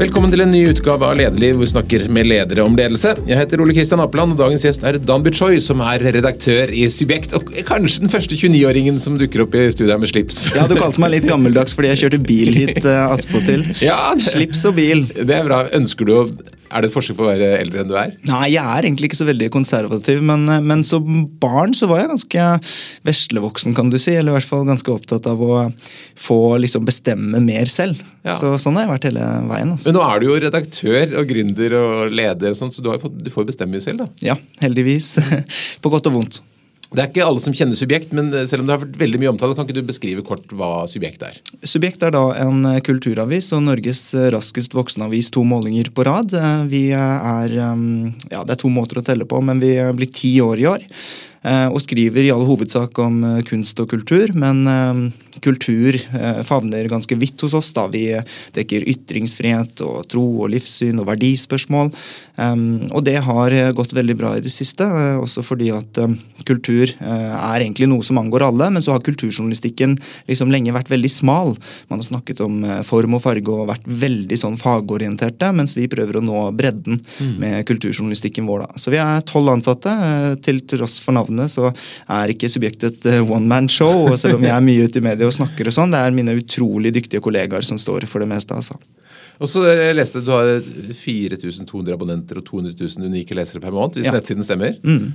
Velkommen 0.00 0.30
til 0.32 0.40
en 0.40 0.48
ny 0.48 0.62
utgave 0.70 1.04
av 1.04 1.18
Lederliv, 1.18 1.58
hvor 1.58 1.66
vi 1.66 1.70
snakker 1.74 2.04
med 2.14 2.24
ledere 2.30 2.62
om 2.64 2.72
ledelse. 2.78 3.10
Jeg 3.28 3.36
heter 3.36 3.60
Ole 3.60 3.74
Kristian 3.76 4.00
Apeland, 4.00 4.32
og 4.32 4.38
dagens 4.40 4.62
gjest 4.64 4.86
er 4.88 4.96
Dan 4.96 5.20
Buchoy, 5.26 5.58
som 5.60 5.82
er 5.84 6.00
redaktør 6.16 6.72
i 6.72 6.86
Subjekt, 6.88 7.34
og 7.36 7.50
kanskje 7.68 8.06
den 8.06 8.12
første 8.12 8.38
29-åringen 8.40 8.96
som 9.02 9.18
dukker 9.20 9.44
opp 9.44 9.58
i 9.60 9.66
studiet 9.74 9.92
her 9.92 10.00
med 10.00 10.08
slips. 10.08 10.38
Ja, 10.56 10.64
du 10.70 10.72
kalte 10.80 11.02
meg 11.04 11.12
litt 11.18 11.28
gammeldags 11.28 11.76
fordi 11.76 11.92
jeg 11.92 12.00
kjørte 12.06 12.22
bil 12.30 12.56
hit 12.62 12.80
uh, 12.88 13.10
attpåtil. 13.18 13.66
Ja, 13.90 13.98
det- 14.16 14.24
Slips 14.30 14.64
og 14.70 14.78
bil. 14.80 15.04
Det 15.20 15.36
er 15.36 15.44
bra. 15.44 15.66
Ønsker 15.76 16.08
du 16.08 16.14
å 16.16 16.24
Er 16.70 16.84
det 16.84 16.90
et 16.90 16.94
forsøk 16.94 17.18
på 17.18 17.24
å 17.26 17.30
være 17.30 17.48
eldre 17.58 17.82
enn 17.82 17.90
du 17.90 17.96
er? 17.98 18.12
Nei, 18.28 18.52
jeg 18.52 18.62
er 18.62 18.86
egentlig 18.86 19.10
ikke 19.10 19.18
så 19.18 19.26
veldig 19.28 19.48
konservativ, 19.54 20.22
men, 20.26 20.46
eh, 20.48 20.62
men 20.62 20.84
som 20.86 21.06
barn 21.42 21.74
så 21.76 21.88
var 21.90 22.02
jeg 22.02 22.12
ganske 22.12 22.46
veslevoksen, 23.08 23.74
kan 23.74 23.90
du 23.90 23.98
si. 23.98 24.14
Eller 24.14 24.32
i 24.32 24.38
hvert 24.38 24.50
fall 24.50 24.68
ganske 24.68 24.94
opptatt 24.94 25.26
av 25.30 25.42
å 25.42 25.64
få 26.20 26.40
liksom 26.62 26.86
bestemme 26.86 27.42
mer 27.42 27.70
selv. 27.70 28.02
Ja. 28.22 28.36
Så 28.36 28.52
sånn 28.60 28.76
har 28.78 28.86
jeg 28.86 28.94
vært 28.94 29.08
hele 29.10 29.26
veien. 29.50 29.74
Altså. 29.74 29.90
Men 29.90 29.98
nå 29.98 30.04
er 30.06 30.20
du 30.20 30.28
jo 30.28 30.38
redaktør 30.46 31.16
og 31.20 31.32
gründer 31.32 31.76
og 31.80 32.14
leder, 32.14 32.52
og 32.52 32.60
sånt, 32.60 32.76
så 32.76 32.84
du, 32.84 32.92
har 32.92 33.02
fått, 33.02 33.18
du 33.18 33.32
får 33.32 33.48
bestemme 33.50 33.82
selv, 33.82 34.04
da. 34.04 34.30
Ja, 34.32 34.38
heldigvis. 34.62 35.16
På 35.82 35.92
godt 35.92 36.10
og 36.10 36.20
vondt. 36.20 36.42
Det 36.90 37.02
er 37.04 37.10
ikke 37.12 37.22
alle 37.22 37.38
som 37.42 37.54
kjenner 37.54 37.78
Subjekt, 37.78 38.10
men 38.16 38.32
selv 38.50 38.64
om 38.64 38.66
det 38.66 38.74
har 38.74 38.82
vært 38.82 38.96
veldig 38.98 39.20
mye 39.22 39.30
omtale, 39.30 39.54
kan 39.54 39.66
ikke 39.66 39.76
du 39.78 39.86
beskrive 39.86 40.24
kort 40.26 40.50
hva 40.58 40.88
Subjekt 40.90 41.22
er? 41.22 41.36
Subjekt 41.62 42.02
er 42.02 42.10
da 42.16 42.24
en 42.42 42.64
eh, 42.66 42.80
kulturavis 42.82 43.52
og 43.54 43.62
Norges 43.68 44.02
eh, 44.18 44.26
raskest 44.34 44.74
voksende 44.74 45.06
avis 45.06 45.30
to 45.30 45.44
målinger 45.46 45.92
på 45.94 46.06
rad. 46.08 46.34
Eh, 46.34 46.64
Vi 46.72 46.82
eh, 46.90 47.30
er 47.30 47.54
um, 47.70 48.10
Ja, 48.32 48.42
det 48.42 48.56
er 48.56 48.62
to 48.64 48.72
måter 48.74 48.98
å 48.98 49.06
telle 49.06 49.28
på, 49.28 49.38
men 49.44 49.62
vi 49.62 49.76
eh, 49.78 49.92
blir 49.94 50.10
ti 50.10 50.34
år 50.42 50.62
i 50.64 50.66
år. 50.72 50.86
Eh, 51.44 51.68
Og 51.70 51.80
skriver 51.82 52.26
i 52.26 52.32
all 52.34 52.46
hovedsak 52.48 52.98
om 53.02 53.22
eh, 53.24 53.42
kunst 53.48 53.80
og 53.82 53.90
kultur, 53.92 54.32
men 54.34 54.62
eh, 54.70 55.02
kultur 55.40 55.96
favner 56.44 56.84
ganske 56.90 57.16
vidt 57.16 57.40
hos 57.40 57.54
oss. 57.56 57.70
da. 57.72 57.86
Vi 57.88 58.02
dekker 58.52 58.84
ytringsfrihet 58.92 59.80
og 59.86 60.02
tro 60.12 60.24
og 60.42 60.50
livssyn 60.52 60.98
og 61.00 61.06
verdispørsmål. 61.08 61.88
Og 62.92 63.00
det 63.06 63.14
har 63.24 63.54
gått 63.76 63.94
veldig 63.96 64.16
bra 64.18 64.34
i 64.36 64.42
det 64.44 64.52
siste, 64.52 64.84
også 65.16 65.40
fordi 65.46 65.70
at 65.72 66.00
kultur 66.44 66.92
er 67.00 67.62
egentlig 67.62 67.88
noe 67.88 68.04
som 68.04 68.20
angår 68.20 68.44
alle, 68.50 68.68
men 68.74 68.84
så 68.84 68.92
har 68.92 69.04
kulturjournalistikken 69.06 69.96
liksom 70.28 70.52
lenge 70.52 70.74
vært 70.76 70.92
veldig 70.92 71.12
smal. 71.14 71.54
Man 71.88 72.02
har 72.02 72.10
snakket 72.10 72.44
om 72.44 72.60
form 72.84 73.16
og 73.16 73.24
farge 73.24 73.54
og 73.54 73.70
vært 73.70 73.88
veldig 73.88 74.40
sånn 74.42 74.60
fagorienterte, 74.60 75.54
mens 75.56 75.72
vi 75.78 75.88
prøver 75.88 76.20
å 76.20 76.24
nå 76.26 76.44
bredden 76.58 77.00
med 77.40 77.64
kulturjournalistikken 77.70 78.48
vår. 78.50 78.66
da. 78.66 78.82
Så 78.82 78.92
vi 78.92 79.00
er 79.00 79.24
tolv 79.24 79.54
ansatte. 79.54 79.96
Til 80.44 80.60
tross 80.68 81.00
for 81.00 81.16
navnet 81.16 81.29
så 81.50 81.70
er 82.08 82.32
ikke 82.32 82.50
subjektet 82.50 83.06
et 83.06 83.20
one 83.22 83.46
man 83.46 83.68
show, 83.68 84.08
og 84.10 84.18
selv 84.18 84.38
om 84.38 84.44
jeg 84.44 84.54
er 84.56 84.64
mye 84.64 84.86
ute 84.86 84.98
i 84.98 85.04
media 85.04 85.28
og 85.28 85.36
snakker 85.36 85.70
og 85.70 85.76
sånn, 85.76 85.92
det 85.94 86.00
er 86.00 86.16
mine 86.16 86.34
utrolig 86.38 86.94
dyktige 86.94 87.22
kollegaer 87.24 87.62
som 87.66 87.78
står 87.78 88.08
for 88.10 88.20
det 88.20 88.28
meste. 88.32 88.54
altså. 88.54 88.78
Og 89.40 89.48
så 89.48 89.62
jeg 89.64 89.96
leste 89.96 90.20
du 90.20 90.28
har 90.34 90.50
4200 90.60 91.94
abonnenter 91.96 92.38
og 92.40 92.44
200 92.44 92.74
000 92.76 93.08
unike 93.08 93.36
lesere 93.38 93.62
per 93.62 93.72
måned, 93.72 93.96
hvis 93.96 94.06
Ja. 94.06 94.12
Mm. 94.12 94.18
nettsiden 94.18 94.44
stemmer. 94.44 94.74
Mm. 94.84 95.06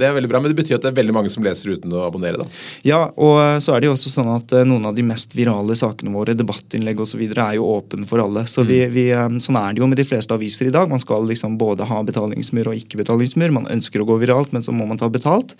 Det 0.00 0.06
er 0.08 0.14
veldig 0.16 0.30
bra, 0.30 0.40
men 0.40 0.54
det 0.54 0.56
betyr 0.56 0.78
at 0.78 0.86
det 0.86 0.92
er 0.92 0.96
veldig 1.02 1.14
mange 1.14 1.30
som 1.30 1.44
leser 1.44 1.74
uten 1.76 1.92
å 1.92 2.06
abonnere, 2.06 2.40
da. 2.40 2.46
Ja, 2.88 3.02
og 3.12 3.36
så 3.62 3.74
er 3.76 3.80
det 3.84 3.90
jo 3.90 3.94
også 3.98 4.08
sånn 4.14 4.30
at 4.32 4.52
eh, 4.56 4.64
noen 4.64 4.86
av 4.88 4.94
de 4.96 5.04
mest 5.04 5.36
virale 5.36 5.76
sakene 5.76 6.14
våre, 6.14 6.32
debattinnlegg 6.38 7.00
osv., 7.04 7.20
er 7.28 7.58
jo 7.58 7.68
åpne 7.68 8.08
for 8.08 8.24
alle. 8.24 8.46
Så 8.48 8.64
vi, 8.64 8.80
vi, 8.88 9.10
eh, 9.12 9.28
sånn 9.44 9.60
er 9.60 9.74
det 9.76 9.82
jo 9.84 9.90
med 9.90 10.00
de 10.00 10.08
fleste 10.08 10.32
aviser 10.32 10.70
i 10.70 10.74
dag. 10.74 10.88
Man 10.88 11.00
skal 11.04 11.28
liksom 11.28 11.58
både 11.60 11.84
ha 11.84 12.00
betalingsmur 12.08 12.72
og 12.72 12.78
ikke-betalingsmur. 12.80 13.52
Man 13.52 13.68
ønsker 13.68 14.00
å 14.00 14.08
gå 14.08 14.16
viralt, 14.24 14.52
men 14.56 14.64
så 14.64 14.72
må 14.72 14.88
man 14.88 14.96
ta 14.96 15.10
betalt. 15.12 15.54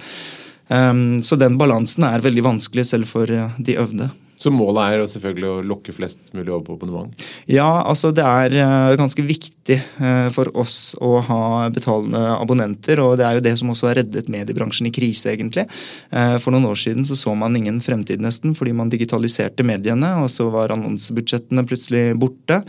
Um, 0.68 1.20
så 1.24 1.36
den 1.40 1.56
balansen 1.56 2.04
er 2.04 2.20
veldig 2.20 2.42
vanskelig 2.44 2.84
selv 2.90 3.08
for 3.08 3.30
eh, 3.32 3.52
de 3.58 3.76
øvde. 3.80 4.10
Så 4.38 4.52
målet 4.54 4.94
er 4.94 5.08
selvfølgelig 5.10 5.48
å 5.50 5.62
lokke 5.66 5.92
flest 5.94 6.30
mulig 6.30 6.52
over 6.52 6.64
på 6.68 6.76
abonnement. 6.76 7.24
Ja, 7.50 7.82
altså 7.82 8.12
det 8.14 8.22
er 8.22 8.54
eh, 8.54 8.96
ganske 9.00 9.24
viktig 9.26 9.74
eh, 9.74 10.28
for 10.34 10.50
oss 10.58 10.94
å 11.02 11.16
ha 11.26 11.40
betalende 11.74 12.20
abonnenter, 12.36 13.02
og 13.02 13.16
det 13.18 13.26
er 13.26 13.38
jo 13.38 13.44
det 13.48 13.54
som 13.58 13.72
også 13.72 13.90
har 13.90 13.98
reddet 13.98 14.30
mediebransjen 14.30 14.86
i 14.86 14.92
krise, 14.94 15.32
egentlig. 15.34 15.66
Eh, 16.14 16.36
For 16.38 16.54
noen 16.54 16.68
år 16.70 16.78
siden 16.78 17.08
så 17.08 17.18
så 17.18 17.34
man 17.34 17.56
ingen 17.58 17.80
fremtid 17.82 18.22
nesten, 18.22 18.54
fordi 18.54 18.76
man 18.78 18.92
digitaliserte 18.92 19.66
mediene, 19.66 20.12
og 20.22 20.30
så 20.30 20.46
var 20.54 20.76
annonsebudsjettene 20.76 21.66
plutselig 21.66 22.04
borte. 22.20 22.60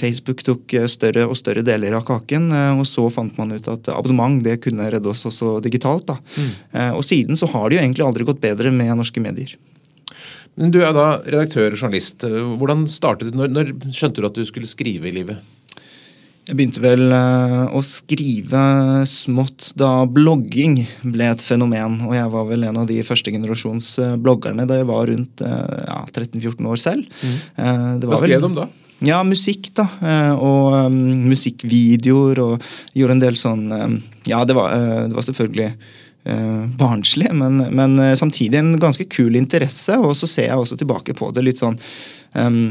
Facebook 0.00 0.42
tok 0.44 0.74
større 0.90 1.26
og 1.28 1.36
større 1.38 1.62
deler 1.66 1.94
av 1.96 2.04
kaken, 2.08 2.50
og 2.80 2.84
så 2.88 3.06
fant 3.12 3.36
man 3.38 3.54
ut 3.54 3.68
at 3.70 3.90
abonnement 3.94 4.42
det 4.44 4.58
kunne 4.64 4.88
redde 4.92 5.10
oss 5.10 5.24
også 5.28 5.56
digitalt. 5.64 6.06
da. 6.10 6.18
Mm. 6.18 6.50
Og 6.98 7.04
siden 7.06 7.38
så 7.38 7.48
har 7.54 7.68
det 7.68 7.78
jo 7.78 7.84
egentlig 7.84 8.06
aldri 8.06 8.26
gått 8.28 8.42
bedre 8.42 8.74
med 8.74 8.94
norske 8.98 9.22
medier. 9.22 9.54
Men 10.56 10.72
du 10.72 10.80
er 10.80 10.94
da 10.96 11.18
redaktør 11.24 11.74
og 11.74 11.80
journalist. 11.80 12.24
Hvordan 12.24 12.86
startet 12.88 13.30
du? 13.30 13.36
Når, 13.36 13.52
når 13.52 13.92
skjønte 13.92 14.22
du 14.22 14.28
at 14.30 14.38
du 14.38 14.44
skulle 14.48 14.68
skrive 14.70 15.10
i 15.10 15.14
livet? 15.14 15.44
Jeg 16.46 16.54
begynte 16.60 16.78
vel 16.78 17.10
eh, 17.10 17.62
å 17.74 17.80
skrive 17.82 18.60
smått 19.10 19.72
da 19.78 20.04
blogging 20.06 20.76
ble 21.02 21.26
et 21.32 21.42
fenomen. 21.42 21.98
Og 22.06 22.14
jeg 22.14 22.30
var 22.30 22.46
vel 22.46 22.68
en 22.68 22.78
av 22.84 22.86
de 22.86 23.00
første 23.06 23.34
generasjons 23.34 23.88
eh, 24.04 24.12
bloggerne 24.22 24.68
da 24.70 24.78
jeg 24.78 24.86
var 24.86 25.10
rundt 25.10 25.42
eh, 25.42 25.80
ja, 25.88 25.98
13-14 26.06 26.70
år 26.70 26.82
selv. 26.84 27.18
Mm. 27.18 27.34
det 27.98 28.10
Hva 28.12 28.20
skrev 28.22 28.44
du 28.44 28.50
om 28.52 28.58
da? 28.60 28.68
Ja, 29.04 29.18
musikk, 29.26 29.72
da. 29.76 29.84
Og 30.38 30.72
um, 30.86 30.94
musikkvideoer. 31.26 32.38
Og 32.46 32.70
gjorde 32.96 33.18
en 33.18 33.24
del 33.26 33.36
sånn 33.36 33.66
um, 33.68 33.98
Ja, 34.24 34.44
det 34.46 34.54
var, 34.56 34.70
uh, 34.72 35.02
det 35.10 35.18
var 35.18 35.26
selvfølgelig 35.26 35.72
barnslig, 36.78 37.30
men, 37.32 37.60
men 37.70 37.98
eh, 38.02 38.14
samtidig 38.18 38.58
en 38.58 38.74
ganske 38.82 39.06
kul 39.12 39.36
interesse. 39.38 39.96
Og 40.02 40.16
så 40.18 40.28
ser 40.30 40.50
jeg 40.50 40.58
også 40.58 40.78
tilbake 40.80 41.14
på 41.16 41.30
det 41.34 41.44
litt 41.46 41.62
sånn 41.62 41.78
um, 42.34 42.64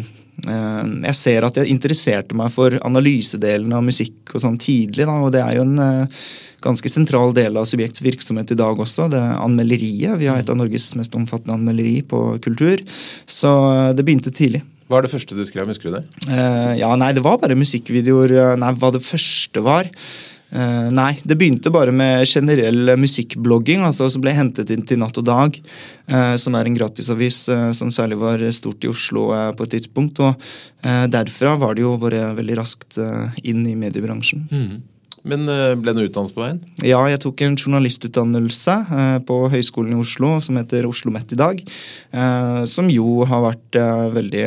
eh, 0.48 0.82
Jeg 1.08 1.16
ser 1.16 1.48
at 1.48 1.62
jeg 1.62 1.72
interesserte 1.72 2.36
meg 2.38 2.52
for 2.54 2.76
analysedelen 2.86 3.72
av 3.76 3.86
musikk 3.86 4.36
og 4.36 4.44
sånn 4.44 4.60
tidlig, 4.62 5.08
da, 5.08 5.16
og 5.22 5.32
det 5.36 5.44
er 5.46 5.56
jo 5.60 5.66
en 5.68 5.80
eh, 5.80 6.22
ganske 6.66 6.90
sentral 6.90 7.34
del 7.38 7.58
av 7.62 7.68
Subjekts 7.70 8.02
virksomhet 8.02 8.52
i 8.52 8.58
dag 8.58 8.80
også. 8.82 9.10
Det 9.14 9.20
er 9.22 9.36
anmelderiet. 9.38 10.18
Vi 10.20 10.30
har 10.32 10.42
et 10.42 10.50
av 10.50 10.58
Norges 10.58 10.92
mest 10.98 11.16
omfattende 11.16 11.60
anmelderi 11.60 12.00
på 12.10 12.24
kultur. 12.44 12.82
Så 13.30 13.52
eh, 13.72 13.92
det 13.96 14.06
begynte 14.08 14.34
tidlig. 14.34 14.64
Hva 14.86 15.00
er 15.00 15.08
det 15.08 15.16
første 15.16 15.34
du 15.34 15.42
skrev? 15.48 15.70
Husker 15.72 15.90
du 15.90 15.96
det? 15.98 16.04
Eh, 16.30 16.74
ja, 16.82 16.92
nei, 17.00 17.10
det 17.18 17.24
var 17.26 17.40
bare 17.42 17.58
musikkvideoer. 17.58 18.34
eh, 18.38 18.56
Nei, 18.62 18.74
hva 18.78 18.92
det 18.94 19.02
første 19.06 19.64
var 19.66 19.90
Eh, 20.56 20.88
Nei, 20.96 21.12
det 21.28 21.36
begynte 21.36 21.72
bare 21.74 21.92
med 21.92 22.24
generell 22.30 22.94
musikkblogging, 23.00 23.84
altså 23.84 24.08
som 24.12 24.24
ble 24.24 24.32
hentet 24.36 24.72
inn 24.72 24.86
til 24.88 25.02
Natt 25.02 25.18
og 25.20 25.28
Dag, 25.28 25.58
uh, 26.14 26.36
som 26.40 26.56
er 26.56 26.70
en 26.70 26.78
gratisavis 26.78 27.42
uh, 27.52 27.70
som 27.76 27.92
særlig 27.92 28.20
var 28.22 28.44
stort 28.56 28.86
i 28.86 28.92
Oslo 28.92 29.28
på 29.58 29.66
et 29.66 29.76
tidspunkt. 29.78 30.22
Og 30.24 30.52
derfra 31.12 31.56
var 31.60 31.76
det 31.76 31.82
jo 31.84 31.96
bare 32.00 32.30
veldig 32.38 32.60
raskt 32.60 33.00
inn 33.44 33.64
i 33.66 33.74
mediebransjen. 33.80 34.46
Men 35.26 35.48
eh, 35.50 35.74
ble 35.74 35.90
det 35.90 35.98
noe 35.98 36.10
utdannelse 36.12 36.36
på 36.36 36.44
veien? 36.44 36.60
Ja, 36.86 37.00
jeg 37.10 37.24
tok 37.24 37.42
en 37.42 37.58
journalistutdannelse 37.58 38.76
på 39.26 39.40
Høgskolen 39.50 39.96
i 39.96 40.00
Oslo 40.04 40.36
som 40.46 40.60
heter 40.60 40.86
Oslo 40.86 41.14
Mett 41.16 41.34
i 41.34 41.40
dag. 41.40 41.64
Som 42.70 42.92
jo 42.94 43.26
har 43.26 43.42
vært 43.48 43.80
veldig 44.14 44.46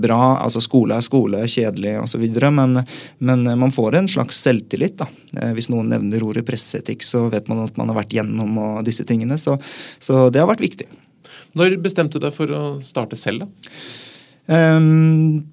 bra. 0.00 0.36
Altså 0.42 0.62
skole 0.64 0.96
er 0.96 1.04
skole, 1.04 1.42
kjedelig 1.50 1.96
osv. 2.02 2.24
Men, 2.54 2.82
men 3.18 3.46
man 3.60 3.74
får 3.74 3.98
en 3.98 4.10
slags 4.10 4.42
selvtillit. 4.44 4.98
da. 5.02 5.08
Eh, 5.38 5.54
hvis 5.56 5.70
noen 5.72 5.92
nevner 5.92 6.24
ordet 6.26 6.46
presseetikk, 6.48 7.04
så 7.06 7.26
vet 7.32 7.50
man 7.52 7.64
at 7.66 7.78
man 7.80 7.92
har 7.92 8.02
vært 8.02 8.16
gjennom 8.16 8.60
disse 8.86 9.06
tingene. 9.08 9.38
Så, 9.40 9.58
så 10.02 10.28
det 10.32 10.42
har 10.42 10.50
vært 10.50 10.64
viktig. 10.64 10.88
Når 11.58 11.76
bestemte 11.84 12.18
du 12.18 12.26
deg 12.26 12.34
for 12.34 12.52
å 12.56 12.62
starte 12.84 13.18
selv, 13.18 13.44
da? 13.44 13.72
Um, 14.52 15.44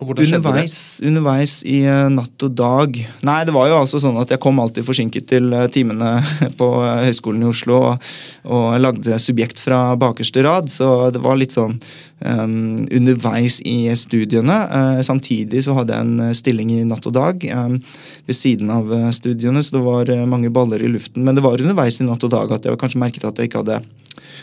Underveis, 0.00 1.00
underveis 1.04 1.58
i 1.68 1.82
eh, 1.84 2.06
natt 2.08 2.44
og 2.46 2.54
dag 2.56 2.94
Nei, 3.26 3.40
det 3.44 3.52
var 3.52 3.66
jo 3.68 3.76
altså 3.82 3.98
sånn 4.00 4.16
at 4.16 4.30
jeg 4.32 4.40
kom 4.40 4.56
alltid 4.62 4.86
forsinket 4.86 5.26
til 5.28 5.52
eh, 5.52 5.66
timene 5.72 6.14
på 6.60 6.68
eh, 6.86 7.02
Høgskolen 7.04 7.44
i 7.44 7.48
Oslo 7.50 7.76
og, 7.90 8.08
og 8.48 8.78
lagde 8.80 9.18
subjekt 9.20 9.60
fra 9.60 9.82
bakerste 10.00 10.44
rad, 10.46 10.72
så 10.72 11.10
det 11.12 11.20
var 11.20 11.36
litt 11.36 11.52
sånn 11.52 11.76
um, 12.24 12.86
underveis 12.88 13.58
i 13.68 13.92
studiene. 13.98 14.56
Uh, 14.72 15.00
samtidig 15.04 15.66
så 15.66 15.76
hadde 15.76 15.96
jeg 15.96 16.08
en 16.08 16.36
stilling 16.36 16.72
i 16.78 16.80
natt 16.88 17.04
og 17.10 17.16
dag 17.18 17.44
um, 17.52 17.76
ved 18.24 18.38
siden 18.38 18.72
av 18.72 18.88
studiene, 19.16 19.60
så 19.64 19.76
det 19.76 19.84
var 19.84 20.14
mange 20.30 20.52
baller 20.54 20.80
i 20.80 20.90
luften. 20.92 21.26
Men 21.26 21.36
det 21.36 21.44
var 21.44 21.60
underveis 21.60 22.00
i 22.00 22.08
natt 22.08 22.24
og 22.24 22.32
dag 22.32 22.56
at 22.56 22.68
jeg 22.68 22.80
kanskje 22.80 23.04
merket 23.04 23.28
at 23.28 23.36
jeg 23.36 23.50
ikke 23.50 23.64
hadde 23.66 23.82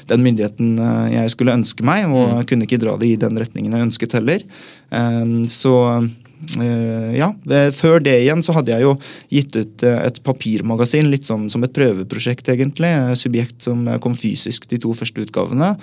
den 0.09 0.23
myndigheten 0.25 0.77
eh, 0.79 1.17
jeg 1.17 1.33
skulle 1.33 1.55
ønske 1.57 1.85
meg, 1.88 2.07
og 2.11 2.45
kunne 2.49 2.67
ikke 2.67 2.81
dra 2.81 2.95
det 2.99 3.11
i 3.13 3.19
den 3.19 3.38
retningen 3.39 3.75
jeg 3.75 3.89
ønsket 3.89 4.17
heller. 4.19 4.45
Um, 4.91 5.44
så 5.51 5.73
eh, 5.97 7.17
ja, 7.17 7.31
Før 7.75 7.99
det 8.03 8.15
igjen 8.21 8.44
så 8.45 8.55
hadde 8.55 8.75
jeg 8.75 8.85
jo 8.85 8.94
gitt 9.33 9.57
ut 9.57 9.88
eh, 9.88 10.03
et 10.07 10.21
papirmagasin, 10.25 11.11
litt 11.11 11.27
som, 11.27 11.49
som 11.51 11.65
et 11.67 11.75
prøveprosjekt, 11.75 12.53
egentlig. 12.53 12.94
Subjekt 13.19 13.67
som 13.69 13.88
kom 14.03 14.15
fysisk 14.17 14.69
de 14.71 14.79
to 14.83 14.94
første 14.97 15.27
utgavene. 15.27 15.75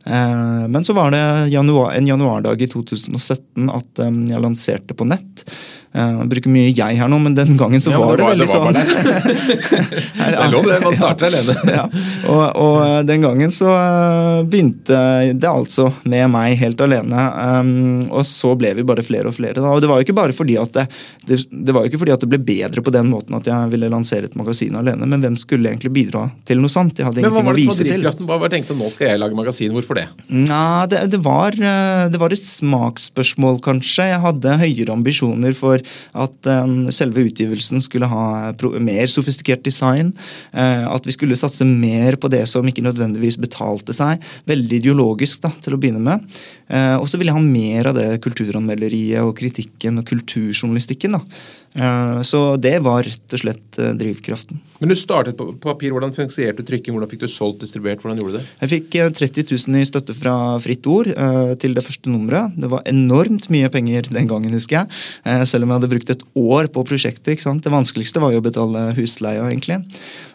Men 0.00 0.84
så 0.84 0.94
var 0.96 1.10
det 1.12 1.52
januar, 1.52 1.92
en 1.92 2.06
januardag 2.08 2.62
i 2.62 2.68
2017 2.72 3.68
at 3.68 4.00
eh, 4.00 4.22
jeg 4.32 4.44
lanserte 4.46 4.96
på 4.96 5.08
nett. 5.08 5.44
Eh, 5.92 6.10
Jeg 6.20 6.28
bruker 6.30 6.52
mye 6.54 6.68
jeg 6.70 6.98
her 7.00 7.08
nå, 7.10 7.16
men 7.18 7.34
den 7.34 7.56
gangen 7.58 7.80
så 7.82 7.90
Ja, 7.90 7.98
var 7.98 8.16
det 8.20 8.36
det, 8.38 8.46
var- 8.54 8.72
det 8.72 8.84
veldig 8.84 8.94
sånn 8.94 9.50
Det 10.20 10.36
er 10.38 10.50
lov, 10.52 10.66
det. 10.68 10.76
Man 10.84 10.94
starter 11.00 11.26
alene. 11.26 11.54
ja. 11.78 11.84
og, 12.30 12.44
og 12.62 12.76
eh, 12.84 13.00
den 13.08 13.24
gangen 13.24 13.50
så 13.54 13.70
eh, 13.74 14.42
begynte 14.50 15.00
det 15.34 15.50
altså 15.50 15.88
med 16.10 16.28
meg 16.30 16.54
helt 16.60 16.80
alene. 16.84 17.24
um, 17.60 17.72
og 18.10 18.22
så 18.28 18.52
ble 18.58 18.72
vi 18.78 18.84
bare 18.86 19.02
flere 19.06 19.30
og 19.30 19.34
flere. 19.36 19.58
Da. 19.58 19.72
Og 19.74 19.82
det 19.82 19.90
var 19.90 19.98
jo 20.00 20.06
ikke 20.06 20.16
bare 20.20 20.36
fordi 20.36 20.56
at 20.60 20.72
det, 20.76 20.86
det, 21.26 21.40
det 21.50 21.74
var 21.74 21.84
jo 21.84 21.90
ikke 21.92 22.02
fordi 22.04 22.14
at 22.14 22.22
det 22.24 22.30
ble 22.30 22.40
bedre 22.52 22.84
på 22.86 22.94
den 22.94 23.10
måten 23.10 23.34
at 23.40 23.48
jeg 23.50 23.72
ville 23.74 23.90
lansere 23.90 24.28
et 24.30 24.36
magasin 24.38 24.78
alene, 24.78 25.08
men 25.10 25.22
hvem 25.24 25.36
skulle 25.40 25.70
egentlig 25.72 25.92
bidra 25.96 26.28
til 26.48 26.62
noe 26.62 26.70
sånt? 26.72 26.98
Jeg 27.02 27.08
hadde 27.08 27.24
hva 27.24 27.30
ingenting 27.32 27.50
var 27.50 27.54
å 27.54 27.58
det 27.58 27.66
som 27.66 27.70
var 27.70 27.74
vise 27.74 27.82
til. 27.82 27.92
drivkraften? 27.96 28.30
Hva 28.30 28.38
var 28.44 28.54
tenkte 28.54 28.78
nå 28.78 28.90
skal 28.94 29.10
jeg 29.12 29.22
lage 29.24 29.38
magasin? 29.38 29.74
Hvorfor 29.74 29.98
det? 30.00 30.06
Nei, 30.30 30.86
det, 30.92 31.02
det, 31.16 31.20
var, 31.26 31.58
det 31.58 32.20
var 32.22 32.34
et 32.38 32.46
smaksspørsmål, 32.54 33.60
kanskje. 33.64 34.08
Jeg 34.14 34.22
hadde 34.24 34.56
høyere 34.62 34.94
ambisjoner 34.94 35.56
for 35.58 35.79
at 36.14 36.50
eh, 36.50 36.72
selve 36.94 37.24
utgivelsen 37.28 37.82
skulle 37.84 38.08
ha 38.10 38.52
mer 38.80 39.10
sofistikert 39.10 39.64
design. 39.66 40.12
eh, 40.52 40.86
at 40.86 41.06
vi 41.06 41.14
skulle 41.14 41.38
satse 41.38 41.64
mer 41.64 42.16
på 42.20 42.30
det 42.32 42.46
som 42.48 42.66
ikke 42.66 42.84
nødvendigvis 42.84 43.40
betalte 43.40 43.94
seg. 43.96 44.22
Veldig 44.48 44.80
ideologisk 44.80 45.42
da, 45.46 45.52
til 45.62 45.76
å 45.76 45.80
begynne 45.80 46.02
med. 46.02 46.26
Eh, 46.68 46.96
og 46.96 47.08
så 47.08 47.18
ville 47.18 47.32
jeg 47.32 47.40
ha 47.40 47.44
mer 47.44 47.90
av 47.90 47.98
det 47.98 48.08
kulturanmelderiet 48.24 49.24
og 49.24 49.36
kritikken 49.38 50.00
og 50.00 50.08
kulturjournalistikken. 50.10 51.18
da. 51.18 51.22
Eh, 51.76 52.22
så 52.26 52.56
det 52.60 52.78
var 52.84 53.04
rett 53.06 53.38
og 53.38 53.44
slett 53.44 53.80
drivkraften. 54.00 54.60
Men 54.80 54.88
du 54.88 54.96
startet 54.96 55.36
på 55.36 55.50
papir. 55.60 55.92
Hvordan 55.92 56.14
finansierte 56.16 56.62
du 56.62 56.70
trykking? 56.70 56.94
Hvordan 56.96 57.10
fikk 57.10 57.20
du 57.26 57.28
solgt, 57.28 57.60
distribuert? 57.60 58.00
Hvordan 58.00 58.16
gjorde 58.20 58.32
du 58.32 58.38
det? 58.38 58.46
Jeg 58.62 58.70
fikk 58.72 58.96
eh, 58.96 59.10
30 59.18 59.44
000 59.68 59.80
i 59.82 59.88
støtte 59.88 60.16
fra 60.16 60.34
Fritt 60.64 60.88
Ord 60.88 61.10
eh, 61.12 61.52
til 61.60 61.76
det 61.76 61.84
første 61.84 62.08
nummeret. 62.08 62.56
Det 62.56 62.70
var 62.72 62.86
enormt 62.88 63.50
mye 63.52 63.68
penger 63.72 64.08
den 64.08 64.30
gangen, 64.30 64.56
husker 64.56 64.80
jeg. 64.80 65.00
Eh, 65.28 65.44
selv 65.44 65.66
om 65.66 65.74
jeg 65.74 65.82
hadde 65.82 65.92
brukt 65.92 66.14
et 66.16 66.24
år 66.32 66.70
på 66.72 66.84
prosjektet. 66.88 67.44
Det 67.44 67.72
vanskeligste 67.74 68.24
var 68.24 68.32
jo 68.32 68.40
å 68.40 68.46
betale 68.48 68.88
husleia, 68.96 69.44
egentlig. 69.50 69.82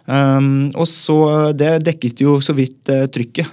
Um, 0.06 0.69
og 0.77 0.86
så 0.86 1.18
eh, 1.31 1.51
Det 1.57 1.71
dekket 1.88 2.21
jo 2.21 2.38
så 2.45 2.53
vidt 2.53 2.94
eh, 2.94 3.07
trykket. 3.09 3.50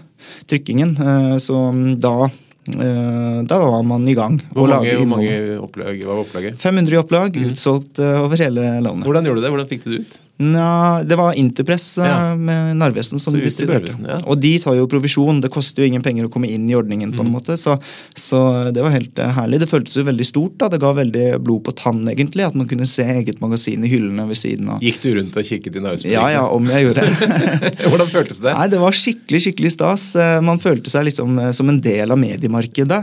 Trykkingen. 0.50 0.96
Eh, 1.00 1.36
så 1.40 1.56
mm, 1.72 1.94
da 2.04 2.16
eh, 2.28 3.38
da 3.48 3.58
var 3.64 3.80
man 3.88 4.04
i 4.08 4.16
gang. 4.18 4.36
Hvor 4.52 4.68
mange, 4.68 4.92
hvor 5.00 5.08
mange 5.14 5.38
opplag, 5.56 6.04
var 6.04 6.20
opplaget? 6.26 6.60
500 6.60 6.98
i 6.98 7.00
opplag, 7.00 7.40
utsolgt 7.48 8.02
eh, 8.02 8.20
over 8.20 8.44
hele 8.44 8.68
landet. 8.84 9.08
Hvordan 9.08 9.30
gjorde 9.30 9.40
du 9.40 9.46
det? 9.46 9.54
Hvordan 9.56 9.72
fikk 9.72 9.86
du 9.86 9.90
det 9.94 10.02
ut? 10.04 10.20
Nja, 10.42 11.02
det 11.06 11.16
var 11.18 11.32
Interpress 11.38 11.98
eh, 11.98 12.06
Ja. 12.08 12.34
med 12.36 12.76
Narvesen 12.76 13.20
som 13.22 13.34
distribuerte. 13.38 13.86
Narvesen, 13.86 14.06
ja. 14.10 14.18
Og 14.26 14.40
de 14.42 14.58
tar 14.58 14.74
jo 14.78 14.86
provisjon. 14.90 15.40
Det 15.40 15.50
koster 15.54 15.82
jo 15.84 15.88
ingen 15.92 16.02
penger 16.02 16.26
å 16.26 16.32
komme 16.32 16.48
inn 16.50 16.68
i 16.70 16.74
ordningen. 16.78 17.12
på 17.12 17.20
en 17.22 17.28
Mm. 17.30 17.36
måte, 17.36 17.56
så, 17.60 17.76
så 18.16 18.72
det 18.72 18.82
var 18.82 18.90
helt 18.90 19.18
eh, 19.18 19.30
herlig. 19.36 19.60
Det 19.60 19.68
føltes 19.70 19.96
jo 19.96 20.04
veldig 20.04 20.26
stort. 20.26 20.56
da, 20.58 20.68
Det 20.68 20.80
ga 20.80 20.92
veldig 20.92 21.38
blod 21.44 21.62
på 21.64 21.74
tann, 21.76 22.02
egentlig. 22.08 22.44
At 22.46 22.54
man 22.58 22.66
kunne 22.68 22.86
se 22.86 23.02
eget 23.04 23.40
magasin 23.40 23.84
i 23.84 23.88
hyllene 23.88 24.26
ved 24.28 24.36
siden 24.36 24.68
av. 24.68 24.80
Gikk 24.80 25.00
du 25.02 25.14
rundt 25.14 25.36
og 25.36 25.44
kikket 25.44 25.76
i 25.76 25.80
Narvesen? 25.84 26.10
Ja, 26.10 26.26
ja, 26.32 26.42
om 26.48 26.66
jeg 26.66 26.86
gjorde 26.88 27.04
det. 27.06 27.76
Hvordan 27.90 28.08
føltes 28.10 28.40
det? 28.42 28.52
Nei, 28.56 28.68
Det 28.68 28.80
var 28.80 28.92
skikkelig 28.92 29.42
skikkelig 29.46 29.72
stas. 29.76 30.06
Eh, 30.16 30.40
Man 30.42 30.58
følte 30.58 30.90
seg 30.90 31.04
liksom 31.06 31.38
som 31.54 31.68
en 31.68 31.80
del 31.80 32.10
av 32.10 32.18
mediemarkedet. 32.18 33.02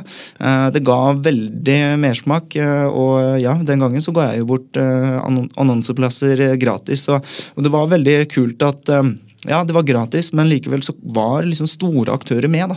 Det 0.73 0.81
ga 0.83 1.13
veldig 1.13 1.79
mersmak. 1.99 2.55
Og 2.91 3.39
ja, 3.41 3.53
den 3.63 3.79
gangen 3.79 4.01
så 4.03 4.11
ga 4.13 4.29
jeg 4.31 4.39
jo 4.43 4.45
bort 4.49 4.77
annonseplasser 5.57 6.55
gratis. 6.59 7.05
Og 7.13 7.23
og 7.55 7.65
det 7.65 7.73
var 7.73 7.91
veldig 7.91 8.19
kult 8.31 8.65
at 8.65 8.91
eh, 8.95 9.11
ja, 9.47 9.63
det 9.63 9.73
var 9.73 9.85
gratis, 9.87 10.33
men 10.33 10.49
likevel 10.49 10.81
så 10.83 10.93
var 11.15 11.45
liksom 11.47 11.67
store 11.69 12.11
aktører 12.11 12.51
med. 12.51 12.73
da. 12.73 12.75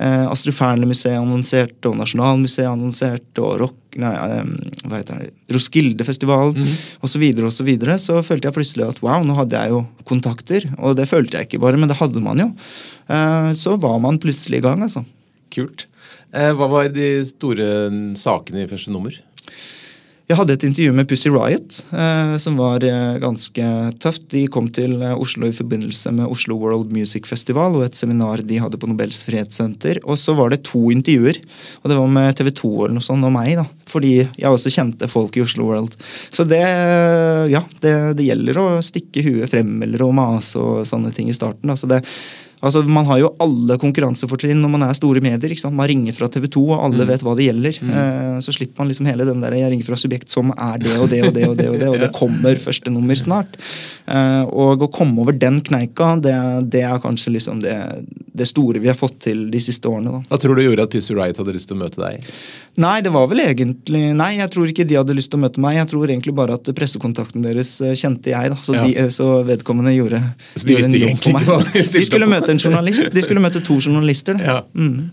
Eh, 0.00 0.24
Astrup 0.30 0.56
Fearnley-museet 0.56 1.18
annonserte, 1.20 1.90
og 1.90 1.98
Nasjonalmuseet 1.98 2.70
annonserte, 2.70 3.42
og 3.44 3.58
rock, 3.60 3.76
nei, 4.00 4.14
eh, 4.16 4.86
hva 4.88 5.02
heter 5.02 5.20
det, 5.20 5.34
Roskildefestivalen 5.52 6.56
osv. 6.64 7.12
Så, 7.12 7.20
videre, 7.20 7.50
og 7.50 7.52
så, 7.52 7.66
videre. 7.66 7.98
så 8.00 8.22
følte 8.24 8.48
jeg 8.48 8.56
plutselig 8.56 8.88
at 8.88 9.02
wow, 9.04 9.20
nå 9.26 9.36
hadde 9.36 9.60
jeg 9.60 9.74
jo 9.74 9.84
kontakter. 10.08 10.64
Og 10.78 10.96
det 10.96 11.10
følte 11.10 11.36
jeg 11.36 11.50
ikke 11.50 11.62
bare, 11.66 11.76
men 11.76 11.92
det 11.92 12.00
hadde 12.00 12.24
man 12.24 12.40
jo. 12.40 12.48
Eh, 13.12 13.52
så 13.52 13.76
var 13.76 14.00
man 14.00 14.20
plutselig 14.22 14.62
i 14.62 14.64
gang, 14.64 14.80
altså. 14.88 15.04
Kult. 15.52 15.90
Eh, 16.32 16.54
Hva 16.56 16.70
var 16.72 16.88
de 16.92 17.18
store 17.28 17.68
sakene 18.16 18.64
i 18.64 18.70
første 18.70 18.96
nummer? 18.96 19.12
Jeg 20.28 20.36
hadde 20.36 20.58
et 20.58 20.64
intervju 20.66 20.92
med 20.92 21.06
Pussy 21.08 21.30
Riot, 21.32 21.76
eh, 21.96 22.34
som 22.36 22.58
var 22.60 22.84
eh, 22.84 23.14
ganske 23.16 23.68
tøft. 23.96 24.26
De 24.28 24.42
kom 24.52 24.66
til 24.76 24.98
eh, 25.00 25.14
Oslo 25.16 25.48
i 25.48 25.54
forbindelse 25.56 26.10
med 26.18 26.28
Oslo 26.28 26.58
World 26.60 26.92
Music 26.92 27.24
Festival 27.30 27.78
og 27.78 27.86
et 27.86 27.96
seminar 27.96 28.42
de 28.44 28.58
hadde 28.60 28.76
på 28.76 28.90
Nobels 28.90 29.22
fredssenter. 29.24 30.02
Og 30.04 30.20
så 30.20 30.34
var 30.36 30.52
det 30.52 30.66
to 30.68 30.90
intervjuer, 30.92 31.40
og 31.80 31.88
det 31.88 31.96
var 31.96 32.12
med 32.12 32.36
TV 32.36 32.50
2 32.60 32.72
eller 32.74 32.98
noe 32.98 33.06
sånt, 33.06 33.24
og 33.24 33.32
meg. 33.38 33.54
da, 33.56 33.64
Fordi 33.88 34.12
jeg 34.20 34.50
også 34.50 34.74
kjente 34.74 35.08
folk 35.08 35.38
i 35.38 35.46
Oslo 35.46 35.70
World. 35.70 35.96
Så 36.04 36.44
det, 36.44 36.60
ja, 37.48 37.64
det, 37.80 37.94
det 38.20 38.28
gjelder 38.28 38.60
å 38.60 38.66
stikke 38.84 39.24
huet 39.24 39.48
frem 39.48 39.78
eller 39.88 40.04
å 40.04 40.10
mase 40.12 40.60
og 40.60 40.84
sånne 40.92 41.14
ting 41.16 41.32
i 41.32 41.38
starten. 41.38 41.72
da, 41.72 41.78
så 41.80 41.88
det 41.88 42.02
Altså, 42.62 42.82
Man 42.88 43.06
har 43.06 43.20
jo 43.22 43.30
alle 43.40 43.76
konkurransefortrinn 43.78 44.60
når 44.62 44.70
man 44.72 44.82
er 44.88 44.96
store 44.98 45.20
medier. 45.22 45.52
ikke 45.52 45.62
sant? 45.62 45.76
Man 45.78 45.88
ringer 45.88 46.16
fra 46.16 46.28
TV 46.28 46.48
2, 46.50 46.62
og 46.74 46.84
alle 46.88 47.06
vet 47.06 47.22
hva 47.22 47.36
det 47.38 47.46
gjelder. 47.48 47.78
Eh, 47.82 48.38
så 48.44 48.54
slipper 48.54 48.82
man 48.82 48.88
liksom 48.90 49.06
hele 49.06 49.24
den 49.28 49.40
der 49.40 49.52
'jeg 49.54 49.70
ringer 49.72 49.84
fra 49.86 49.96
subjekt 49.96 50.28
som 50.30 50.50
er 50.56 50.78
det 50.78 50.96
og 50.98 51.08
det 51.10 51.22
og 51.26 51.34
det', 51.34 51.48
og 51.48 51.56
det 51.56 51.68
og 51.68 51.78
det, 51.78 51.88
og 51.88 51.98
det 52.04 52.12
kommer 52.12 52.56
første 52.58 52.90
nummer 52.90 53.14
snart. 53.14 53.54
Eh, 54.08 54.42
og 54.48 54.82
å 54.82 54.90
komme 54.90 55.20
over 55.20 55.32
den 55.32 55.60
kneika, 55.60 56.16
det, 56.20 56.70
det 56.70 56.82
er 56.82 56.98
kanskje 56.98 57.32
liksom 57.34 57.60
det, 57.60 57.76
det 58.34 58.46
store 58.48 58.80
vi 58.80 58.88
har 58.88 58.96
fått 58.96 59.18
til 59.20 59.50
de 59.50 59.60
siste 59.60 59.86
årene. 59.88 60.10
da. 60.10 60.20
Hva 60.30 60.38
tror 60.40 60.56
du 60.56 60.62
gjorde 60.62 60.82
at 60.82 60.90
Pussy 60.90 61.14
Riot 61.14 61.36
hadde 61.36 61.52
lyst 61.54 61.68
til 61.68 61.76
å 61.76 61.82
møte 61.84 62.00
deg? 62.00 62.24
Nei, 62.78 63.00
det 63.02 63.10
var 63.10 63.26
vel 63.26 63.40
egentlig 63.42 64.14
Nei, 64.14 64.36
jeg 64.38 64.50
tror 64.54 64.68
ikke 64.70 64.86
de 64.86 64.94
hadde 64.94 65.14
lyst 65.16 65.30
til 65.32 65.40
å 65.40 65.42
møte 65.42 65.58
meg. 65.62 65.76
Jeg 65.80 65.88
tror 65.90 66.06
egentlig 66.08 66.34
bare 66.34 66.54
at 66.54 66.68
pressekontakten 66.78 67.42
deres 67.42 67.80
eh, 67.82 67.94
kjente 67.98 68.30
jeg, 68.32 68.52
da. 68.54 68.58
Så, 68.62 68.74
Ja. 68.78 68.86
de, 68.86 68.96
eh, 68.96 69.08
så 69.14 69.42
vedkommende 69.46 69.94
gjorde, 69.96 70.22
Så 70.54 70.66
de 70.66 70.76
visste 70.78 70.94
egentlig 70.94 71.34
ikke 71.34 71.44
hva 71.44 71.58
de 71.66 72.04
skulle 72.06 72.26
på? 72.30 72.47
Møte 72.48 72.56
en 72.56 72.62
journalist. 72.62 73.08
De 73.12 73.24
skulle 73.24 73.42
møte 73.42 73.62
to 73.64 73.76
journalister. 73.78 74.38
Ja, 74.40 74.62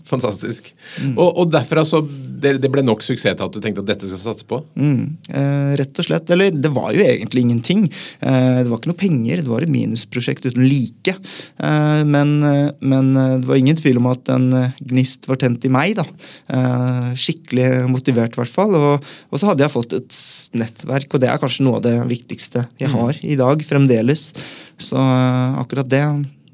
Fantastisk. 0.08 0.72
Og, 1.16 1.28
og 1.28 1.50
derfra 1.52 1.84
så 1.86 2.02
det, 2.36 2.58
det 2.62 2.70
ble 2.72 2.82
nok 2.84 3.02
suksess 3.04 3.36
til 3.36 3.46
at 3.46 3.54
du 3.54 3.62
tenkte 3.64 3.82
at 3.82 3.88
dette 3.88 4.08
skal 4.08 4.20
satse 4.20 4.46
på? 4.48 4.60
Mm, 4.76 5.16
eh, 5.32 5.70
rett 5.80 6.00
og 6.00 6.06
slett. 6.06 6.30
Eller 6.32 6.52
det 6.52 6.70
var 6.74 6.92
jo 6.94 7.04
egentlig 7.04 7.46
ingenting. 7.46 7.86
Eh, 8.20 8.60
det 8.62 8.68
var 8.68 8.80
ikke 8.80 8.92
noe 8.92 9.00
penger, 9.00 9.42
det 9.42 9.50
var 9.50 9.64
et 9.64 9.72
minusprosjekt 9.72 10.48
uten 10.50 10.66
like. 10.68 11.16
Eh, 11.16 12.02
men, 12.08 12.36
eh, 12.44 12.68
men 12.80 13.12
eh, 13.16 13.34
det 13.40 13.50
var 13.50 13.60
ingen 13.60 13.80
tvil 13.80 14.00
om 14.02 14.10
at 14.12 14.32
en 14.34 14.46
eh, 14.56 14.76
gnist 14.92 15.28
var 15.30 15.40
tent 15.42 15.64
i 15.66 15.72
meg. 15.72 15.96
da. 15.98 16.06
Eh, 16.52 17.10
skikkelig 17.16 17.86
motivert, 17.92 18.36
i 18.36 18.42
hvert 18.42 18.52
fall. 18.52 18.76
Og, 18.76 19.10
og 19.30 19.40
så 19.40 19.50
hadde 19.50 19.66
jeg 19.66 19.74
fått 19.74 19.96
et 19.96 20.22
nettverk, 20.60 21.10
og 21.12 21.24
det 21.24 21.32
er 21.32 21.42
kanskje 21.42 21.66
noe 21.66 21.80
av 21.80 21.86
det 21.88 21.96
viktigste 22.12 22.68
jeg 22.82 22.92
har 22.92 23.18
i 23.24 23.38
dag, 23.40 23.64
fremdeles. 23.66 24.28
Så 24.76 25.00
akkurat 25.00 25.88
det 25.88 26.04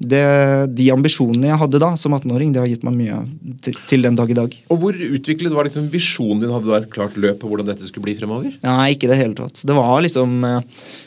det, 0.09 0.23
de 0.75 0.89
ambisjonene 0.93 1.51
jeg 1.51 1.61
hadde 1.61 1.81
da 1.83 1.93
som 1.99 2.15
18-åring, 2.15 2.53
det 2.55 2.61
har 2.63 2.69
gitt 2.71 2.85
meg 2.87 2.97
mye 2.97 3.19
til, 3.65 3.77
til 3.89 4.05
den 4.05 4.17
dag 4.19 4.31
i 4.31 4.37
dag. 4.37 4.57
Og 4.73 4.81
hvor 4.81 4.97
utviklet 4.97 5.55
var 5.55 5.67
liksom 5.67 5.89
visjonen 5.93 6.43
din? 6.43 6.53
Hadde 6.53 6.69
du 6.69 6.75
et 6.77 6.89
klart 6.93 7.17
løp 7.19 7.41
på 7.41 7.51
hvordan 7.51 7.69
dette 7.69 7.87
skulle 7.87 8.07
bli 8.07 8.17
fremover? 8.19 8.55
Nei, 8.63 8.93
ikke 8.95 9.11
det 9.11 9.19
hele 9.19 9.37
tatt. 9.37 9.63
Det 9.67 9.77
var 9.77 10.03
liksom 10.03 10.43
eh, 10.49 10.59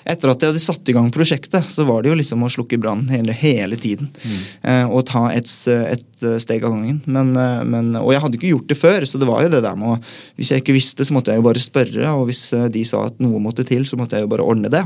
Etter 0.07 0.33
at 0.33 0.43
jeg 0.43 0.53
hadde 0.53 0.63
satt 0.63 0.91
i 0.93 0.95
gang 0.97 1.09
prosjektet, 1.15 1.67
så 1.71 1.87
var 1.89 2.03
det 2.03 2.13
jo 2.13 2.19
liksom 2.19 2.45
å 2.47 2.53
slukke 2.53 2.79
brannen 2.81 3.11
hele, 3.11 3.35
hele 3.37 3.79
tiden. 3.81 4.09
Mm. 4.27 4.91
og 4.95 5.03
ta 5.09 5.27
et, 5.35 5.49
et 5.67 6.25
eh, 6.25 6.37
steg 6.43 6.65
av 6.65 6.75
gangen. 6.75 7.01
Men, 7.11 7.33
eh, 7.37 7.63
men, 7.69 7.93
og 7.99 8.13
jeg 8.15 8.23
hadde 8.23 8.39
ikke 8.39 8.53
gjort 8.53 8.71
det 8.71 8.79
før, 8.79 9.07
så 9.09 9.21
det 9.21 9.29
var 9.29 9.45
jo 9.45 9.53
det 9.53 9.63
der 9.65 9.79
med 9.79 9.95
å 9.95 9.99
Hvis 10.37 10.51
jeg 10.53 10.63
ikke 10.63 10.77
visste, 10.77 11.05
så 11.07 11.15
måtte 11.17 11.33
jeg 11.33 11.41
jo 11.41 11.47
bare 11.47 11.63
spørre, 11.63 12.11
og 12.19 12.27
hvis 12.29 12.43
eh, 12.57 12.69
de 12.73 12.85
sa 12.87 13.07
at 13.09 13.21
noe 13.23 13.41
måtte 13.43 13.65
til, 13.67 13.87
så 13.89 13.99
måtte 13.99 14.19
jeg 14.19 14.27
jo 14.27 14.33
bare 14.33 14.47
ordne 14.47 14.71
det. 14.73 14.83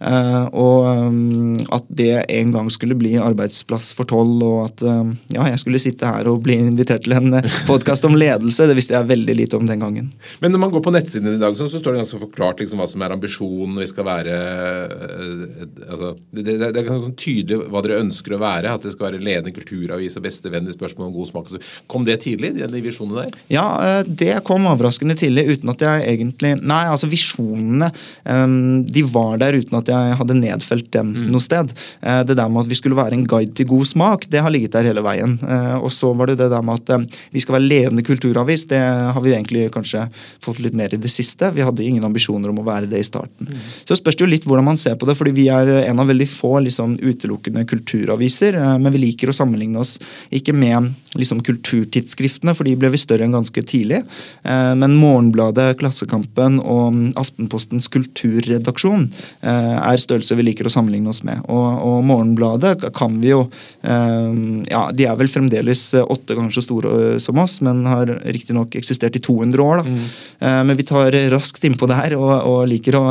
Eh, 0.00 0.46
og 0.50 0.88
eh, 0.90 1.66
at 1.76 1.86
det 1.88 2.12
en 2.40 2.54
gang 2.54 2.70
skulle 2.72 2.98
bli 2.98 3.16
arbeidsplass 3.40 3.92
for 3.96 4.08
tolv, 4.08 4.42
og 4.44 4.58
at 4.68 4.84
eh, 4.84 5.12
ja, 5.36 5.46
jeg 5.50 5.60
skulle 5.62 5.80
sitte 5.82 6.08
her 6.08 6.28
og 6.30 6.42
bli 6.44 6.56
invitert 6.60 7.04
til 7.06 7.16
en 7.16 7.38
podkast 7.68 8.04
om 8.08 8.16
ledelse, 8.18 8.68
det 8.68 8.76
visste 8.78 8.96
jeg 8.96 9.08
veldig 9.08 9.36
lite 9.36 9.58
om 9.58 9.66
den 9.68 9.80
gangen. 9.80 10.10
Men 10.40 10.54
når 10.54 10.64
man 10.64 10.74
går 10.74 10.84
på 10.84 10.92
nettsiden 10.94 11.34
i 11.34 11.40
dag, 11.40 11.56
så, 11.56 11.68
står 11.70 11.94
det 11.96 12.02
ganske 12.02 12.20
forklart 12.20 12.60
liksom, 12.60 12.80
hva 12.80 12.88
som 12.90 13.04
er 13.04 13.14
ambisjonen. 13.14 13.78
Vi 13.80 13.88
skal 13.90 14.06
være 14.08 14.36
eh, 14.36 15.66
altså, 15.88 16.14
det, 16.30 16.44
det, 16.46 16.58
det 16.60 16.70
er 16.70 16.88
ganske 16.88 17.08
sånn 17.08 17.18
tydelig 17.18 17.70
hva 17.70 17.82
dere 17.84 18.00
ønsker 18.04 18.36
å 18.36 18.42
være. 18.42 18.74
At 18.76 18.86
det 18.86 18.94
skal 18.94 19.10
være 19.10 19.22
ledende 19.22 19.54
kulturavis 19.56 20.18
og 20.18 20.26
bestevenn 20.26 20.68
i 20.68 20.76
spørsmål 20.76 21.08
om 21.08 21.16
god 21.16 21.30
smak. 21.32 21.52
Kom 21.90 22.06
det 22.06 22.20
tidlig, 22.24 22.52
de, 22.58 22.82
visjonene 22.84 23.26
der? 23.26 23.40
Ja, 23.52 23.66
eh, 23.86 24.02
det 24.06 24.40
kom 24.48 24.68
overraskende 24.70 25.16
tidlig 25.18 25.46
uten 25.56 25.72
at 25.72 25.84
jeg 25.84 26.06
egentlig 26.14 26.56
Nei, 26.60 26.82
altså 26.90 27.08
visjonene 27.10 27.88
eh, 27.90 28.46
de 28.90 29.04
var 29.08 29.40
der 29.40 29.56
uten 29.60 29.78
at 29.80 29.90
jeg 29.90 30.18
hadde 30.20 30.38
nedfelt 30.38 30.90
dem 30.94 31.14
noe 31.30 31.44
sted. 31.44 31.72
Eh, 32.00 32.22
Det 32.26 32.36
der 32.36 32.50
med 32.50 32.64
at 32.64 32.70
vi 32.70 32.78
skulle 32.78 32.98
være 32.98 33.16
en 33.16 33.26
guide 33.30 33.54
til 33.56 33.68
god 33.70 33.88
smak, 33.88 34.26
det 34.30 34.42
har 34.42 34.52
ligget 34.52 34.74
der 34.74 34.88
hele 34.90 35.04
veien. 35.04 35.36
Eh, 35.40 35.76
og 35.78 35.92
så 35.94 36.12
var 36.16 36.30
det 36.30 36.38
det 36.40 36.50
der 36.52 36.64
med 36.66 36.80
at 36.82 36.92
eh, 36.94 37.18
vi 37.34 37.42
skal 37.42 37.56
være 37.56 37.68
ledende 37.68 38.04
kulturavis. 38.06 38.66
Det 38.70 38.80
har 38.80 39.20
vi 39.24 39.34
egentlig 39.34 39.68
kanskje 39.74 40.06
fått 40.42 40.62
litt 40.64 40.76
mer 40.76 40.94
i 40.94 41.00
det 41.00 41.12
siste. 41.12 41.52
Vi 41.54 41.64
hadde 41.64 41.86
ingen 41.86 42.06
ambisjoner 42.06 42.52
om 42.52 42.62
å 42.62 42.66
være 42.66 42.90
det 42.90 43.02
i 43.02 43.06
starten. 43.06 43.48
Mm. 43.48 43.60
Så 43.88 43.98
spørs 43.98 44.18
det 44.18 44.26
jo 44.26 44.30
litt 44.30 44.48
hvordan 44.48 44.68
man 44.70 44.80
ser 44.80 44.98
på 45.00 45.08
det, 45.08 45.16
fordi 45.18 45.34
vi 45.36 45.48
er 45.52 45.70
en 45.84 46.02
av 46.02 46.10
veldig 46.10 46.28
få 46.30 46.56
liksom, 46.66 46.98
utelukkende 47.00 47.66
kulturaviser. 47.70 48.58
Men 48.80 48.94
vi 48.94 49.04
liker 49.06 49.30
å 49.30 49.36
sammenligne 49.36 49.80
oss 49.80 49.96
ikke 50.34 50.54
med 50.56 50.90
liksom, 51.18 51.42
kulturtidsskriftene, 51.46 52.54
for 52.56 52.68
de 52.68 52.76
ble 52.78 52.92
vi 52.92 53.00
større 53.00 53.26
enn 53.26 53.34
ganske 53.34 53.64
tidlig. 53.66 54.02
Men 54.42 54.96
Morgenbladet, 54.98 55.78
Klassekampen 55.80 56.58
og 56.60 57.18
Aftenpostens 57.20 57.88
kulturredaksjon 57.92 59.08
er 59.42 60.00
størrelse 60.00 60.38
vi 60.38 60.46
liker 60.50 60.68
å 60.68 60.72
sammenligne 60.72 61.12
oss 61.12 61.22
med. 61.26 61.42
Og, 61.50 61.68
og 61.86 62.04
Morgenbladet 62.08 62.76
kan 62.96 63.09
vi 63.20 63.32
jo 63.32 63.40
eh, 63.82 64.30
ja, 64.70 64.82
De 64.94 65.06
er 65.08 65.18
vel 65.18 65.30
fremdeles 65.32 65.82
åtte 66.00 66.36
ganger 66.36 66.54
så 66.54 66.64
store 66.64 66.94
eh, 67.14 67.18
som 67.22 67.38
oss, 67.42 67.58
men 67.66 67.84
har 67.88 68.12
riktignok 68.24 68.76
eksistert 68.78 69.18
i 69.18 69.24
200 69.24 69.66
år. 69.66 69.84
Mm. 69.86 70.00
Eh, 70.38 70.62
men 70.70 70.78
vi 70.78 70.86
tar 70.88 71.16
raskt 71.34 71.66
innpå 71.66 71.88
der 71.90 72.16
og, 72.18 72.32
og 72.46 72.64
liker 72.70 72.98
å 73.00 73.04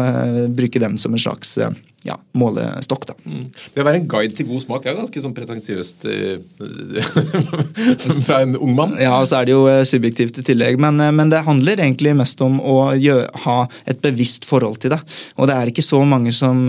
bruke 0.55 0.81
dem 0.81 0.97
som 1.01 1.15
en 1.15 1.21
slags 1.21 1.57
ja, 2.07 2.15
målestokk. 2.31 3.09
da. 3.09 3.15
Mm. 3.27 3.49
Det 3.73 3.81
å 3.81 3.85
være 3.85 3.99
en 3.99 4.07
guide 4.09 4.35
til 4.37 4.47
god 4.47 4.63
smak 4.63 4.85
er 4.87 4.95
ganske 4.95 5.23
sånn 5.23 5.33
pretensiøst 5.35 6.05
fra 8.25 8.39
en 8.45 8.55
ung 8.55 8.71
mann. 8.77 8.95
Ja, 9.01 9.17
og 9.19 9.27
så 9.27 9.41
er 9.41 9.49
det 9.49 9.55
jo 9.57 9.65
subjektivt 9.87 10.39
i 10.39 10.45
tillegg. 10.47 10.79
Men, 10.79 11.01
men 11.15 11.31
det 11.31 11.43
handler 11.47 11.81
egentlig 11.83 12.15
mest 12.17 12.39
om 12.45 12.59
å 12.63 12.93
gjøre, 12.95 13.27
ha 13.43 13.57
et 13.89 13.99
bevisst 14.05 14.47
forhold 14.47 14.79
til 14.83 14.95
det. 14.95 15.01
Og 15.35 15.51
det 15.51 15.57
er 15.57 15.73
ikke 15.73 15.85
så 15.85 15.99
mange 16.07 16.31
som, 16.35 16.63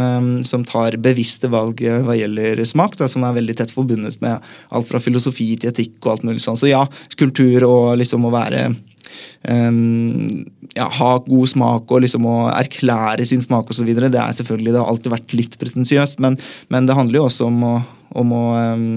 som 0.47 0.67
tar 0.67 0.99
bevisste 1.03 1.51
valg 1.53 1.79
hva 1.79 2.19
gjelder 2.19 2.65
smak, 2.67 2.99
da, 2.99 3.07
som 3.11 3.20
er 3.27 3.37
veldig 3.37 3.57
tett 3.59 3.75
forbundet 3.75 4.21
med 4.25 4.53
alt 4.71 4.89
fra 4.89 5.03
filosofi 5.03 5.53
til 5.57 5.73
etikk 5.73 5.99
og 6.05 6.15
alt 6.15 6.29
mulig 6.29 6.45
sånn. 6.45 6.59
Så 6.61 6.71
ja, 6.71 6.85
kultur 7.21 7.67
og 7.69 7.99
liksom 8.01 8.27
å 8.27 8.33
være 8.35 8.69
um, 9.49 10.45
ja, 10.75 10.89
ha 10.99 11.13
god 11.27 11.53
smak 11.53 11.91
og 11.91 12.05
liksom 12.05 12.27
å 12.31 12.37
erklære 12.53 13.27
sin 13.29 13.43
smak 13.45 13.71
osv. 13.73 13.89
Det 13.95 14.11
er 14.11 14.37
selvfølgelig, 14.41 14.75
det 14.75 14.83
har 14.83 14.91
alltid 14.91 15.15
vært 15.15 15.39
litt 15.39 15.57
pretensiøst, 15.61 16.21
men, 16.23 16.39
men, 16.69 16.89
det 16.89 16.99
handler 16.99 17.23
jo 17.23 17.27
også 17.29 17.49
om 17.51 17.65
å, 17.67 17.75
om 18.23 18.37
å 18.37 18.45
um, 18.75 18.93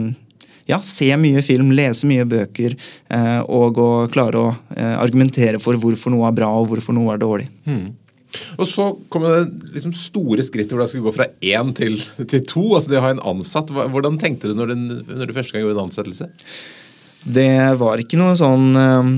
ja, 0.69 0.79
se 0.83 1.09
mye 1.19 1.41
film, 1.45 1.73
lese 1.75 2.07
mye 2.07 2.25
bøker 2.29 2.75
eh, 2.75 3.41
og 3.51 3.79
å 3.83 3.89
klare 4.13 4.39
å 4.39 4.53
eh, 4.77 4.95
argumentere 4.95 5.59
for 5.59 5.75
hvorfor 5.79 6.13
noe 6.13 6.29
er 6.29 6.37
bra 6.37 6.51
og 6.55 6.69
hvorfor 6.71 6.95
noe 6.95 7.15
er 7.15 7.19
dårlig. 7.21 7.49
Hmm. 7.67 7.89
Og 8.57 8.67
så 8.69 8.87
kom 9.13 9.25
det 9.27 9.73
liksom 9.75 9.93
store 9.97 10.45
skritt 10.45 10.73
hvor 10.73 10.83
det 10.83 10.89
skulle 10.91 11.09
gå 11.09 11.15
fra 11.15 11.29
én 11.41 11.73
til, 11.77 11.99
til 12.23 12.45
to. 12.49 12.65
altså 12.77 12.93
Det 12.93 13.01
å 13.01 13.05
ha 13.05 13.13
en 13.15 13.25
ansatt. 13.33 13.73
Hvordan 13.73 14.19
tenkte 14.21 14.51
du 14.51 14.57
når, 14.57 14.73
den, 14.73 14.87
når 15.09 15.29
du 15.29 15.37
første 15.37 15.55
gang 15.55 15.65
gjorde 15.65 15.79
en 15.79 15.87
ansettelse? 15.87 16.29
Det 17.23 17.53
var 17.79 18.01
ikke 18.03 18.19
noe 18.19 18.35
sånn 18.35 18.73
eh, 18.75 19.11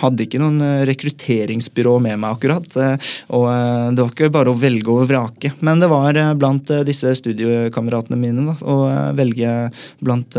hadde 0.00 0.24
ikke 0.26 0.40
noen 0.40 0.60
eh, 0.64 0.82
rekrutteringsbyrå 0.88 1.96
med 2.04 2.18
meg, 2.20 2.36
akkurat. 2.36 2.68
Eh, 2.76 3.12
og 3.36 3.46
eh, 3.52 3.86
det 3.94 4.04
var 4.04 4.12
ikke 4.12 4.32
bare 4.34 4.52
å 4.52 4.58
velge 4.58 4.92
og 4.92 5.08
vrake. 5.10 5.52
Men 5.66 5.82
det 5.82 5.90
var 5.92 6.18
blant 6.38 6.72
disse 6.86 7.12
studiekameratene 7.20 8.18
mine 8.20 8.46
da, 8.50 8.56
å 8.64 8.76
velge 9.16 9.54
blant 10.02 10.36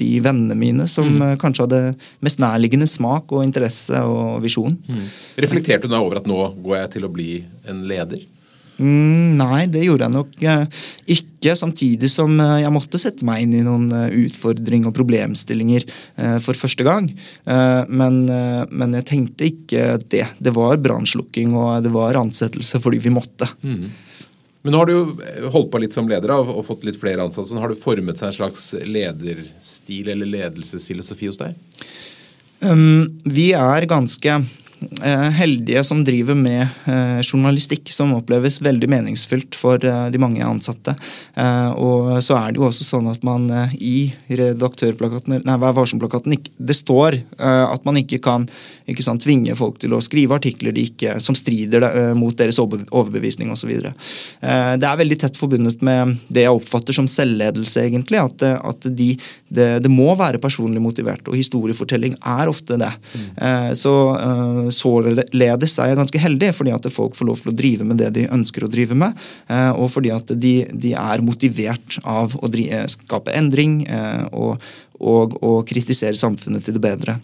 de 0.00 0.10
vennene 0.22 0.56
mine 0.58 0.86
som 0.90 1.08
mm. 1.08 1.38
kanskje 1.40 1.66
hadde 1.66 1.80
mest 2.24 2.40
nærliggende 2.42 2.88
smak 2.90 3.32
og 3.34 3.44
interesse 3.44 4.02
og 4.06 4.40
visjon. 4.44 4.76
Mm. 4.88 5.06
Reflekterte 5.46 5.88
du 5.88 5.94
da 5.94 6.02
over 6.02 6.20
at 6.20 6.28
nå 6.30 6.38
går 6.60 6.82
jeg 6.82 6.94
til 6.96 7.06
å 7.06 7.12
bli 7.12 7.30
en 7.70 7.84
leder? 7.88 8.26
Mm, 8.80 9.36
nei, 9.36 9.66
det 9.68 9.84
gjorde 9.84 10.06
jeg 10.06 10.14
nok 10.14 10.44
eh, 10.48 10.82
ikke. 11.12 11.54
Samtidig 11.58 12.08
som 12.12 12.32
eh, 12.40 12.60
jeg 12.62 12.72
måtte 12.72 13.00
sette 13.00 13.26
meg 13.28 13.44
inn 13.44 13.54
i 13.58 13.64
noen 13.66 13.90
eh, 13.92 14.14
utfordringer 14.24 14.88
og 14.88 14.96
problemstillinger 14.96 15.86
for 16.44 16.56
første 16.56 16.84
gang. 16.84 17.06
Men, 17.44 18.16
men, 18.28 18.94
jeg 18.98 19.06
tenkte 19.08 19.46
ikke 19.48 19.84
det. 20.12 20.24
Det 20.38 20.52
var 20.54 20.80
brannslukking 20.82 21.54
og 21.56 21.84
det 21.84 21.92
var 21.94 22.18
ansettelse 22.20 22.80
fordi 22.82 23.00
vi 23.04 23.12
måtte. 23.14 23.48
Mm. 23.64 23.88
Men 24.62 24.74
nå 24.74 24.80
har 24.82 24.90
du 24.90 24.92
jo 24.92 25.50
holdt 25.54 25.70
på 25.72 25.80
litt 25.80 25.96
som 25.96 26.08
leder 26.08 26.34
og 26.36 26.60
fått 26.66 26.84
litt 26.84 26.98
flere 27.00 27.24
ansatte. 27.24 27.48
Så 27.48 27.62
har 27.62 27.72
du 27.72 27.80
formet 27.80 28.20
seg 28.20 28.28
en 28.28 28.38
slags 28.42 28.66
lederstil 28.84 30.12
eller 30.12 30.28
ledelsesfilosofi 30.28 31.30
hos 31.30 31.40
deg? 31.40 31.56
Um, 32.60 33.08
vi 33.24 33.50
er 33.56 33.88
ganske 33.88 34.36
heldige 35.36 35.84
som 35.84 36.04
driver 36.04 36.34
med 36.34 36.62
eh, 36.62 37.20
journalistikk, 37.20 37.90
som 37.92 38.14
oppleves 38.16 38.60
veldig 38.64 38.88
meningsfylt 38.88 39.56
for 39.58 39.82
eh, 39.84 40.06
de 40.12 40.20
mange 40.20 40.44
ansatte. 40.44 40.94
Og 41.80 42.18
så 42.24 42.36
er 42.36 42.52
det 42.52 42.60
jo 42.60 42.66
også 42.66 42.84
sånn 42.84 43.08
at 43.10 43.22
man 43.26 43.46
i 43.76 44.10
redaktørplakaten, 44.28 45.40
nei, 45.46 45.56
Vær 45.60 45.74
varsom-plakaten 45.76 46.34
Det 46.56 46.74
står 46.76 47.16
at 47.40 47.84
man 47.86 47.98
ikke 48.00 48.18
kan 48.22 48.46
ikke 48.90 49.04
sant, 49.04 49.22
tvinge 49.24 49.54
folk 49.56 49.78
til 49.82 49.94
å 49.94 50.00
skrive 50.04 50.36
artikler 50.36 50.74
de 50.74 50.86
ikke, 50.88 51.16
som 51.22 51.36
strider 51.38 51.84
mot 52.18 52.36
deres 52.36 52.58
overbevisning 52.60 53.52
osv. 53.52 53.72
Det 53.80 54.88
er 54.88 55.00
veldig 55.00 55.18
tett 55.22 55.38
forbundet 55.38 55.84
med 55.86 56.16
det 56.28 56.46
jeg 56.46 56.56
oppfatter 56.56 56.96
som 56.96 57.08
selvledelse, 57.10 57.84
egentlig. 57.86 58.20
At, 58.22 58.44
at 58.58 58.88
de, 58.96 59.12
det, 59.48 59.68
det, 59.84 59.92
må 59.92 60.10
være 60.18 60.42
personlig 60.42 60.82
motivert, 60.82 61.26
og 61.28 61.38
historiefortelling 61.38 62.16
er 62.18 62.50
ofte 62.50 62.80
det. 62.80 62.92
Mm. 63.14 63.76
Så 63.78 63.94
således 64.74 65.78
er 65.78 65.92
jeg 65.92 66.00
ganske 66.00 66.22
heldig, 66.22 66.52
fordi 66.56 66.74
at 66.74 66.90
folk 66.92 67.16
får 67.18 67.28
lov 67.28 67.42
til 67.42 67.52
å 67.52 67.56
drive 67.56 67.86
med 67.88 68.00
det 68.02 68.12
de 68.16 68.28
ønsker 68.32 68.66
å 68.66 68.70
drive 68.72 68.98
med. 68.98 69.16
Eh, 69.50 69.72
og 69.74 69.90
fordi 69.94 70.12
at 70.14 70.32
de, 70.34 70.54
de 70.72 70.94
er 70.98 71.24
motivert 71.24 71.98
av 72.04 72.36
å 72.40 72.50
drive, 72.52 72.84
skape 72.94 73.34
endring 73.36 73.82
eh, 73.88 74.24
og, 75.00 75.36
og 75.40 75.64
kritisere 75.68 76.16
samfunnet 76.18 76.64
til 76.66 76.76
det 76.76 76.82
bedre. 76.84 77.16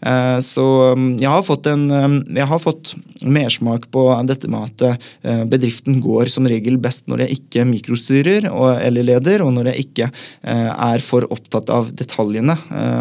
Eh, 0.00 0.38
så 0.44 0.66
um, 0.94 1.08
jeg 1.18 1.30
har 1.30 1.42
fått, 1.46 1.66
en, 1.70 1.86
um, 1.90 2.16
jeg 2.36 2.60
fått 2.62 2.94
mersmak 3.26 3.88
på 3.94 4.06
dette 4.28 4.48
med 4.52 4.66
at 4.68 4.84
eh, 4.86 5.42
bedriften 5.48 5.98
går 6.04 6.30
som 6.32 6.46
regel 6.48 6.76
best 6.82 7.06
når 7.10 7.24
jeg 7.24 7.38
ikke 7.38 7.66
mikrostyrer 7.68 8.46
eller 8.46 9.06
leder, 9.06 9.42
og 9.44 9.54
når 9.56 9.72
jeg 9.72 9.86
ikke 9.86 10.08
eh, 10.08 10.70
er 10.70 11.02
for 11.04 11.26
opptatt 11.32 11.70
av 11.72 11.90
detaljene, 11.96 12.54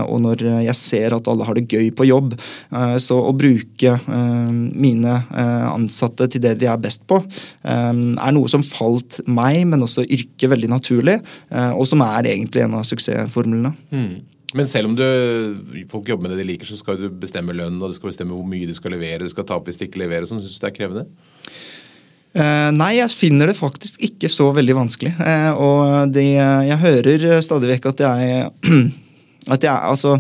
og 0.10 0.20
når 0.24 0.44
jeg 0.66 0.78
ser 0.78 1.16
at 1.16 1.28
alle 1.30 1.46
har 1.48 1.58
det 1.58 1.68
gøy 1.70 1.90
på 1.96 2.08
jobb. 2.08 2.34
Så 3.02 3.18
å 3.20 3.34
bruke 3.36 3.96
mine 4.06 5.16
ansatte 5.72 6.28
til 6.32 6.44
det 6.44 6.56
de 6.62 6.70
er 6.70 6.82
best 6.82 7.04
på, 7.10 7.20
er 7.66 8.36
noe 8.36 8.52
som 8.52 8.64
falt 8.66 9.20
meg, 9.28 9.64
men 9.70 9.84
også 9.86 10.06
yrket 10.06 10.52
veldig 10.52 10.72
naturlig, 10.72 11.18
og 11.52 11.86
som 11.90 12.04
er 12.06 12.32
egentlig 12.34 12.66
en 12.66 12.78
av 12.80 12.88
suksessformlene. 12.88 13.74
Mm. 13.92 14.15
Men 14.54 14.68
selv 14.70 14.92
om 14.92 14.96
du, 14.98 15.06
folk 15.92 16.10
jobber 16.10 16.28
med 16.28 16.36
det 16.36 16.44
de 16.44 16.50
liker, 16.52 16.70
så 16.70 16.78
skal 16.78 17.00
du 17.00 17.08
bestemme 17.10 17.56
lønn 17.56 17.80
og 17.82 17.90
du 17.90 17.98
skal 17.98 18.12
bestemme 18.12 18.36
hvor 18.36 18.46
mye 18.48 18.70
du 18.70 18.76
skal 18.78 18.94
levere, 18.94 19.24
du 19.26 19.32
skal 19.32 19.48
ta 19.48 19.58
opp 19.58 19.66
hvis 19.70 19.82
de 19.82 19.90
ikke 19.90 20.04
leverer. 20.04 20.28
Sånn, 20.30 20.44
Syns 20.44 20.60
du 20.60 20.66
det 20.66 20.70
er 20.72 20.78
krevende? 20.78 21.08
Uh, 22.36 22.70
nei, 22.76 22.98
jeg 22.98 23.16
finner 23.16 23.48
det 23.48 23.56
faktisk 23.56 24.02
ikke 24.04 24.30
så 24.32 24.50
veldig 24.56 24.76
vanskelig. 24.76 25.14
Uh, 25.18 25.52
og 25.56 26.14
det, 26.14 26.28
jeg 26.36 26.82
hører 26.84 27.40
stadig 27.46 27.72
vekk 27.72 27.90
at 27.94 28.06
jeg 28.06 28.52
at 29.54 29.66
jeg, 29.66 29.74
altså, 29.74 30.16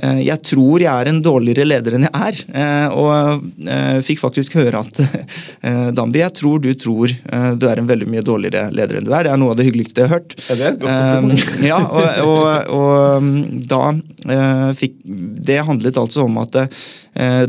eh, 0.00 0.20
jeg 0.24 0.40
tror 0.46 0.80
jeg 0.80 0.88
er 0.90 1.10
en 1.10 1.20
dårligere 1.24 1.66
leder 1.68 1.96
enn 1.96 2.06
jeg 2.06 2.14
er. 2.26 2.40
Eh, 2.62 2.96
og 2.96 3.44
jeg 3.66 4.04
fikk 4.06 4.22
faktisk 4.22 4.56
høre 4.60 4.80
at 4.80 5.02
Dambi, 5.96 6.22
jeg 6.22 6.32
tror 6.38 6.62
du 6.62 6.70
tror 6.78 7.12
du 7.60 7.66
er 7.68 7.80
en 7.80 7.88
veldig 7.88 8.08
mye 8.10 8.24
dårligere 8.24 8.70
leder 8.74 8.98
enn 8.98 9.06
du 9.06 9.12
er. 9.12 9.26
Det 9.26 9.34
er 9.34 9.40
noe 9.40 9.52
av 9.52 9.60
det 9.60 9.68
hyggeligste 9.68 10.04
jeg 10.04 10.10
har 10.10 10.20
hørt. 10.20 10.36
Ja, 10.48 10.56
det 10.56 10.70
er 10.70 11.66
ja, 11.70 11.80
og, 11.84 12.08
og, 12.24 12.74
og, 12.80 13.38
da 13.70 14.72
fikk 14.76 14.98
Det 15.04 15.56
handlet 15.64 15.98
altså 16.00 16.26
om 16.26 16.40
at 16.42 16.58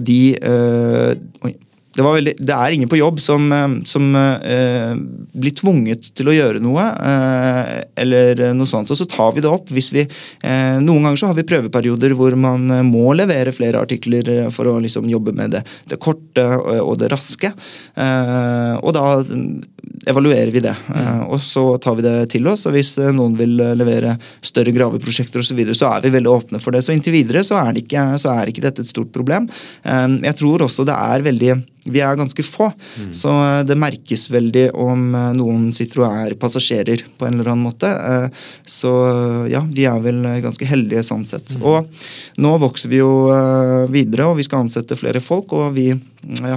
de 0.02 0.22
Oi 1.46 1.54
det, 1.96 2.04
veldig, 2.06 2.34
det, 2.40 2.56
er 2.56 2.76
ingen 2.76 2.90
på 2.92 3.00
jobb 3.00 3.20
som, 3.24 3.48
eh, 3.52 3.68
som 3.88 4.16
eh, 4.16 4.94
blir 5.36 5.56
tvunget 5.58 6.12
til 6.16 6.32
å 6.32 6.36
gjøre 6.36 6.62
noe, 6.64 6.86
eh, 6.88 7.72
eller 8.04 8.44
noe 8.56 8.70
sånt. 8.70 8.92
Og 8.92 9.00
så 9.00 9.08
tar 9.10 9.34
vi 9.36 9.44
det 9.44 9.52
opp 9.52 9.72
hvis 9.72 9.92
vi 9.96 10.06
eh, 10.06 10.78
Noen 10.82 11.08
ganger 11.08 11.20
så 11.20 11.32
har 11.32 11.38
vi 11.38 11.48
prøveperioder 11.48 12.16
hvor 12.18 12.36
man 12.40 12.70
eh, 12.72 12.84
må 12.88 13.12
levere 13.18 13.54
flere 13.56 13.82
artikler 13.84 14.30
eh, 14.32 14.50
for 14.54 14.72
å 14.72 14.78
liksom 14.84 15.10
jobbe 15.12 15.36
med 15.36 15.58
det, 15.58 15.66
det 15.92 16.00
korte 16.02 16.48
og 16.82 16.96
det 17.02 17.10
raske. 17.12 17.52
og 18.82 18.92
da 18.96 19.04
evaluerer 20.08 20.52
vi 20.54 20.64
det. 20.64 20.76
Mm. 20.90 21.26
og 21.30 21.42
så 21.42 21.64
tar 21.82 21.96
vi 22.00 22.06
det 22.06 22.16
til 22.34 22.48
oss. 22.50 22.66
Og 22.70 22.76
hvis 22.76 22.96
noen 23.16 23.36
vil 23.38 23.58
levere 23.78 24.16
større 24.42 24.74
graveprosjekter 24.76 25.42
osv., 25.42 25.52
så, 25.52 25.58
videre, 25.58 25.78
så 25.78 25.92
er 25.92 26.06
vi 26.06 26.14
veldig 26.16 26.32
åpne 26.32 26.62
for 26.64 26.76
det. 26.76 26.84
Så 26.86 26.96
inntil 26.96 27.16
videre 27.16 27.44
så 27.46 27.60
er, 27.62 27.74
det 27.74 27.86
ikke, 27.86 28.06
så 28.22 28.32
er 28.34 28.50
ikke 28.52 28.64
dette 28.66 28.86
et 28.86 28.92
stort 28.92 29.12
problem. 29.14 29.50
jeg 29.84 30.38
tror 30.40 30.66
også 30.66 30.88
det 30.88 30.96
er 30.96 31.28
veldig 31.28 31.60
vi 31.90 32.02
er 32.04 32.18
ganske 32.18 32.44
få, 32.46 32.68
mm. 32.70 33.14
så 33.16 33.32
eh, 33.32 33.64
det 33.66 33.78
merkes 33.80 34.28
veldig 34.32 34.68
om 34.78 35.16
eh, 35.18 35.32
noen 35.38 35.72
sitter 35.74 36.04
og 36.04 36.18
er 36.26 36.36
passasjerer 36.38 37.02
på 37.18 37.26
en 37.26 37.40
eller 37.40 37.54
annen 37.56 37.66
måte. 37.66 37.90
Eh, 37.90 38.28
så 38.70 38.92
ja, 39.50 39.64
vi 39.66 39.88
er 39.90 40.04
vel 40.04 40.22
ganske 40.44 40.68
heldige 40.70 41.02
sånn 41.08 41.26
sett. 41.26 41.56
Mm. 41.58 41.66
Og 41.66 42.44
nå 42.44 42.54
vokser 42.62 42.92
vi 42.92 43.02
jo 43.02 43.12
videre, 43.92 44.30
og 44.30 44.38
vi 44.38 44.46
skal 44.46 44.66
ansette 44.66 44.98
flere 45.00 45.24
folk. 45.24 45.54
og 45.58 45.74
vi 45.74 45.90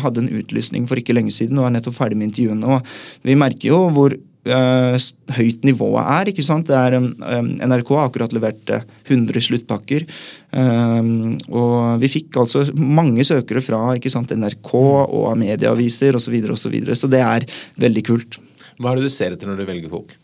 hadde 0.04 0.25
en 0.25 0.30
utlysning 0.40 0.87
for 0.90 1.00
ikke 1.00 1.16
lenge 1.16 1.35
siden 1.35 1.59
og 1.61 1.68
er 1.68 1.76
nettopp 1.78 1.99
ferdig 1.99 2.18
med 2.21 2.30
intervjuene. 2.30 2.76
og 2.76 3.26
Vi 3.26 3.37
merker 3.38 3.71
jo 3.71 3.80
hvor 3.94 4.14
øh, 4.14 4.97
høyt 5.37 5.64
nivået 5.64 6.04
er. 6.04 6.30
ikke 6.30 6.44
sant? 6.47 6.71
Er, 6.71 6.99
øh, 7.00 7.42
NRK 7.68 7.88
har 7.88 8.09
akkurat 8.09 8.33
levert 8.33 8.73
100 9.09 9.40
sluttpakker. 9.40 10.06
Øh, 10.54 11.12
og 11.49 12.00
vi 12.00 12.09
fikk 12.09 12.37
altså 12.37 12.66
mange 12.76 13.25
søkere 13.25 13.64
fra 13.64 13.94
ikke 13.97 14.12
sant, 14.12 14.35
NRK 14.37 14.75
og 14.75 15.30
av 15.33 15.38
medieaviser 15.40 16.16
osv. 16.16 16.28
Så, 16.28 16.35
videre, 16.35 16.52
og 16.52 16.59
så, 16.59 16.73
videre. 16.73 16.94
så 16.97 17.11
det 17.11 17.21
er 17.21 17.49
veldig 17.80 18.04
kult. 18.04 18.40
Hva 18.78 18.92
er 18.92 19.00
det 19.00 19.09
du 19.09 19.14
ser 19.14 19.35
etter 19.35 19.49
når 19.49 19.62
du 19.62 19.68
velger 19.68 19.92
folk? 19.92 20.16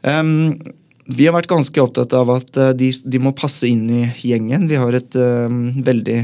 Um, 0.00 0.54
vi 1.10 1.26
har 1.26 1.34
vært 1.34 1.50
ganske 1.50 1.82
opptatt 1.82 2.14
av 2.16 2.30
at 2.34 2.58
eh, 2.60 2.72
de, 2.78 2.90
de, 3.04 3.20
må 3.22 3.32
passe 3.36 3.68
inn 3.68 3.86
i 3.90 4.02
gjengen. 4.22 4.68
Vi 4.70 4.78
har 4.78 4.94
et 4.96 5.16
uh, 5.18 5.48
veldig 5.84 6.18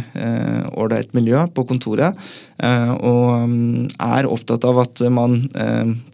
ålreit 0.77 1.11
uh, 1.11 1.17
miljø 1.17 1.43
på 1.55 1.67
kontoret. 1.69 2.19
Uh, 2.57 2.93
og 3.05 3.25
um, 3.45 3.57
er 4.01 4.29
opptatt 4.31 4.65
av 4.65 4.79
at 4.81 5.03
man 5.13 5.39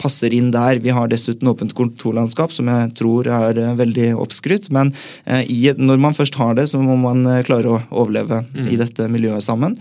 passer 0.01 0.35
inn 0.35 0.51
der. 0.55 0.81
Vi 0.83 0.95
har 0.95 1.11
dessuten 1.11 1.51
åpent 1.51 1.75
kontorlandskap, 1.77 2.55
som 2.55 2.71
jeg 2.71 2.91
tror 2.99 3.29
er 3.31 3.61
veldig 3.79 4.13
oppskrytt. 4.23 4.71
Men 4.75 4.93
i, 5.47 5.61
når 5.77 6.01
man 6.03 6.17
først 6.17 6.37
har 6.41 6.57
det, 6.59 6.69
så 6.71 6.81
må 6.83 6.97
man 7.01 7.25
klare 7.47 7.71
å 7.71 7.81
overleve 7.91 8.43
mm. 8.49 8.69
i 8.73 8.79
dette 8.81 9.09
miljøet 9.13 9.45
sammen. 9.45 9.77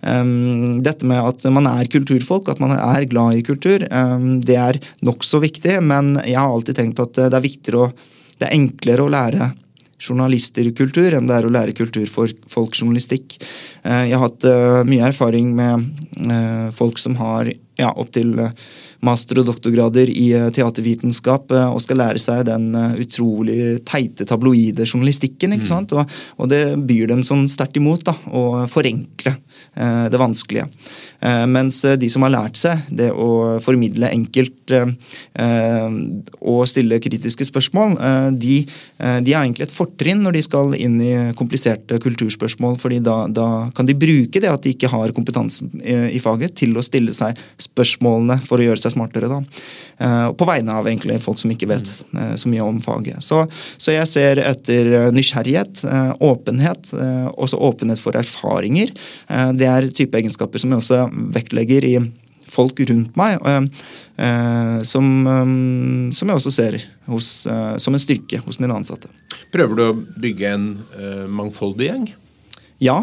Um, 0.00 0.82
dette 0.86 1.08
med 1.08 1.20
at 1.20 1.46
man 1.52 1.68
er 1.70 1.90
kulturfolk, 1.92 2.50
at 2.52 2.62
man 2.62 2.76
er 2.76 3.08
glad 3.10 3.38
i 3.40 3.46
kultur, 3.46 3.84
um, 3.90 4.36
det 4.44 4.60
er 4.60 4.80
nokså 5.06 5.42
viktig. 5.44 5.78
Men 5.84 6.16
jeg 6.24 6.38
har 6.40 6.52
alltid 6.52 6.80
tenkt 6.80 7.02
at 7.02 7.16
det 7.18 7.32
er 7.32 7.48
viktigere 7.48 7.88
å 7.88 7.94
det 8.40 8.48
er 8.48 8.56
enklere 8.58 9.06
å 9.06 9.12
lære 9.12 9.52
journalisterkultur 9.96 11.16
enn 11.16 11.28
det 11.28 11.38
er 11.38 11.46
å 11.48 11.52
lære 11.52 11.76
kultur 11.76 12.06
for 12.10 12.32
folkjournalistikk. 12.52 13.38
Eh, 13.82 14.10
jeg 14.10 14.16
har 14.18 14.26
hatt 14.26 14.48
eh, 14.48 14.82
mye 14.88 15.08
erfaring 15.08 15.54
med 15.56 15.86
eh, 16.28 16.66
folk 16.76 17.00
som 17.00 17.16
har 17.20 17.50
ja, 17.78 17.90
opptil 17.92 18.34
master- 19.04 19.42
og 19.42 19.48
doktorgrader 19.50 20.10
i 20.10 20.28
teatervitenskap 20.56 21.52
og 21.66 21.80
skal 21.84 22.00
lære 22.00 22.22
seg 22.22 22.46
den 22.48 22.70
utrolig 22.96 23.80
teite 23.88 24.26
tabloide 24.28 24.86
journalistikken. 24.86 25.56
ikke 25.56 25.68
mm. 25.68 25.72
sant? 25.72 25.92
Og, 25.96 26.16
og 26.40 26.50
det 26.52 26.62
byr 26.88 27.12
dem 27.12 27.24
sånn 27.26 27.46
sterkt 27.52 27.76
imot 27.80 28.06
da, 28.08 28.16
å 28.32 28.64
forenkle 28.70 29.36
Eh, 29.76 30.10
det 30.10 30.16
vanskelige. 30.16 30.68
Eh, 31.20 31.46
mens 31.46 31.84
eh, 31.84 31.98
de 32.00 32.08
som 32.08 32.24
har 32.24 32.32
lært 32.32 32.56
seg 32.56 32.86
det 32.96 33.10
å 33.12 33.58
formidle 33.60 34.08
enkelt 34.08 34.54
og 35.36 36.62
stille 36.66 36.96
kritiske 37.02 37.44
spørsmål, 37.46 37.92
de, 38.34 38.56
de 39.22 39.34
er 39.34 39.44
egentlig 39.44 39.66
et 39.66 39.74
fortrinn 39.74 40.24
når 40.24 40.34
de 40.34 40.42
skal 40.42 40.74
inn 40.74 40.96
i 41.04 41.12
kompliserte 41.38 42.00
kulturspørsmål. 42.02 42.74
fordi 42.80 42.98
da, 43.04 43.14
da, 43.30 43.46
kan 43.76 43.86
de 43.86 43.94
bruke 43.94 44.42
det 44.42 44.50
at 44.50 44.64
de 44.64 44.72
ikke 44.74 44.90
har 44.90 45.14
kompetansen 45.14 45.70
i 45.84 46.18
faget, 46.22 46.56
til 46.58 46.74
å 46.74 46.82
stille 46.82 47.14
seg 47.14 47.38
spørsmålene 47.66 48.38
for 48.46 48.62
å 48.62 48.68
gjøre 48.68 48.82
seg 48.82 48.94
smartere. 48.94 49.30
Da. 49.30 49.40
På 50.36 50.48
vegne 50.48 50.76
av 50.78 50.88
egentlig 50.88 51.20
folk 51.24 51.40
som 51.40 51.52
ikke 51.52 51.68
vet 51.70 51.88
så 51.88 52.50
mye 52.50 52.64
om 52.64 52.80
faget. 52.84 53.24
Så, 53.24 53.42
så 53.50 53.94
jeg 53.94 54.10
ser 54.10 54.42
etter 54.44 55.10
nysgjerrighet, 55.14 55.84
åpenhet, 56.24 56.92
også 57.36 57.60
åpenhet 57.70 58.02
for 58.02 58.18
erfaringer. 58.18 58.92
Det 59.56 59.70
er 59.70 59.90
type 59.96 60.20
egenskaper 60.20 60.62
som 60.62 60.74
jeg 60.74 60.84
også 60.84 61.02
vektlegger 61.36 61.88
i 61.88 61.96
folk 62.56 62.80
rundt 62.88 63.16
meg, 63.18 63.40
eh, 63.46 64.82
som, 64.86 65.06
eh, 65.26 66.12
som, 66.14 66.28
jeg 66.28 66.36
også 66.36 66.52
ser 66.54 66.78
hos, 67.10 67.46
eh, 67.46 67.76
som 67.82 67.94
en 67.94 68.02
styrke 68.02 68.40
hos 68.44 68.60
mine 68.62 68.76
ansatte. 68.76 69.10
Prøver 69.52 69.76
du 69.76 69.82
å 69.86 69.96
bygge 70.20 70.54
en 70.54 70.68
mangfoldig 71.32 71.90
gjeng? 71.90 72.06
Ja, 72.84 72.96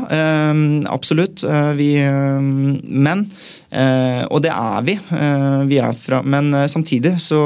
absolutt. 0.93 1.41
Vi, 1.77 1.87
men 2.83 3.23
Og 4.29 4.41
det 4.45 4.51
er 4.53 4.83
vi. 4.85 4.93
vi 5.71 5.79
er 5.81 5.95
fra, 5.97 6.19
men 6.21 6.53
samtidig 6.69 7.15
så 7.23 7.39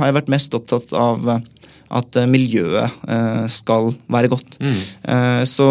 har 0.00 0.06
jeg 0.08 0.16
vært 0.16 0.32
mest 0.32 0.56
opptatt 0.56 0.94
av 0.96 1.28
at 1.94 2.18
eh, 2.18 2.28
miljøet 2.30 3.06
eh, 3.08 3.44
skal 3.52 3.92
være 4.10 4.30
godt. 4.32 4.58
Mm. 4.62 4.80
Eh, 5.14 5.42
så 5.48 5.68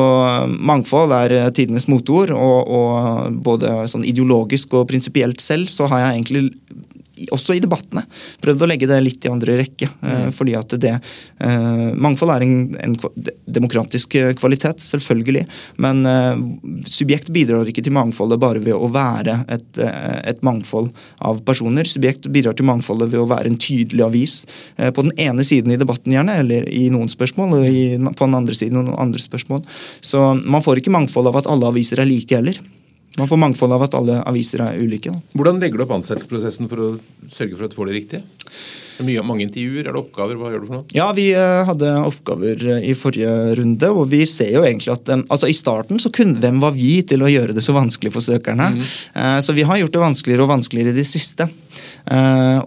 mangfold 0.47 1.15
er 1.17 1.35
tidenes 1.55 1.89
motord, 1.91 2.33
og, 2.35 2.69
og 2.69 3.41
både 3.45 3.83
sånn 3.91 4.05
ideologisk 4.07 4.77
og 4.77 4.87
prinsipielt 4.91 5.43
selv 5.43 5.71
så 5.73 5.89
har 5.91 6.05
jeg 6.05 6.21
egentlig 6.21 6.45
også 7.33 7.55
i 7.55 7.61
debattene, 7.63 8.03
prøvd 8.43 8.65
å 8.65 8.69
legge 8.69 8.89
det 8.89 8.99
litt 9.03 9.25
i 9.25 9.31
andre 9.31 9.57
rekke. 9.61 9.89
Mm. 10.01 10.31
Fordi 10.35 10.55
at 10.59 10.75
det 10.81 10.93
uh, 10.97 11.89
Mangfold 11.93 12.33
er 12.33 12.45
en, 12.45 12.55
en, 12.83 12.97
demokratisk 13.53 14.15
kvalitet, 14.39 14.81
selvfølgelig. 14.83 15.43
Men 15.83 16.01
subjekt 16.89 17.29
bidrar 17.33 17.67
ikke 17.69 17.83
til 17.85 17.93
mangfoldet 17.95 18.39
bare 18.41 18.61
ved 18.63 18.75
å 18.75 18.89
være 18.91 19.35
et, 19.51 19.79
et, 19.79 20.41
mangfold 20.45 20.89
av 21.23 21.41
personer. 21.45 21.87
Subjekt 21.89 22.27
bidrar 22.33 22.57
til 22.57 22.67
mangfoldet 22.67 23.11
ved 23.13 23.21
å 23.21 23.27
være 23.29 23.51
en 23.51 23.59
tydelig 23.61 24.05
avis. 24.05 24.35
på 24.75 25.05
den 25.05 25.13
ene 25.21 25.45
siden 25.47 25.73
i 25.73 25.79
debatten, 25.79 26.15
gjerne, 26.15 26.39
eller 26.43 26.67
i 26.69 26.87
noen 26.93 27.11
spørsmål, 27.11 27.57
og 27.59 27.67
i, 27.69 27.85
på 28.01 28.27
den 28.27 28.39
andre 28.39 28.57
siden 28.57 28.81
noen 28.81 28.99
andre 28.99 29.21
spørsmål. 29.21 29.63
Så 30.01 30.23
man 30.43 30.63
får 30.65 30.81
ikke 30.81 30.93
mangfold 30.93 31.29
av 31.31 31.41
at 31.41 31.49
alle 31.51 31.69
aviser 31.69 32.01
er 32.01 32.09
like 32.09 32.35
heller. 32.35 32.59
Man 33.19 33.29
får 33.29 33.41
mangfold 33.41 33.75
av 33.75 33.83
at 33.85 33.97
alle 33.97 34.21
aviser 34.25 34.63
er 34.65 34.79
ulike. 34.81 35.13
Da. 35.13 35.21
Hvordan 35.37 35.59
legger 35.61 35.79
du 35.79 35.85
opp 35.85 35.93
ansettelsesprosessen 35.99 36.69
for 36.71 36.81
å 36.81 36.87
sørge 37.29 37.57
for 37.57 37.67
at 37.67 37.73
du 37.73 37.77
får 37.77 37.91
det 37.91 37.97
riktige? 37.99 38.23
Mye, 39.03 39.23
mange 39.25 39.45
intervjuer? 39.45 39.87
Er 39.87 39.93
det 39.93 40.01
oppgaver? 40.01 40.37
Hva 40.37 40.51
gjør 40.53 40.63
du 40.63 40.67
for 40.69 40.77
noe? 40.77 40.85
Ja, 40.93 41.07
Vi 41.17 41.27
uh, 41.33 41.63
hadde 41.67 41.91
oppgaver 42.05 42.65
uh, 42.69 42.79
i 42.81 42.93
forrige 42.97 43.33
runde. 43.59 43.89
og 43.89 44.07
vi 44.11 44.23
ser 44.29 44.53
jo 44.53 44.63
egentlig 44.65 44.93
at 44.93 45.09
altså 45.13 45.49
I 45.49 45.57
starten 45.57 46.01
så 46.01 46.13
kunne 46.13 46.41
hvem 46.41 46.61
var 46.61 46.75
vi 46.77 47.01
til 47.05 47.25
å 47.25 47.31
gjøre 47.31 47.57
det 47.57 47.65
så 47.65 47.75
vanskelig 47.75 48.13
for 48.13 48.25
søkerne? 48.25 48.71
Mm. 48.77 49.41
Så 49.45 49.53
vi 49.57 49.65
har 49.65 49.79
gjort 49.81 49.93
det 49.93 50.01
vanskeligere 50.03 50.45
og 50.45 50.53
vanskeligere 50.53 50.93
i 50.93 50.99
det 51.01 51.07
siste. 51.09 51.47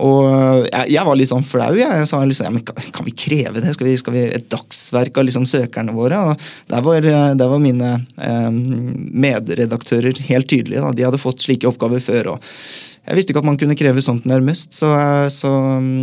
Og 0.02 0.66
jeg, 0.70 1.02
var 1.06 1.18
litt 1.18 1.30
sånn 1.30 1.44
flau. 1.46 1.70
Jeg, 1.76 1.88
jeg 2.00 2.08
sa 2.08 2.22
liksom, 2.24 2.48
ja, 2.48 2.54
men 2.54 2.64
kan, 2.66 2.88
kan, 2.94 3.06
vi 3.06 3.14
kreve 3.16 3.62
det? 3.62 3.74
Skal 3.76 3.90
vi, 3.90 3.94
skal 4.00 4.16
vi 4.16 4.24
Et 4.38 4.48
dagsverk 4.52 5.20
av 5.20 5.28
liksom 5.28 5.46
søkerne 5.48 5.94
våre? 5.96 6.18
og 6.30 6.48
Der 6.72 6.84
var, 6.86 7.06
der 7.06 7.52
var 7.52 7.62
mine 7.62 7.92
um, 8.16 8.60
medredaktører 9.12 10.18
helt 10.30 10.50
tydelige. 10.50 10.82
Da. 10.82 10.92
De 10.96 11.06
hadde 11.08 11.22
fått 11.22 11.44
slike 11.44 11.68
oppgaver 11.68 12.02
før. 12.04 12.34
og 12.36 12.52
jeg 13.06 13.20
visste 13.20 13.30
ikke 13.30 13.42
at 13.44 13.46
man 13.46 13.58
kunne 13.60 13.76
kreve 13.78 14.02
sånt 14.02 14.24
nærmest. 14.26 14.72
Så, 14.74 14.88
så 15.30 15.50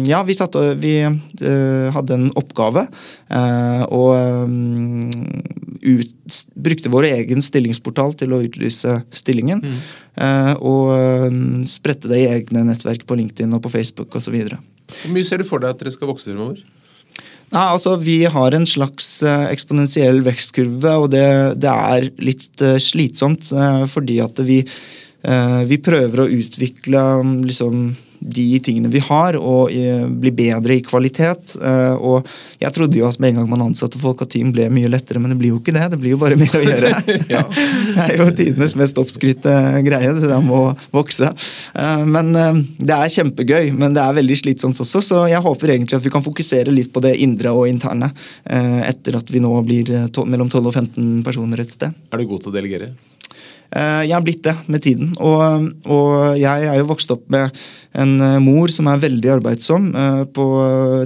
ja, 0.07 0.21
vi, 0.23 0.37
satt, 0.37 0.55
vi 0.79 0.95
uh, 1.03 1.87
hadde 1.91 2.15
en 2.15 2.29
oppgave. 2.39 2.85
Uh, 3.27 3.83
og 3.91 4.13
um, 4.47 5.09
ut, 5.83 6.39
brukte 6.55 6.91
vår 6.93 7.09
egen 7.11 7.43
stillingsportal 7.45 8.15
til 8.19 8.35
å 8.35 8.41
utlyse 8.45 8.99
stillingen. 9.13 9.63
Mm. 9.63 9.81
Uh, 10.13 10.53
og 10.61 10.93
um, 11.29 11.61
spredte 11.67 12.11
det 12.11 12.21
i 12.21 12.29
egne 12.31 12.65
nettverk 12.67 13.05
på 13.09 13.17
LinkedIn 13.19 13.53
og 13.55 13.63
på 13.65 13.73
Facebook 13.73 14.15
osv. 14.19 14.39
Hvor 14.43 15.13
mye 15.13 15.27
ser 15.27 15.41
du 15.41 15.47
for 15.47 15.63
deg 15.63 15.73
at 15.73 15.83
dere 15.83 15.93
skal 15.95 16.11
vokse 16.11 16.31
fremover? 16.31 16.63
Nei, 17.53 17.67
altså 17.67 17.99
Vi 18.01 18.23
har 18.33 18.55
en 18.55 18.65
slags 18.65 19.07
eksponentiell 19.23 20.23
vekstkurve, 20.25 20.95
og 21.03 21.11
det, 21.13 21.27
det 21.61 21.69
er 21.69 22.07
litt 22.25 22.63
slitsomt. 22.81 23.51
fordi 23.93 24.17
at 24.23 24.41
vi 24.41 24.63
Eh, 25.23 25.61
vi 25.69 25.79
prøver 25.79 26.19
å 26.19 26.31
utvikle 26.31 27.01
liksom, 27.47 27.85
de 28.23 28.59
tingene 28.63 28.91
vi 28.93 29.01
har, 29.03 29.35
og 29.37 29.71
bli 30.19 30.31
bedre 30.35 30.77
i 30.77 30.83
kvalitet. 30.85 31.55
Eh, 31.59 31.95
og 31.95 32.27
jeg 32.61 32.73
trodde 32.75 32.99
jo 32.99 33.07
at 33.07 33.19
med 33.21 33.33
en 33.33 33.41
gang 33.41 33.49
man 33.51 33.65
ansatte 33.67 33.99
folk, 34.01 34.23
at 34.23 34.31
team 34.33 34.53
ble 34.55 34.69
mye 34.73 34.91
lettere, 34.91 35.21
men 35.21 35.33
det 35.33 35.39
blir 35.41 35.53
jo 35.53 35.59
ikke 35.61 35.75
det. 35.75 35.85
Det 35.93 35.99
blir 36.01 36.15
jo 36.15 36.21
bare 36.21 36.37
mer 36.39 36.55
å 36.57 36.63
gjøre. 36.63 36.93
ja. 37.35 37.43
Det 37.93 38.07
er 38.07 38.19
jo 38.19 38.29
tidenes 38.35 38.75
mest 38.79 38.97
oppskrytte 38.99 39.53
greie. 39.85 40.13
Det 40.15 40.27
der 40.29 40.43
med 40.43 40.55
å 40.55 40.73
vokse. 40.95 41.29
Eh, 41.73 42.03
men 42.09 42.33
det 42.33 42.95
er 42.95 43.13
kjempegøy, 43.13 43.71
men 43.77 43.95
det 43.95 44.03
er 44.03 44.17
veldig 44.17 44.39
slitsomt 44.39 44.79
også, 44.83 45.01
så 45.03 45.23
jeg 45.31 45.41
håper 45.43 45.75
egentlig 45.75 45.99
at 45.99 46.05
vi 46.05 46.11
kan 46.13 46.25
fokusere 46.25 46.73
litt 46.73 46.91
på 46.93 47.03
det 47.03 47.15
indre 47.23 47.53
og 47.53 47.67
interne 47.69 48.09
etter 48.43 49.17
at 49.17 49.29
vi 49.31 49.41
nå 49.43 49.51
blir 49.65 49.89
mellom 50.29 50.49
12 50.49 50.69
og 50.69 50.73
15 50.73 51.09
personer 51.25 51.63
et 51.63 51.73
sted. 51.73 51.95
Er 52.11 52.21
du 52.21 52.29
god 52.29 52.45
til 52.45 52.53
å 52.53 52.55
delegere? 52.55 52.93
Eh, 53.73 54.03
jeg 54.07 54.13
har 54.13 54.25
blitt 54.25 54.43
det 54.45 54.53
med 54.71 54.83
tiden. 54.85 55.13
Og, 55.19 55.69
og, 55.89 56.37
jeg 56.39 56.69
er 56.69 56.79
jo 56.79 56.89
vokst 56.91 57.13
opp 57.13 57.25
med 57.33 57.53
en 57.97 58.15
eh, 58.21 58.39
mor 58.43 58.71
som 58.73 58.89
er 58.91 59.01
veldig 59.01 59.31
arbeidsom. 59.37 59.89
Eh, 59.97 60.21
på, 60.35 60.47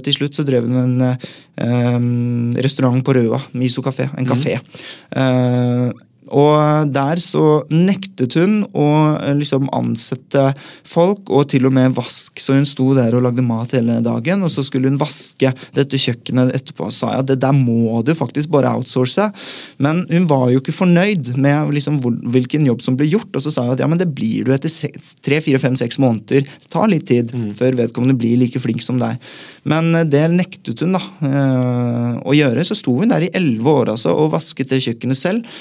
til 0.06 0.18
slutt 0.18 0.38
så 0.38 0.46
drev 0.48 0.68
hun 0.68 0.82
en 0.82 0.98
um, 1.08 2.52
restaurant 2.64 3.00
på 3.06 3.16
Røa, 3.18 3.40
Miso 3.58 3.84
kafé, 3.86 4.10
en 4.18 4.28
kafé. 4.28 4.58
Mm. 4.60 4.84
Uh, 5.18 6.07
og 6.34 6.92
der 6.94 7.22
så 7.24 7.62
nektet 7.72 8.38
hun 8.40 8.62
å 8.76 8.88
eh, 9.18 9.34
liksom 9.38 9.70
ansette 9.76 10.50
folk, 10.88 11.30
og 11.30 11.48
til 11.52 11.68
og 11.70 11.76
med 11.76 11.96
vask. 11.98 12.40
Så 12.42 12.58
hun 12.58 12.68
sto 12.68 12.90
der 12.98 13.16
og 13.18 13.26
lagde 13.26 13.46
mat 13.46 13.76
hele 13.78 14.00
dagen, 14.06 14.44
og 14.46 14.52
så 14.54 14.66
skulle 14.66 14.92
hun 14.92 15.00
vaske 15.00 15.52
dette 15.76 16.00
kjøkkenet 16.02 16.54
etterpå. 16.58 16.90
Og 16.90 16.96
sa 16.96 17.14
ja, 17.16 17.26
det 17.26 17.40
der 17.44 17.56
må 17.56 18.02
du 18.06 18.14
faktisk 18.18 18.52
bare 18.54 18.74
outsource. 18.78 19.30
Men 19.84 20.04
hun 20.12 20.28
var 20.30 20.48
jo 20.52 20.62
ikke 20.62 20.76
fornøyd 20.76 21.34
med 21.42 21.74
liksom 21.76 22.00
hvilken 22.34 22.68
jobb 22.68 22.84
som 22.86 22.98
ble 23.00 23.10
gjort, 23.12 23.32
og 23.36 23.44
så 23.44 23.54
sa 23.54 23.68
hun 23.68 23.76
at 23.76 23.84
ja, 23.84 23.90
men 23.90 24.02
det 24.02 24.10
blir 24.16 24.48
du 24.48 24.54
etter 24.56 24.72
tre, 25.24 25.42
fire, 25.44 25.62
fem, 25.62 25.78
seks 25.80 26.00
måneder. 26.02 26.46
Det 26.48 26.72
tar 26.74 26.90
litt 26.92 27.08
tid 27.10 27.34
mm. 27.34 27.50
før 27.58 27.80
vedkommende 27.84 28.18
blir 28.20 28.40
like 28.42 28.62
flink 28.64 28.84
som 28.86 29.00
deg. 29.02 29.20
Men 29.68 29.94
eh, 29.96 30.08
det 30.08 30.26
nektet 30.34 30.84
hun 30.84 30.98
da 30.98 31.04
eh, 31.28 32.14
å 32.28 32.36
gjøre. 32.36 32.66
Så 32.68 32.78
sto 32.78 32.96
hun 33.00 33.14
der 33.14 33.28
i 33.28 33.32
elleve 33.38 33.74
år 33.82 33.94
altså, 33.96 34.16
og 34.18 34.32
vasket 34.36 34.72
det 34.74 34.84
kjøkkenet 34.86 35.20
selv. 35.20 35.58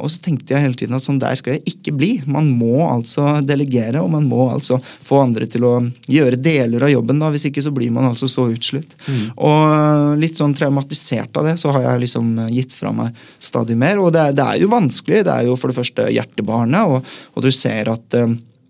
Og 0.00 0.10
så 0.12 0.22
tenkte 0.24 0.54
jeg 0.54 0.64
hele 0.64 0.78
tiden 0.78 0.96
at 0.96 1.04
sånn 1.04 1.20
der 1.22 1.38
skal 1.38 1.56
jeg 1.56 1.74
ikke 1.74 1.94
bli. 1.96 2.10
Man 2.30 2.50
må 2.58 2.86
altså 2.88 3.38
delegere, 3.46 4.02
og 4.02 4.10
man 4.14 4.26
må 4.28 4.48
altså 4.52 4.78
få 4.80 5.20
andre 5.24 5.48
til 5.50 5.66
å 5.68 5.74
gjøre 6.10 6.40
deler 6.40 6.88
av 6.88 6.92
jobben. 6.92 7.20
da, 7.22 7.30
Hvis 7.34 7.48
ikke 7.50 7.64
så 7.64 7.72
blir 7.74 7.92
man 7.94 8.08
altså 8.10 8.28
så 8.30 8.48
utslitt. 8.52 8.96
Mm. 9.06 9.22
Og 9.36 10.18
litt 10.22 10.40
sånn 10.40 10.56
traumatisert 10.56 11.36
av 11.36 11.50
det, 11.50 11.56
så 11.62 11.74
har 11.76 11.90
jeg 11.90 12.06
liksom 12.06 12.34
gitt 12.54 12.74
fra 12.76 12.92
meg 12.96 13.16
stadig 13.38 13.78
mer. 13.78 14.02
Og 14.02 14.12
det, 14.16 14.28
det 14.38 14.46
er 14.46 14.60
jo 14.62 14.72
vanskelig. 14.72 15.24
Det 15.26 15.34
er 15.34 15.48
jo 15.50 15.56
for 15.60 15.72
det 15.72 15.78
første 15.78 16.10
hjertebarnet, 16.12 16.92
og, 16.92 17.16
og 17.36 17.46
du 17.46 17.52
ser 17.54 17.92
at 17.92 18.20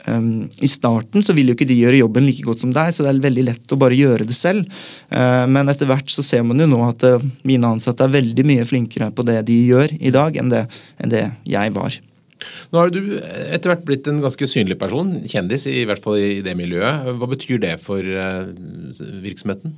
Um, 0.06 0.46
I 0.62 0.68
starten 0.70 1.24
så 1.24 1.34
vil 1.34 1.50
jo 1.50 1.56
ikke 1.56 1.66
de 1.66 1.78
gjøre 1.80 1.98
jobben 1.98 2.26
like 2.28 2.44
godt 2.46 2.62
som 2.62 2.72
deg, 2.74 2.92
så 2.94 3.04
det 3.04 3.12
er 3.12 3.22
veldig 3.24 3.46
lett 3.48 3.74
å 3.74 3.78
bare 3.80 3.98
gjøre 3.98 4.26
det 4.28 4.36
selv. 4.38 4.66
Uh, 5.10 5.44
men 5.50 5.66
etter 5.72 5.90
hvert 5.90 6.10
så 6.12 6.24
ser 6.24 6.44
man 6.46 6.62
jo 6.62 6.68
nå 6.70 6.80
at 6.86 7.06
uh, 7.08 7.30
mine 7.46 7.72
ansatte 7.74 8.06
er 8.06 8.14
veldig 8.14 8.46
mye 8.46 8.66
flinkere 8.68 9.10
på 9.14 9.26
det 9.26 9.40
de 9.48 9.58
gjør 9.72 9.96
i 9.98 10.14
dag, 10.14 10.38
enn 10.38 10.52
det, 10.52 10.66
enn 11.02 11.14
det 11.14 11.24
jeg 11.48 11.74
var. 11.74 11.98
Nå 12.70 12.78
har 12.82 12.92
du 12.92 13.00
etter 13.16 13.72
hvert 13.72 13.86
blitt 13.88 14.06
en 14.10 14.20
ganske 14.22 14.46
synlig 14.46 14.76
person, 14.78 15.14
kjendis 15.26 15.66
i 15.72 15.86
hvert 15.88 16.02
fall 16.04 16.20
i 16.20 16.42
det 16.44 16.54
miljøet. 16.58 17.08
Hva 17.16 17.30
betyr 17.32 17.62
det 17.64 17.76
for 17.82 18.04
uh, 18.04 18.46
virksomheten? 19.24 19.74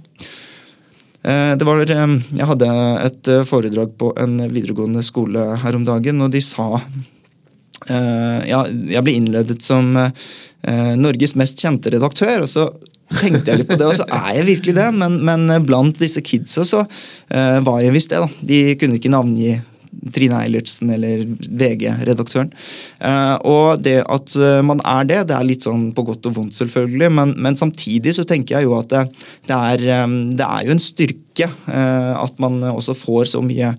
Det 1.29 1.67
var, 1.67 1.83
jeg 1.83 2.47
hadde 2.47 2.69
et 3.03 3.29
foredrag 3.45 3.91
på 4.01 4.13
en 4.23 4.39
videregående 4.49 5.03
skole 5.05 5.43
her 5.61 5.77
om 5.77 5.83
dagen, 5.85 6.23
og 6.25 6.31
de 6.33 6.41
sa 6.41 6.79
Eh, 6.79 7.18
ja, 7.87 8.65
jeg 8.67 9.05
ble 9.07 9.15
innledet 9.15 9.63
som 9.65 9.95
eh, 9.99 10.93
Norges 10.99 11.37
mest 11.39 11.61
kjente 11.63 11.93
redaktør. 11.95 12.45
og 12.45 12.51
så 12.51 12.69
tenkte 13.09 13.53
jeg 13.53 13.63
litt 13.63 13.71
på 13.71 13.79
det, 13.81 13.89
og 13.89 13.97
så 13.97 14.07
er 14.11 14.39
jeg 14.41 14.51
virkelig 14.53 14.77
det. 14.81 14.91
Men, 14.99 15.19
men 15.25 15.49
blant 15.67 16.01
disse 16.01 16.23
kidsa 16.25 16.67
så 16.69 16.85
uh, 16.85 17.59
var 17.65 17.83
jeg 17.85 17.95
visst 17.95 18.13
det. 18.13 18.21
da. 18.21 18.47
De 18.51 18.63
kunne 18.81 18.99
ikke 19.01 19.13
navngi 19.15 19.57
Trine 20.15 20.43
Eilertsen 20.45 20.91
eller 20.95 21.25
VG-redaktøren. 21.59 22.51
Og 23.49 23.81
det 23.83 23.97
at 24.05 24.35
man 24.63 24.83
er 24.87 25.09
det, 25.09 25.19
det 25.31 25.35
er 25.35 25.49
litt 25.49 25.65
sånn 25.65 25.89
på 25.97 26.05
godt 26.07 26.29
og 26.29 26.37
vondt, 26.37 26.55
selvfølgelig. 26.61 27.09
Men, 27.17 27.33
men 27.41 27.57
samtidig 27.59 28.15
så 28.15 28.27
tenker 28.29 28.59
jeg 28.59 28.69
jo 28.69 28.77
at 28.79 28.93
det, 28.93 29.03
det, 29.49 29.57
er, 29.57 30.07
det 30.39 30.45
er, 30.45 30.69
jo 30.69 30.77
en 30.77 30.85
styrke 30.85 31.49
at 31.73 32.39
man 32.45 32.61
også 32.69 32.95
får 33.01 33.33
så 33.33 33.43
mye 33.43 33.73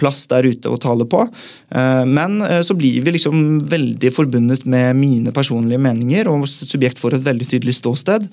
plass 0.00 0.24
der 0.30 0.48
ute 0.48 0.70
å 0.72 0.78
tale 0.80 1.06
på. 1.10 1.22
Eh, 1.68 2.04
men 2.08 2.40
eh, 2.46 2.60
så 2.66 2.76
blir 2.78 3.02
vi 3.04 3.14
liksom 3.14 3.60
veldig 3.70 4.12
forbundet 4.14 4.64
med 4.70 4.96
mine 4.98 5.34
personlige 5.36 5.82
meninger, 5.82 6.30
og 6.30 6.46
subjekt 6.48 7.00
får 7.02 7.18
et 7.18 7.26
veldig 7.28 7.48
tydelig 7.52 7.76
ståsted, 7.80 8.28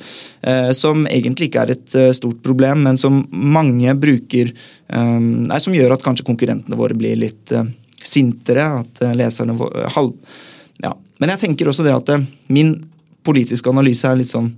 eh, 0.47 0.71
som 0.77 1.05
egentlig 1.09 1.49
ikke 1.51 1.65
er 1.65 1.75
et 1.75 1.97
stort 2.17 2.41
problem, 2.45 2.85
men 2.87 2.99
som 3.01 3.23
mange 3.31 3.93
bruker 3.97 4.53
nei, 4.87 5.57
Som 5.59 5.73
gjør 5.75 5.97
at 5.97 6.03
kanskje 6.03 6.23
konkurrentene 6.23 6.77
våre 6.79 6.95
blir 6.95 7.17
litt 7.19 7.51
sintere, 7.99 8.63
at 8.79 9.01
leserne 9.19 9.57
halv... 9.97 10.13
Ja. 10.79 10.93
Men 11.19 11.33
jeg 11.33 11.41
tenker 11.41 11.67
også 11.67 11.83
det 11.83 11.91
at 11.91 12.11
min 12.47 12.71
politiske 13.27 13.67
analyse 13.67 14.07
er 14.07 14.21
litt 14.21 14.31
sånn 14.31 14.53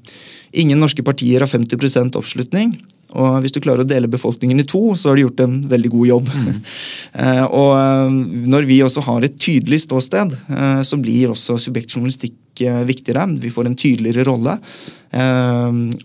Ingen 0.61 0.81
norske 0.81 1.01
partier 1.05 1.41
har 1.41 1.49
50% 1.49 2.17
oppslutning. 2.19 2.75
Og 3.17 3.39
hvis 3.41 3.55
du 3.55 3.61
klarer 3.63 3.81
å 3.85 3.89
dele 3.89 4.11
befolkningen 4.11 4.61
i 4.61 4.67
to, 4.69 4.93
så 4.97 5.09
har 5.09 5.17
du 5.17 5.23
gjort 5.23 5.41
en 5.45 5.55
veldig 5.71 5.93
god 5.95 6.09
jobb. 6.11 6.29
Mm. 6.29 6.59
og 7.61 7.71
eh, 7.79 8.19
når 8.53 8.69
vi 8.69 8.83
også 8.85 9.05
har 9.07 9.25
et 9.25 9.39
tydelig 9.41 9.81
ståsted, 9.87 10.35
eh, 10.53 10.83
så 10.85 11.01
blir 11.01 11.33
også 11.33 11.57
subjektjournalistikk 11.69 12.37
viktigere. 12.59 13.23
Vi 13.39 13.53
får 13.55 13.69
en 13.69 13.75
tydeligere 13.79 14.25
rolle. 14.27 14.57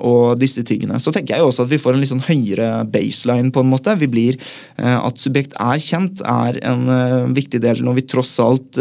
og 0.07 0.39
disse 0.39 0.63
tingene. 0.63 1.01
Så 1.03 1.11
tenker 1.11 1.35
jeg 1.35 1.43
også 1.43 1.65
at 1.65 1.73
vi 1.73 1.81
får 1.83 1.97
en 1.97 1.99
litt 1.99 2.13
sånn 2.13 2.23
høyere 2.23 2.85
baseline. 2.87 3.51
på 3.51 3.61
en 3.61 3.73
måte. 3.73 3.91
Vi 3.99 4.07
blir, 4.07 4.39
At 4.79 5.19
subjekt 5.19 5.59
er 5.59 5.83
kjent, 5.83 6.23
er 6.23 6.61
en 6.63 7.35
viktig 7.35 7.59
del 7.61 7.83
når 7.83 7.95
vi 7.99 8.07
tross 8.07 8.39
alt 8.39 8.79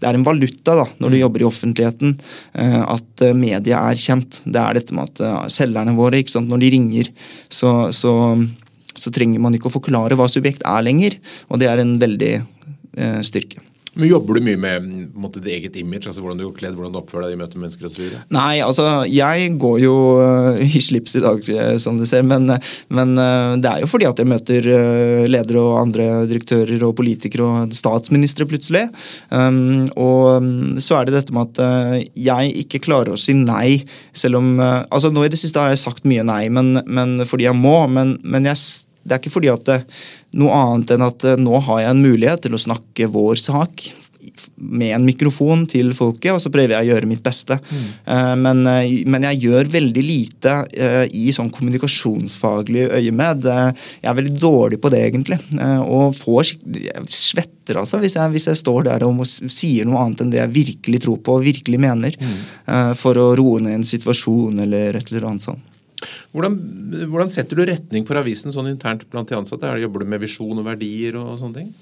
det 0.00 0.08
er 0.08 0.18
en 0.18 0.26
valuta 0.26 0.76
da, 0.78 0.86
når 0.98 1.12
du 1.12 1.16
mm. 1.16 1.20
jobber 1.20 1.44
i 1.44 1.48
offentligheten, 1.48 2.16
eh, 2.60 2.80
at 2.82 3.24
eh, 3.24 3.36
media 3.36 3.82
er 3.90 4.00
kjent. 4.00 4.42
Det 4.44 4.60
er 4.60 4.78
dette 4.78 4.96
med 4.96 5.10
at 5.10 5.24
eh, 5.24 5.38
selgerne 5.52 5.96
våre, 5.98 6.20
ikke 6.20 6.36
sant, 6.36 6.50
når 6.50 6.64
de 6.64 6.72
ringer, 6.76 7.12
så, 7.48 7.74
så, 7.94 8.14
så 8.94 9.14
trenger 9.14 9.42
man 9.42 9.56
ikke 9.56 9.70
å 9.70 9.76
forklare 9.76 10.18
hva 10.18 10.28
subjekt 10.30 10.64
er 10.68 10.86
lenger. 10.86 11.18
Og 11.50 11.62
det 11.62 11.70
er 11.70 11.82
en 11.82 11.96
veldig 12.02 12.34
styrke. 13.26 13.58
Men 13.94 14.08
Jobber 14.08 14.38
du 14.38 14.46
mye 14.46 14.58
med 14.58 14.86
måte, 15.14 15.40
ditt 15.42 15.52
eget 15.54 15.76
image? 15.78 16.08
altså 16.08 16.22
Hvordan 16.22 16.40
du 16.40 16.46
går 16.48 16.56
kledd, 16.58 16.76
hvordan 16.78 16.94
du 16.94 17.00
oppfører 17.00 17.28
deg 17.28 17.36
i 17.36 17.40
møte 17.40 17.58
med 17.58 17.66
mennesker 17.66 17.88
osv.? 17.88 18.16
Nei, 18.34 18.58
altså 18.64 18.86
jeg 19.10 19.52
går 19.62 19.78
jo 19.84 19.94
uh, 20.18 20.58
i 20.58 20.82
slips 20.82 21.14
i 21.18 21.22
dag, 21.24 21.50
uh, 21.54 21.74
som 21.82 22.00
du 22.00 22.06
ser. 22.08 22.24
Men, 22.26 22.50
men 22.94 23.14
uh, 23.18 23.54
det 23.60 23.70
er 23.70 23.84
jo 23.84 23.90
fordi 23.90 24.08
at 24.08 24.20
jeg 24.20 24.30
møter 24.30 24.70
ledere 25.30 25.62
og 25.62 25.78
andre 25.84 26.08
direktører 26.30 26.82
og 26.86 26.96
politikere 26.98 27.46
og 27.46 27.76
statsministre 27.76 28.48
plutselig. 28.50 28.86
Um, 29.30 29.86
og 29.94 30.42
um, 30.42 30.80
så 30.82 30.98
er 30.98 31.08
det 31.08 31.18
dette 31.18 31.34
med 31.34 31.54
at 31.54 32.10
jeg 32.18 32.54
ikke 32.64 32.82
klarer 32.88 33.14
å 33.14 33.20
si 33.20 33.36
nei, 33.38 33.84
selv 34.14 34.40
om 34.40 34.56
altså 34.58 35.10
Nå 35.14 35.22
i 35.26 35.30
det 35.30 35.38
siste 35.38 35.60
har 35.60 35.70
jeg 35.70 35.82
sagt 35.84 36.06
mye 36.08 36.24
nei, 36.26 36.48
men, 36.52 36.80
men 36.90 37.20
fordi 37.28 37.46
jeg 37.46 37.56
må. 37.58 37.76
men, 37.90 38.16
men 38.26 38.48
jeg 38.48 38.58
det 39.04 39.16
er 39.16 39.20
ikke 39.20 39.36
fordi 39.36 39.52
at 39.52 39.66
det, 39.68 39.82
noe 40.40 40.54
annet 40.56 40.94
enn 40.96 41.04
at 41.06 41.28
eh, 41.28 41.40
nå 41.40 41.60
har 41.68 41.84
jeg 41.84 41.92
en 41.92 42.02
mulighet 42.04 42.46
til 42.46 42.56
å 42.56 42.64
snakke 42.64 43.10
vår 43.12 43.40
sak 43.40 43.90
med 44.56 44.94
en 44.96 45.04
mikrofon 45.04 45.66
til 45.68 45.90
folket, 45.96 46.30
og 46.32 46.40
så 46.40 46.50
prøver 46.52 46.72
jeg 46.72 46.86
å 46.86 46.88
gjøre 46.94 47.08
mitt 47.10 47.20
beste. 47.22 47.58
Mm. 47.60 47.82
Uh, 48.06 48.34
men, 48.40 48.62
men, 49.12 49.26
jeg 49.28 49.42
gjør 49.44 49.68
veldig 49.74 50.04
lite 50.04 50.54
i 51.12 51.26
sånn 51.34 51.50
kommunikasjonsfaglig 51.52 52.86
øyemed. 52.96 53.44
jeg 53.44 54.08
er 54.08 54.16
veldig 54.16 54.34
dårlig 54.40 54.78
på 54.80 54.90
det, 54.94 55.02
egentlig. 55.10 55.38
og 55.84 56.16
får 56.16 56.54
jeg 56.54 57.04
svetter 57.12 57.80
altså 57.80 58.00
hvis 58.00 58.16
jeg, 58.16 58.32
hvis 58.32 58.48
jeg, 58.50 58.60
står 58.60 58.88
der 58.88 59.04
og 59.06 59.22
sier 59.26 59.86
noe 59.88 60.02
annet 60.02 60.24
enn 60.24 60.32
det 60.32 60.40
jeg 60.40 60.54
virkelig 60.56 61.02
tror 61.04 61.20
på 61.24 61.38
og 61.38 61.44
virkelig 61.44 61.80
mener, 61.84 62.16
mm. 62.16 62.96
for 63.00 63.20
å 63.20 63.30
roe 63.36 63.60
ned 63.64 63.82
en 63.82 63.86
situasjon 63.88 64.64
eller 64.64 65.00
et 65.00 65.12
eller 65.12 65.28
annet 65.30 65.48
sånt. 65.50 65.73
Hvordan, 66.34 66.58
hvordan, 67.10 67.32
setter 67.32 67.58
du 67.58 67.66
retning 67.68 68.06
for 68.08 68.20
avisen 68.20 68.54
sånn 68.54 68.72
internt 68.72 69.06
blant 69.12 69.30
de 69.30 69.38
ansatte? 69.38 69.66
Er 69.66 69.78
det, 69.78 69.86
jobber 69.86 70.04
du 70.04 70.12
med 70.14 70.22
visjon 70.24 70.60
og 70.60 70.66
verdier 70.66 71.18
og, 71.20 71.34
og 71.34 71.42
sånne 71.42 71.62
ting? 71.62 71.74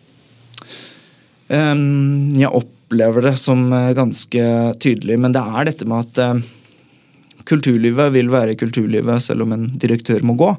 Um, 1.53 2.33
jeg 2.39 2.49
opplever 2.49 3.27
det 3.27 3.35
som 3.41 3.67
eh, 3.75 3.93
ganske 3.97 4.45
tydelig, 4.81 5.19
men 5.21 5.35
det 5.35 5.43
er 5.43 5.69
dette 5.69 5.89
med 5.89 6.07
at 6.07 6.21
uh, 6.23 6.53
Kulturlivet 7.49 8.13
vil 8.15 8.31
være 8.33 8.57
kulturlivet 8.59 9.23
selv 9.25 9.47
om 9.47 9.55
en 9.57 9.67
direktør 9.81 10.23
må 10.27 10.37
gå. 10.39 10.51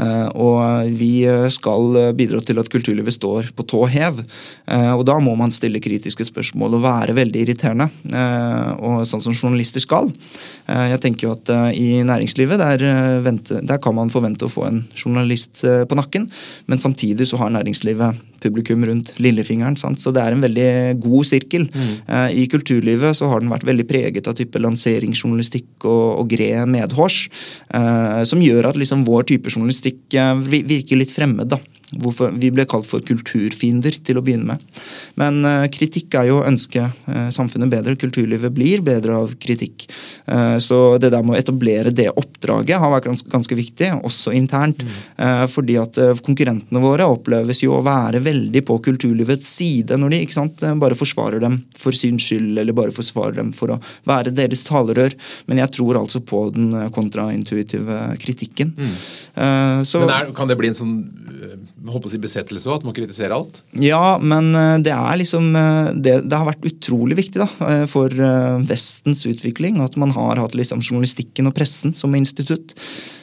Eh, 0.00 0.28
og 0.38 0.90
vi 0.98 1.24
skal 1.52 2.14
bidra 2.18 2.40
til 2.44 2.60
at 2.60 2.70
kulturlivet 2.72 3.14
står 3.16 3.50
på 3.56 3.66
tå 3.68 3.84
hev. 3.90 4.22
Eh, 4.68 4.92
og 4.94 5.04
da 5.08 5.18
må 5.22 5.34
man 5.38 5.54
stille 5.54 5.82
kritiske 5.82 6.26
spørsmål 6.28 6.78
og 6.78 6.84
være 6.86 7.16
veldig 7.18 7.44
irriterende. 7.44 7.88
Eh, 8.12 8.70
og 8.78 9.04
sånn 9.08 9.24
som 9.24 9.36
journalister 9.36 9.82
skal. 9.82 10.10
Jeg 10.68 11.00
tenker 11.00 11.28
jo 11.28 11.34
at 11.34 11.50
i 11.76 12.02
næringslivet 12.04 12.60
der, 12.60 12.82
der 13.24 13.78
kan 13.82 13.94
man 13.96 14.10
forvente 14.12 14.46
å 14.46 14.52
få 14.52 14.66
en 14.68 14.82
journalist 14.92 15.62
på 15.64 15.96
nakken, 15.96 16.26
men 16.68 16.82
samtidig 16.82 17.28
så 17.30 17.38
har 17.40 17.54
næringslivet 17.54 18.18
publikum 18.42 18.84
rundt 18.86 19.14
lillefingeren. 19.22 19.78
Sant? 19.80 20.02
Så 20.02 20.12
det 20.14 20.22
er 20.22 20.34
en 20.34 20.44
veldig 20.44 20.68
god 21.02 21.28
sirkel. 21.30 21.66
Mm. 21.72 21.94
I 22.36 22.44
kulturlivet 22.52 23.16
så 23.18 23.30
har 23.32 23.42
den 23.42 23.52
vært 23.52 23.66
veldig 23.68 23.86
preget 23.88 24.28
av 24.30 24.36
type 24.38 24.60
lanseringsjournalistikk 24.62 25.88
og, 25.88 26.04
og 26.20 26.27
gred 26.30 26.68
medhårs, 26.70 27.26
uh, 27.74 28.22
som 28.28 28.42
gjør 28.42 28.70
at 28.70 28.78
liksom 28.80 29.06
vår 29.08 29.28
type 29.32 29.52
journalistikk 29.52 30.00
uh, 30.18 30.36
virker 30.38 31.00
litt 31.00 31.14
fremmed. 31.14 31.50
da. 31.50 31.60
Hvorfor 31.96 32.34
vi 32.36 32.50
ble 32.52 32.66
kalt 32.68 32.84
for 32.84 33.00
kulturfiender 33.00 33.94
til 34.04 34.18
å 34.20 34.22
begynne 34.24 34.50
med. 34.50 34.80
Men 35.16 35.40
uh, 35.46 35.64
kritikk 35.72 36.18
er 36.20 36.26
jo 36.28 36.40
å 36.42 36.44
ønske 36.44 36.82
uh, 36.84 37.28
samfunnet 37.32 37.70
bedre. 37.72 37.96
Kulturlivet 37.96 38.52
blir 38.52 38.82
bedre 38.84 39.16
av 39.16 39.32
kritikk. 39.40 39.86
Uh, 40.28 40.58
så 40.60 40.98
det 41.00 41.08
der 41.14 41.24
med 41.24 41.36
å 41.36 41.38
etablere 41.40 41.92
det 41.94 42.10
oppdraget 42.12 42.82
har 42.82 42.92
vært 42.92 43.08
ganske, 43.08 43.30
ganske 43.32 43.56
viktig, 43.56 43.90
også 44.04 44.34
internt. 44.36 44.84
Mm. 44.84 45.48
fordi 45.50 45.74
at 45.80 45.96
konkurrentene 46.24 46.80
våre 46.82 47.06
oppleves 47.08 47.60
jo 47.62 47.72
å 47.74 47.82
være 47.84 48.20
veldig 48.22 48.60
på 48.66 48.76
kulturlivets 48.84 49.50
side 49.58 49.96
når 49.98 50.12
de 50.12 50.20
ikke 50.24 50.36
sant, 50.36 50.62
bare 50.80 50.96
forsvarer 50.98 51.42
dem 51.42 51.58
for 51.78 51.96
syns 51.96 52.26
skyld, 52.28 52.58
eller 52.60 52.76
bare 52.76 52.94
forsvarer 52.94 53.38
dem 53.40 53.50
for 53.56 53.74
å 53.74 53.78
være 54.08 54.34
deres 54.36 54.64
talerør. 54.68 55.16
Men 55.50 55.62
jeg 55.62 55.72
tror 55.78 56.00
altså 56.02 56.22
på 56.24 56.44
den 56.54 56.70
kontraintuitive 56.94 58.00
kritikken. 58.22 58.74
Mm. 58.76 58.94
Så, 59.88 60.04
Men 60.04 60.14
er, 60.14 60.32
kan 60.36 60.50
det 60.50 60.58
bli 60.60 60.70
en 60.70 60.78
sånn 60.78 60.96
håper 61.92 62.08
å 62.08 62.12
si 62.12 62.20
besettelse 62.22 62.70
òg, 62.70 62.80
at 62.80 62.86
man 62.88 62.96
kritiserer 62.96 63.34
alt? 63.36 63.62
Ja, 63.80 64.18
men 64.20 64.50
eh, 64.56 64.76
det 64.84 64.94
er 64.94 65.20
liksom 65.20 65.50
eh, 65.58 65.90
det, 65.94 66.14
det, 66.26 66.36
har 66.36 66.48
vært 66.48 66.66
utrolig 66.68 67.18
viktig 67.18 67.42
da, 67.42 67.48
eh, 67.68 67.84
for 67.90 68.12
Vestens 68.68 69.24
utvikling 69.28 69.80
at 69.84 69.98
man 70.00 70.12
har 70.16 70.40
hatt 70.40 70.56
liksom 70.58 70.82
journalistikken 70.84 71.50
og 71.50 71.56
pressen 71.58 71.96
som 71.96 72.14
institutt. 72.18 72.76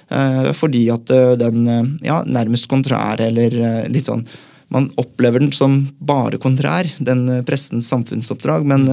Fordi 0.06 0.84
at 0.94 1.10
den 1.42 1.64
ja, 2.06 2.20
nærmest 2.30 2.68
kontrære 2.70 3.26
eller 3.32 3.56
litt 3.90 4.06
sånn 4.06 4.22
man 4.70 4.92
opplever 5.02 5.42
den 5.42 5.50
som 5.54 5.80
bare 5.98 6.38
kontrær, 6.42 6.86
den 7.02 7.24
pressens 7.46 7.90
samfunnsoppdrag. 7.90 8.68
Men 8.70 8.86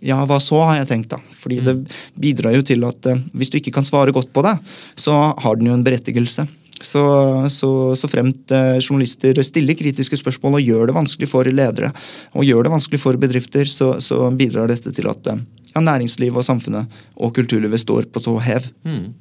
ja, 0.00 0.22
hva 0.24 0.38
så, 0.40 0.62
har 0.64 0.78
jeg 0.80 0.88
tenkt. 0.88 1.12
da. 1.12 1.20
Fordi 1.42 1.60
det 1.60 1.74
mm. 1.76 1.84
bidrar 2.24 2.56
jo 2.56 2.64
til 2.72 2.88
at 2.88 3.10
hvis 3.36 3.52
du 3.52 3.60
ikke 3.60 3.74
kan 3.76 3.84
svare 3.84 4.16
godt 4.16 4.32
på 4.32 4.44
det, 4.48 4.54
så 4.96 5.18
har 5.36 5.60
den 5.60 5.68
jo 5.68 5.76
en 5.76 5.84
berettigelse. 5.84 6.46
Så, 6.82 7.02
så, 7.48 7.70
så 7.96 8.08
fremt 8.08 8.52
eh, 8.52 8.76
journalister 8.82 9.38
stiller 9.46 9.78
kritiske 9.78 10.18
spørsmål 10.20 10.58
og 10.58 10.66
gjør 10.66 10.90
det 10.90 10.96
vanskelig 10.96 11.28
for 11.30 11.48
ledere 11.48 11.88
og 12.36 12.44
gjør 12.44 12.66
det 12.66 12.72
vanskelig 12.74 13.00
for 13.00 13.16
bedrifter, 13.20 13.64
så, 13.64 13.94
så 14.04 14.26
bidrar 14.36 14.68
dette 14.68 14.92
til 14.92 15.08
at 15.08 15.30
eh, 15.32 15.40
ja, 15.72 15.80
næringslivet 15.80 16.36
og 16.36 16.44
samfunnet 16.44 16.98
og 17.16 17.32
kulturlivet 17.36 17.80
står 17.80 18.10
på 18.12 18.20
tå 18.24 18.36
hev. 18.44 18.68
Mm. 18.84 19.14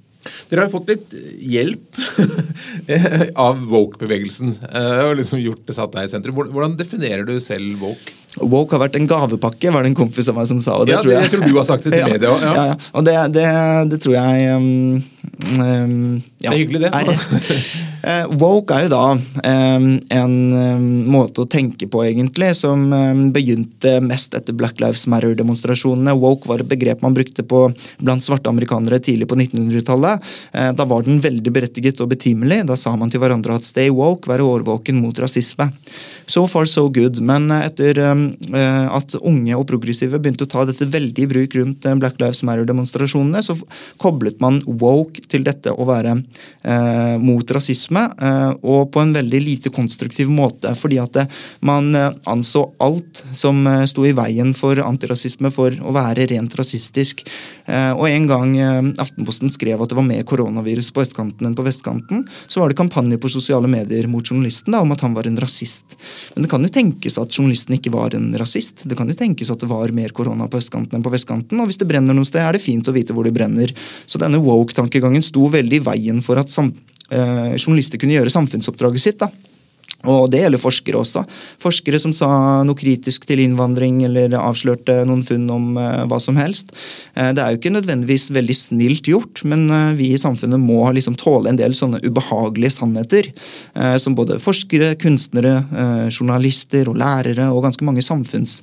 Dere 0.49 0.63
har 0.63 0.67
jo 0.67 0.79
fått 0.79 0.89
litt 0.89 1.15
hjelp 1.53 1.99
av 3.45 3.59
woke-bevegelsen. 3.69 4.55
og 5.05 5.15
liksom 5.19 5.39
gjort 5.39 5.67
det 5.69 5.75
satt 5.77 5.93
deg 5.93 6.07
i 6.07 6.11
sentrum. 6.11 6.39
Hvordan 6.49 6.73
definerer 6.79 7.27
du 7.29 7.37
selv 7.43 7.77
woke? 7.83 8.15
Woke 8.41 8.75
har 8.75 8.81
vært 8.83 8.97
en 8.99 9.07
gavepakke, 9.07 9.71
var 9.71 9.85
det 9.85 9.93
en 9.93 9.97
kompis 9.97 10.27
av 10.31 10.39
meg 10.39 10.47
som 10.49 10.59
sa. 10.63 10.79
Og 10.81 10.89
det 10.89 10.95
ja, 10.97 11.01
tror 11.03 11.13
jeg, 11.13 11.23
det 11.23 11.31
tror 11.35 11.45
du 11.45 11.59
har 11.59 11.67
sagt 11.67 11.85
det 11.87 11.93
til 11.95 12.09
media 12.15 12.31
òg. 12.33 12.43
Ja. 12.43 12.65
Ja, 12.71 12.79
og 12.91 13.07
det, 13.07 13.15
det, 13.37 13.45
det, 13.93 14.01
tror 14.03 14.17
jeg 14.17 14.57
um, 14.57 15.03
um, 15.59 16.21
Det 16.39 16.49
er 16.49 16.57
hyggelig, 16.57 16.81
det. 16.85 16.91
Er, 16.93 18.25
uh, 18.29 18.35
woke 18.41 18.75
er 18.75 18.85
jo 18.85 18.91
da 18.93 19.03
um, 19.15 19.88
en 20.13 20.35
måte 21.09 21.43
å 21.43 21.49
tenke 21.49 21.89
på, 21.91 22.03
egentlig, 22.07 22.51
som 22.57 22.88
begynte 23.35 23.97
mest 24.05 24.35
etter 24.38 24.55
Black 24.57 24.81
Lives 24.83 25.05
Matter-demonstrasjonene. 25.11 26.15
Woke 26.21 26.49
var 26.49 26.63
et 26.63 26.69
begrep 26.69 27.03
man 27.05 27.15
brukte 27.17 27.45
på 27.45 27.65
blant 27.99 28.25
svarte 28.25 28.51
amerikanere 28.51 28.99
tidlig 29.03 29.29
på 29.31 29.38
1900-tallet. 29.39 30.33
Uh, 30.55 30.71
da 30.77 30.88
var 30.89 31.05
den 31.05 31.21
veldig 31.23 31.53
berettiget 31.55 32.01
og 32.03 32.11
betimelig. 32.13 32.63
Da 32.69 32.77
sa 32.79 32.95
man 32.99 33.13
til 33.13 33.23
hverandre 33.23 33.57
at 33.57 33.67
stay 33.67 33.91
woke, 33.93 34.29
være 34.31 34.45
årvåken 34.45 35.01
mot 35.01 35.19
rasisme. 35.21 35.69
So 36.27 36.47
far, 36.49 36.65
so 36.69 36.88
good. 36.89 37.21
Men 37.25 37.49
uh, 37.53 37.61
etter 37.67 37.99
uh, 38.01 38.15
at 38.95 39.17
unge 39.21 39.55
og 39.57 39.67
progressive 39.69 40.19
begynte 40.21 40.47
å 40.47 40.51
ta 40.51 40.65
dette 40.67 40.88
veldig 40.89 41.25
i 41.25 41.29
bruk 41.29 41.55
rundt 41.57 41.85
eh, 41.85 41.97
Black 41.99 42.19
Lives 42.21 42.43
Matter-demonstrasjonene, 42.47 43.41
så 43.45 43.55
koblet 44.01 44.39
man 44.43 44.61
woke 44.65 45.14
til 45.30 45.45
dette 45.45 45.73
å 45.73 45.88
være 45.88 46.15
eh, 46.15 47.15
mot 47.21 47.51
rasisme, 47.56 48.04
eh, 48.15 48.51
og 48.63 48.91
på 48.93 49.01
en 49.01 49.13
veldig 49.15 49.41
lite 49.43 49.71
konstruktiv 49.73 50.32
måte. 50.34 50.73
Fordi 50.78 50.99
at 51.01 51.15
det, 51.17 51.25
man 51.65 51.91
eh, 51.95 52.12
anså 52.32 52.65
alt 52.84 53.23
som 53.34 53.63
eh, 53.69 53.86
sto 53.89 54.06
i 54.08 54.13
veien 54.15 54.54
for 54.58 54.80
antirasisme, 54.84 55.51
for 55.54 55.75
å 55.82 55.95
være 55.95 56.28
rent 56.32 56.56
rasistisk. 56.58 57.23
og 57.65 58.06
en 58.08 58.25
gang 58.28 58.51
Aftenposten 59.01 59.49
skrev 59.54 59.82
at 59.82 59.89
det 59.89 59.97
var 59.97 60.06
mer 60.06 60.23
koronavirus 60.28 60.91
på 60.93 61.01
østkanten 61.04 61.47
enn 61.47 61.56
på 61.58 61.65
vestkanten, 61.65 62.23
så 62.47 62.62
var 62.62 62.69
det 62.69 62.78
kampanje 62.80 63.17
på 63.21 63.32
sosiale 63.32 63.69
medier 63.69 64.08
mot 64.12 64.25
journalisten 64.25 64.73
da, 64.75 64.82
om 64.84 64.93
at 64.93 65.01
han 65.06 65.15
var 65.15 65.28
en 65.28 65.39
rasist. 65.41 65.97
Men 66.36 66.45
det 66.45 66.51
kan 66.51 66.65
jo 66.65 66.71
tenkes 66.73 67.19
at 67.21 67.34
journalisten 67.34 67.78
ikke 67.78 67.93
var 67.93 68.15
en 68.17 68.32
rasist. 68.39 68.86
Det 68.89 68.97
kan 68.97 69.10
jo 69.10 69.17
tenkes 69.17 69.51
at 69.54 69.62
det 69.62 69.69
var 69.69 69.93
mer 69.95 70.13
korona 70.15 70.47
på 70.51 70.60
østkanten 70.62 70.97
enn 70.97 71.06
på 71.06 71.13
vestkanten. 71.13 71.62
Og 71.62 71.69
hvis 71.69 71.80
det 71.82 71.89
brenner 71.89 72.17
noe 72.17 72.28
sted, 72.28 72.41
er 72.43 72.58
det 72.58 72.63
fint 72.63 72.88
å 72.89 72.95
vite 72.95 73.15
hvor 73.15 73.28
det 73.28 73.34
brenner. 73.36 73.71
Så 74.06 74.21
denne 74.21 74.41
woke-tankegangen 74.43 75.04
sto 75.25 75.49
veldig 75.51 75.81
i 75.81 75.85
veien 75.85 76.21
for 76.25 76.41
at 76.41 76.51
eh, 76.57 77.55
journalister 77.57 78.01
kunne 78.01 78.17
gjøre 78.17 78.33
samfunnsoppdraget 78.33 79.01
sitt. 79.01 79.19
da. 79.19 79.31
Og 80.09 80.29
det 80.31 80.43
gjelder 80.43 80.61
forskere 80.61 80.99
også. 81.01 81.23
Forskere 81.61 81.99
som 82.01 82.13
sa 82.15 82.29
noe 82.65 82.77
kritisk 82.77 83.25
til 83.29 83.41
innvandring 83.43 84.03
eller 84.07 84.35
avslørte 84.37 84.99
noen 85.07 85.23
funn 85.25 85.47
om 85.53 85.79
uh, 85.79 86.05
hva 86.09 86.19
som 86.21 86.37
helst. 86.39 86.73
Uh, 87.17 87.31
det 87.35 87.41
er 87.41 87.53
jo 87.53 87.59
ikke 87.59 87.73
nødvendigvis 87.73 88.29
veldig 88.35 88.57
snilt 88.57 89.09
gjort, 89.09 89.41
men 89.47 89.65
uh, 89.71 89.93
vi 89.97 90.11
i 90.13 90.21
samfunnet 90.21 90.61
må 90.61 90.83
liksom 90.95 91.17
tåle 91.19 91.51
en 91.51 91.59
del 91.59 91.75
sånne 91.77 92.01
ubehagelige 92.05 92.77
sannheter. 92.77 93.31
som 93.99 94.15
både 94.15 94.37
forskere, 94.41 94.93
kunstnere, 94.99 95.53
journalister 96.13 96.89
og 96.89 96.97
lærere 96.99 97.47
og 97.51 97.63
ganske 97.65 97.85
mange 97.85 98.03
samfunns 98.05 98.59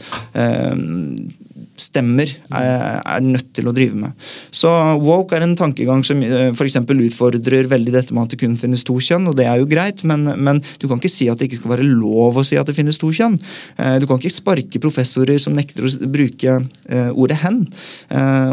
stemmer 1.83 2.31
er 2.53 3.25
nødt 3.25 3.51
til 3.57 3.69
å 3.69 3.75
drive 3.75 3.99
med. 3.99 4.29
Så 4.55 4.71
woke 5.03 5.37
er 5.37 5.45
en 5.47 5.57
tankegang 5.59 6.05
som 6.07 6.21
eh, 6.25 6.51
f.eks. 6.53 6.79
utfordrer 6.83 7.69
veldig 7.71 7.95
dette 7.95 8.15
med 8.15 8.27
at 8.27 8.35
det 8.35 8.41
kun 8.43 8.57
finnes 8.61 8.85
to 8.87 8.97
kjønn, 9.03 9.29
og 9.31 9.37
det 9.39 9.49
er 9.51 9.61
jo 9.61 9.69
greit, 9.71 10.05
men, 10.09 10.25
men, 10.39 10.63
du 10.81 10.89
kan 10.89 11.01
ikke 11.01 11.13
si 11.13 11.29
at 11.33 11.41
det 11.41 11.51
ikke 11.51 11.63
skal 11.63 11.75
være 11.77 11.89
lov 11.89 12.41
å 12.41 12.47
si 12.47 12.59
at 12.61 12.69
det 12.69 12.77
finnes 12.79 13.01
to 13.01 13.13
kjønn. 13.15 13.39
Eh, 13.77 13.99
du 14.03 14.09
kan 14.09 14.21
ikke 14.21 14.35
sparke 14.35 14.83
professorer 14.83 15.41
som 15.43 15.57
nekter 15.59 15.89
å 15.89 15.93
bruke 16.13 16.59
eh, 16.63 17.11
ordet 17.13 17.41
hen. 17.43 17.65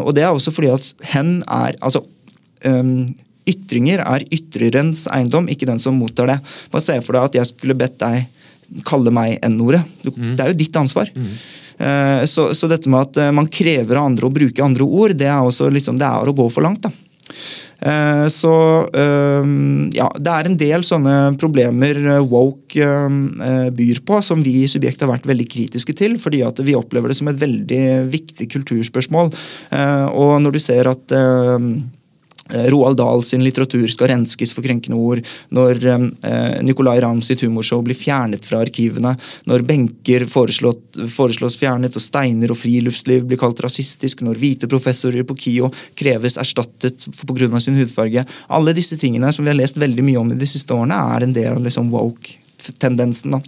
Og 0.04 0.14
det 0.16 0.24
er 0.24 0.34
også 0.34 0.52
fordi 0.54 0.70
at 0.72 0.86
hen 1.14 1.40
er 1.46 1.78
altså 1.86 2.04
Ytringer 3.50 4.04
er 4.04 4.26
ytrerens 4.36 5.06
eiendom, 5.10 5.48
ikke 5.50 5.68
den 5.70 5.80
som 5.82 5.98
mottar 5.98 6.30
det. 6.30 6.38
Bare 6.74 6.86
se 6.86 6.98
for 7.06 7.18
deg 7.18 7.30
at 7.30 7.38
jeg 7.40 7.50
skulle 7.50 7.78
bedt 7.78 7.98
deg 8.02 8.28
kalle 8.86 9.14
meg 9.14 9.40
N-ordet. 9.48 9.82
Mm. 10.06 10.36
Det 10.38 10.44
er 10.44 10.52
jo 10.52 10.60
ditt 10.60 10.78
ansvar. 10.78 11.10
Mm. 11.16 11.32
Eh, 11.80 12.26
så, 12.26 12.50
så, 12.56 12.68
dette 12.68 12.92
med 12.92 13.08
at 13.08 13.22
eh, 13.22 13.36
man 13.36 13.48
krever 13.48 14.00
av 14.00 14.10
andre 14.10 14.28
å 14.28 14.34
bruke 14.34 14.66
andre 14.66 14.86
ord, 14.86 15.16
det 15.20 15.30
er, 15.30 15.40
også 15.40 15.70
liksom, 15.72 16.00
det 16.00 16.10
er 16.10 16.30
å 16.30 16.36
gå 16.36 16.50
for 16.52 16.66
langt. 16.66 16.84
da. 16.84 16.92
Eh, 17.80 18.26
så 18.34 18.52
ja, 19.96 20.08
det 20.20 20.32
er 20.34 20.48
en 20.50 20.58
del 20.60 20.84
sånne 20.84 21.14
problemer 21.40 22.02
woke 22.28 22.88
byr 23.76 24.02
på, 24.04 24.20
som 24.26 24.42
vi 24.44 24.58
i 24.64 24.72
Subjekt 24.72 25.06
har 25.06 25.12
vært 25.14 25.30
veldig 25.30 25.46
kritiske 25.52 25.96
til, 25.96 26.18
fordi 26.20 26.42
at 26.44 26.60
vi 26.66 26.76
opplever 26.76 27.12
det 27.14 27.20
som 27.22 27.32
et 27.32 27.40
veldig 27.40 27.84
viktig 28.12 28.50
kulturspørsmål. 28.52 29.32
Og 30.20 30.34
når 30.44 30.58
du 30.58 30.62
ser 30.64 30.92
at 30.92 31.16
Roald 32.50 32.98
Dahl 32.98 33.24
sin 33.24 33.44
litteratur 33.46 33.88
skal 33.92 34.12
renskes 34.14 34.54
for 34.56 34.66
krenkende 34.66 34.98
ord, 34.98 35.22
når 35.54 35.86
eh, 35.86 36.58
Nicolay 36.66 37.02
Ramm 37.04 37.22
sitt 37.26 37.44
humorshow 37.46 37.84
blir 37.86 37.98
fjernet 37.98 38.46
fra 38.48 38.64
arkivene, 38.64 39.14
når 39.50 39.66
benker 39.68 40.26
foreslås 40.30 41.60
fjernet 41.60 41.96
og 41.96 42.04
steiner 42.04 42.54
og 42.54 42.60
friluftsliv 42.60 43.28
blir 43.30 43.42
kalt 43.42 43.62
rasistisk, 43.66 44.26
når 44.26 44.42
hvite 44.42 44.72
professorer 44.72 45.28
på 45.28 45.38
KIO 45.46 45.72
kreves 46.00 46.40
erstattet 46.42 47.10
pga. 47.22 47.60
sin 47.60 47.78
hudfarge. 47.78 48.26
Alle 48.50 48.74
disse 48.74 48.98
tingene 48.98 49.34
som 49.34 49.46
vi 49.46 49.54
har 49.54 49.60
lest 49.60 49.78
veldig 49.78 50.06
mye 50.06 50.22
om 50.22 50.32
i 50.34 50.40
de 50.40 50.50
siste 50.50 50.74
årene, 50.74 50.98
er 51.16 51.26
en 51.26 51.34
del 51.36 51.54
av 51.54 51.64
liksom 51.64 51.92
woke 51.94 52.39
tendensen. 52.82 53.36
Da. 53.36 53.42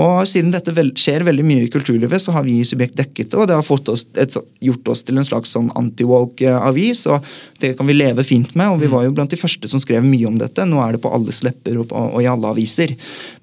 Og 0.00 0.22
Siden 0.28 0.52
dette 0.54 0.74
vel, 0.76 0.92
skjer 0.98 1.24
veldig 1.26 1.44
mye 1.46 1.66
i 1.66 1.70
kulturlivet, 1.72 2.22
så 2.22 2.34
har 2.36 2.44
vi 2.46 2.58
i 2.60 2.66
Subjekt 2.66 2.98
dekket 2.98 3.32
det. 3.32 3.38
Og 3.38 3.48
det 3.48 3.58
har 3.58 3.92
oss, 3.94 4.06
et, 4.20 4.36
gjort 4.64 4.92
oss 4.92 5.04
til 5.06 5.20
en 5.20 5.26
slags 5.26 5.54
sånn 5.56 5.70
anti-woke-avis, 5.78 7.04
og 7.10 7.30
det 7.62 7.74
kan 7.78 7.88
vi 7.88 7.96
leve 7.98 8.24
fint 8.26 8.54
med. 8.58 8.74
og 8.74 8.82
Vi 8.82 8.90
var 8.92 9.06
jo 9.06 9.14
blant 9.16 9.32
de 9.32 9.40
første 9.40 9.70
som 9.70 9.82
skrev 9.82 10.04
mye 10.06 10.28
om 10.28 10.38
dette. 10.40 10.66
Nå 10.68 10.80
er 10.84 10.96
det 10.96 11.02
på 11.04 11.12
alles 11.14 11.42
lepper 11.46 11.80
og, 11.82 11.90
på, 11.90 12.04
og 12.10 12.20
i 12.22 12.28
alle 12.30 12.50
aviser. 12.50 12.96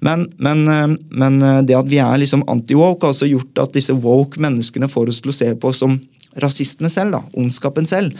Men, 0.04 0.28
men, 0.38 0.64
eh, 0.68 0.86
men, 1.10 1.40
eh, 1.42 1.62
det 1.68 1.78
at 1.78 1.90
vi 1.90 2.02
er 2.02 2.20
liksom 2.20 2.46
anti-woke, 2.50 3.06
har 3.06 3.16
også 3.16 3.30
gjort 3.30 3.64
at 3.64 3.74
disse 3.76 3.96
woke 3.96 4.40
menneskene 4.42 4.90
får 4.90 5.12
oss 5.12 5.22
til 5.24 5.34
å 5.34 5.38
se 5.38 5.52
på 5.58 5.72
oss 5.72 5.82
som 5.84 5.98
rasistene 6.42 6.90
selv, 6.92 7.16
da, 7.16 7.22
ondskapen 7.38 7.88
selv. 7.88 8.16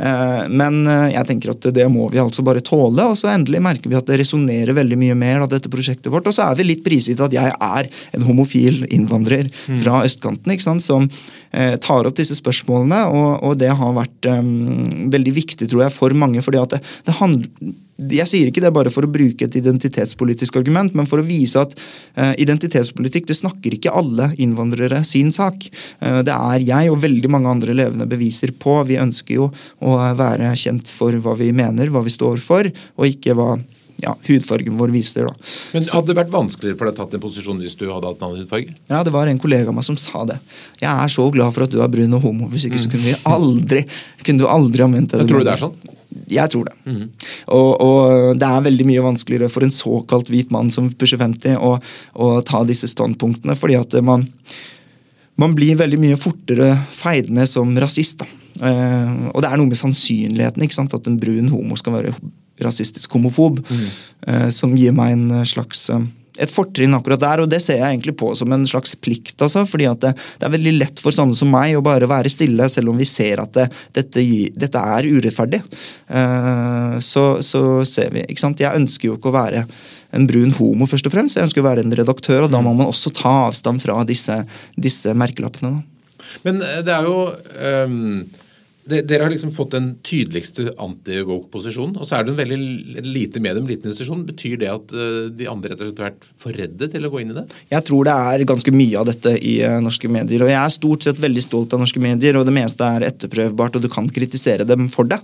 Eh, 0.00 0.44
men 0.48 0.80
eh, 0.86 1.10
jeg 1.14 1.28
tenker 1.28 1.52
at 1.52 1.68
det 1.76 1.86
må 1.92 2.08
vi 2.12 2.20
altså 2.22 2.44
bare 2.46 2.62
tåle, 2.64 3.04
og 3.12 3.18
så 3.20 3.32
endelig 3.32 3.62
merker 3.64 3.92
vi 3.92 3.98
at 3.98 4.08
det 4.08 4.20
resonnerer 4.22 4.76
veldig 4.76 4.98
mye 5.00 5.18
mer 5.18 5.44
av 5.44 5.50
dette 5.52 5.72
prosjektet 5.72 6.10
vårt. 6.12 6.28
Og 6.30 6.36
så 6.36 6.46
er 6.46 6.58
vi 6.58 6.68
litt 6.70 6.84
prisgitt 6.86 7.20
at 7.24 7.34
jeg 7.36 7.52
er 7.52 7.90
en 8.16 8.26
homofil 8.28 8.84
innvandrer 8.88 9.50
mm. 9.50 9.82
fra 9.84 10.00
østkanten 10.06 10.54
ikke 10.54 10.68
sant, 10.68 10.86
som 10.86 11.06
eh, 11.52 11.76
tar 11.82 12.08
opp 12.08 12.18
disse 12.18 12.38
spørsmålene, 12.38 13.04
og, 13.10 13.30
og 13.46 13.60
det 13.60 13.72
har 13.76 13.96
vært 13.96 14.30
um, 14.30 15.10
veldig 15.12 15.36
viktig 15.36 15.68
tror 15.70 15.86
jeg, 15.86 15.94
for 15.94 16.16
mange. 16.16 16.42
fordi 16.44 16.60
at 16.62 16.76
det, 16.76 16.84
det 17.06 17.18
handler 17.20 17.78
jeg 18.00 18.28
sier 18.30 18.50
ikke 18.50 18.62
det 18.64 18.72
bare 18.74 18.92
for 18.92 19.06
å 19.06 19.10
bruke 19.12 19.46
et 19.46 19.58
identitetspolitisk 19.60 20.56
argument, 20.60 20.94
men 20.96 21.08
for 21.10 21.22
å 21.22 21.26
vise 21.26 21.60
at 21.60 21.74
uh, 21.76 22.32
identitetspolitikk 22.40 23.28
det 23.30 23.38
snakker 23.38 23.76
ikke 23.76 23.94
alle 23.96 24.30
innvandrere 24.40 25.02
sin 25.06 25.32
sak. 25.36 25.66
Uh, 26.02 26.20
det 26.26 26.36
er 26.36 26.66
jeg 26.66 26.92
og 26.92 27.02
veldig 27.04 27.32
mange 27.32 27.52
andre 27.52 27.76
levende 27.76 28.08
beviser 28.10 28.54
på. 28.56 28.80
Vi 28.88 29.00
ønsker 29.00 29.38
jo 29.40 29.50
å 29.84 29.98
være 30.16 30.54
kjent 30.58 30.90
for 30.90 31.14
hva 31.22 31.36
vi 31.38 31.52
mener, 31.56 31.92
hva 31.92 32.04
vi 32.06 32.14
står 32.14 32.40
for, 32.44 32.70
og 32.96 33.10
ikke 33.10 33.36
hva 33.38 33.52
ja, 34.00 34.14
hudfargen 34.28 34.76
vår 34.80 34.92
viser. 34.94 35.28
da. 35.28 35.34
Men 35.74 35.84
Hadde 35.92 36.12
det 36.12 36.18
vært 36.20 36.32
vanskeligere 36.32 36.78
for 36.78 36.88
deg 36.88 36.96
å 36.96 37.00
tatt 37.02 37.16
en 37.16 37.22
posisjon 37.22 37.60
hvis 37.62 37.76
du 37.78 37.86
hadde 37.90 38.08
hatt 38.08 38.22
en 38.22 38.28
annen 38.30 38.44
hudfarge? 38.44 38.74
Ja, 38.90 39.02
det 39.06 39.14
var 39.14 39.30
en 39.30 39.40
kollega 39.42 39.72
av 39.72 39.76
meg 39.76 39.86
som 39.86 39.98
sa 40.00 40.24
det. 40.28 40.40
Jeg 40.80 40.90
er 40.90 41.12
så 41.12 41.26
glad 41.34 41.54
for 41.56 41.66
at 41.66 41.72
du 41.72 41.80
er 41.84 41.92
brun 41.92 42.16
og 42.16 42.24
homo, 42.24 42.48
hvis 42.52 42.68
ikke 42.70 42.80
så 42.80 42.92
kunne 42.92 43.10
vi 43.10 43.16
aldri 43.28 43.84
kunne 44.24 44.42
du 44.42 44.48
aldri 44.50 44.84
ha 44.84 44.90
ment 44.90 45.12
det. 45.12 45.24
Jeg 45.24 45.32
tror 45.32 45.44
du 45.44 45.48
det 45.48 45.56
er 45.56 45.64
sånn? 45.68 45.98
Jeg 46.30 46.52
tror 46.52 46.68
det. 46.68 46.74
Mm. 46.86 47.06
Og, 47.56 47.70
og, 47.82 48.02
det 48.40 48.48
er 48.48 48.66
veldig 48.66 48.86
mye 48.88 49.04
vanskeligere 49.04 49.50
for 49.52 49.66
en 49.66 49.74
såkalt 49.74 50.30
hvit 50.32 50.52
mann 50.54 50.70
som 50.72 50.90
pusher 50.92 51.20
50 51.20 51.56
å, 51.58 51.76
å 52.14 52.28
ta 52.46 52.62
disse 52.68 52.90
standpunktene, 52.90 53.56
fordi 53.58 53.78
at 53.80 53.96
man, 54.06 54.26
man 55.40 55.56
blir 55.56 55.78
veldig 55.80 56.00
mye 56.02 56.20
fortere 56.20 56.72
feidende 56.94 57.46
som 57.50 57.72
rasist. 57.80 58.22
da. 58.22 58.28
Uh, 58.60 59.30
og 59.32 59.40
det 59.40 59.48
er 59.48 59.56
noe 59.56 59.70
med 59.70 59.78
sannsynligheten 59.78 60.66
ikke 60.66 60.76
sant? 60.76 60.94
at 60.96 61.06
en 61.08 61.18
brun 61.20 61.48
homo 61.48 61.78
skal 61.80 61.94
være 61.96 62.14
rasistisk 62.60 63.14
homofob, 63.16 63.62
mm. 63.64 63.84
uh, 64.28 64.48
som 64.52 64.74
gir 64.76 64.92
meg 64.96 65.14
en 65.16 65.46
slags 65.48 65.86
uh, 65.94 66.02
et 66.40 66.52
fortrinn 66.52 66.96
akkurat 66.96 67.20
der, 67.20 67.42
og 67.42 67.50
det 67.52 67.60
ser 67.62 67.80
jeg 67.80 67.86
egentlig 67.86 68.16
på 68.20 68.32
som 68.38 68.52
en 68.54 68.64
slags 68.68 68.96
plikt. 69.00 69.36
Altså, 69.44 69.66
fordi 69.68 69.86
at 69.90 70.00
det, 70.04 70.14
det, 70.16 70.46
er 70.46 70.54
veldig 70.54 70.74
lett 70.78 71.02
for 71.02 71.14
sånne 71.14 71.36
som 71.36 71.52
meg 71.52 71.76
å 71.76 71.84
bare 71.84 72.08
være 72.10 72.32
stille, 72.32 72.68
selv 72.72 72.92
om 72.92 73.00
vi 73.00 73.08
ser 73.08 73.42
at 73.44 73.54
det, 73.56 73.68
dette, 73.96 74.24
dette, 74.56 74.84
er 74.96 75.08
urettferdig. 75.10 75.62
Uh, 76.08 76.96
så, 77.04 77.24
så, 77.46 77.64
ser 77.88 78.12
vi. 78.16 78.24
ikke 78.26 78.44
sant? 78.44 78.62
Jeg 78.62 78.80
ønsker 78.80 79.10
jo 79.10 79.18
ikke 79.18 79.32
å 79.32 79.36
være 79.36 79.64
en 80.16 80.26
brun 80.26 80.54
homo, 80.58 80.88
først 80.90 81.06
og 81.10 81.14
fremst. 81.14 81.38
Jeg 81.38 81.48
ønsker 81.48 81.62
å 81.62 81.68
være 81.68 81.84
en 81.84 81.96
redaktør, 82.00 82.46
og 82.46 82.54
da 82.54 82.62
må 82.64 82.74
man 82.74 82.90
også 82.90 83.12
ta 83.14 83.34
avstand 83.46 83.82
fra 83.84 84.00
disse, 84.08 84.40
disse 84.80 85.14
merkelappene. 85.16 85.76
Da. 85.76 86.36
Men 86.46 86.62
eh, 86.64 86.80
det 86.86 86.94
er 86.94 87.10
jo 87.10 87.26
um 87.30 88.00
de, 88.90 89.00
dere 89.06 89.24
har 89.24 89.32
liksom 89.32 89.52
fått 89.54 89.74
den 89.76 89.88
tydeligste 90.06 90.68
anti-woke-posisjonen, 90.80 91.96
og 92.00 92.08
så 92.08 92.18
er 92.18 92.26
det 92.26 92.32
en 92.34 92.40
veldig 92.40 93.04
lite 93.06 93.42
medium, 93.42 93.68
liten 93.68 93.90
institusjon. 93.90 94.24
Betyr 94.28 94.58
det 94.60 94.70
at 94.72 94.94
uh, 94.94 95.28
de 95.34 95.48
andre 95.50 95.72
rett 95.72 95.84
og 95.84 96.02
har 96.02 96.10
vært 96.10 96.28
for 96.40 96.56
redde 96.56 96.90
til 96.92 97.06
å 97.06 97.12
gå 97.12 97.22
inn 97.22 97.32
i 97.32 97.38
det? 97.38 97.46
Jeg 97.72 97.86
tror 97.88 98.08
det 98.08 98.16
er 98.32 98.46
ganske 98.50 98.74
mye 98.74 99.00
av 99.00 99.08
dette 99.10 99.34
i 99.38 99.56
uh, 99.64 99.78
norske 99.84 100.10
medier. 100.12 100.44
Og 100.44 100.52
jeg 100.52 100.60
er 100.60 100.76
stort 100.76 101.06
sett 101.06 101.22
veldig 101.22 101.44
stolt 101.46 101.76
av 101.76 101.82
norske 101.82 102.02
medier, 102.02 102.38
og 102.40 102.46
det 102.48 102.56
meste 102.56 102.86
er 102.86 103.08
etterprøvbart, 103.10 103.78
og 103.78 103.86
du 103.86 103.90
kan 103.92 104.10
kritisere 104.10 104.68
dem 104.68 104.90
for 104.92 105.08
det. 105.10 105.20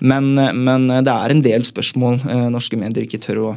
Men, 0.00 0.32
uh, 0.40 0.52
men 0.56 0.88
det 0.90 1.14
er 1.14 1.34
en 1.34 1.44
del 1.44 1.66
spørsmål 1.68 2.20
norske 2.50 2.78
medier 2.80 3.04
ikke 3.06 3.20
tør 3.22 3.42
å 3.42 3.50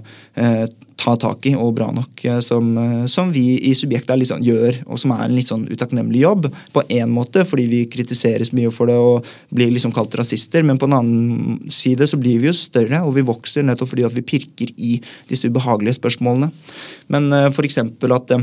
ta 0.99 1.15
tak 1.19 1.45
i, 1.49 1.53
og 1.57 1.73
bra 1.77 1.89
nok, 1.93 2.23
eh, 2.25 2.39
som, 2.43 2.77
eh, 2.77 3.05
som 3.11 3.31
vi 3.33 3.57
i 3.69 3.73
Subjektet 3.75 4.19
liksom, 4.19 4.43
gjør, 4.45 4.81
og 4.87 4.99
som 4.99 5.13
er 5.15 5.25
en 5.25 5.35
litt 5.35 5.49
sånn 5.49 5.65
utakknemlig 5.69 6.23
jobb. 6.23 6.49
På 6.73 6.83
én 6.87 7.11
måte, 7.11 7.45
fordi 7.47 7.67
vi 7.69 7.83
kritiseres 7.91 8.53
mye 8.53 8.71
for 8.71 8.87
det 8.87 8.97
og 8.97 9.25
blir 9.53 9.71
liksom 9.73 9.93
kalt 9.93 10.15
rasister, 10.19 10.63
men 10.63 10.77
på 10.77 10.89
en 10.89 10.97
annen 10.99 11.69
side 11.71 12.07
så 12.09 12.19
blir 12.19 12.39
vi 12.39 12.51
jo 12.51 12.57
større, 12.57 13.03
og 13.03 13.15
vi 13.17 13.25
vokser 13.25 13.65
nettopp 13.65 13.93
fordi 13.93 14.05
at 14.07 14.15
vi 14.15 14.25
pirker 14.25 14.73
i 14.77 14.99
disse 15.29 15.49
ubehagelige 15.49 15.99
spørsmålene. 15.99 16.51
Men 17.09 17.31
eh, 17.33 17.49
f.eks. 17.49 17.77
at 17.79 18.37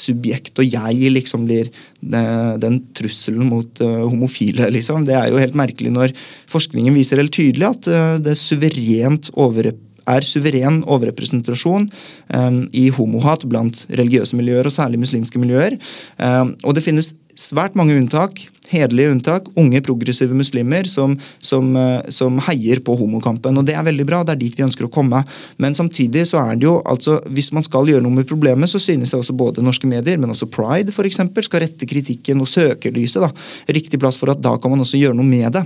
subjekt 0.00 0.54
og 0.62 0.64
jeg 0.64 1.10
liksom 1.10 1.48
blir 1.48 1.66
den 2.00 2.76
trusselen 2.94 3.48
mot 3.50 3.80
homofile. 3.82 4.68
liksom. 4.70 5.02
Det 5.04 5.16
er 5.18 5.32
jo 5.32 5.40
helt 5.42 5.58
merkelig 5.58 5.90
når 5.90 6.14
forskningen 6.48 6.94
viser 6.94 7.18
helt 7.18 7.34
tydelig 7.34 7.66
at 7.66 7.88
det 8.22 8.36
suverent 8.38 9.32
overrepresenterer 9.34 9.89
er 10.10 10.26
suveren 10.26 10.82
overrepresentasjon 10.90 11.88
um, 12.34 12.62
i 12.76 12.88
homohat 12.94 13.46
blant 13.50 13.86
religiøse 13.90 14.38
miljøer, 14.38 14.68
og 14.68 14.74
særlig 14.74 15.02
muslimske 15.02 15.40
miljøer. 15.40 15.76
Um, 16.18 16.54
og 16.64 16.76
det 16.76 16.86
finnes 16.86 17.14
svært 17.40 17.76
mange 17.78 17.94
unntak, 17.96 18.42
hederlige 18.70 19.10
unntak, 19.10 19.48
unge 19.58 19.80
progressive 19.82 20.36
muslimer 20.36 20.86
som, 20.90 21.16
som, 21.42 21.72
uh, 21.74 21.98
som, 22.12 22.38
heier 22.46 22.82
på 22.86 22.94
homokampen. 23.00 23.58
og 23.58 23.66
Det 23.66 23.74
er 23.74 23.86
veldig 23.86 24.06
bra, 24.06 24.22
det 24.26 24.36
er 24.36 24.42
dit 24.44 24.58
vi 24.58 24.66
ønsker 24.66 24.86
å 24.86 24.92
komme. 24.92 25.22
Men 25.62 25.76
samtidig 25.76 26.26
så 26.30 26.42
er 26.44 26.60
det 26.60 26.68
jo, 26.68 26.78
altså, 26.86 27.18
hvis 27.34 27.50
man 27.56 27.66
skal 27.66 27.90
gjøre 27.90 28.04
noe 28.04 28.20
med 28.20 28.28
problemet, 28.30 28.70
så 28.70 28.82
synes 28.82 29.14
jeg 29.14 29.24
også 29.24 29.36
både 29.38 29.64
norske 29.66 29.90
medier, 29.90 30.20
men 30.20 30.34
også 30.34 30.50
Pride 30.52 30.94
for 30.94 31.08
eksempel, 31.08 31.46
skal 31.46 31.64
rette 31.64 31.88
kritikken 31.88 32.42
og 32.42 32.50
søkelyset 32.50 33.24
da, 33.26 33.32
Riktig 33.70 34.00
plass 34.02 34.18
for 34.20 34.30
at 34.32 34.42
da 34.42 34.56
kan 34.60 34.72
man 34.72 34.82
også 34.82 35.00
gjøre 35.00 35.18
noe 35.18 35.26
med 35.26 35.54
det. 35.54 35.64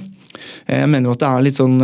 Jeg 0.68 0.88
mener 0.90 1.08
jo 1.08 1.14
at 1.14 1.22
det 1.22 1.30
er 1.30 1.44
litt 1.46 1.58
sånn 1.58 1.80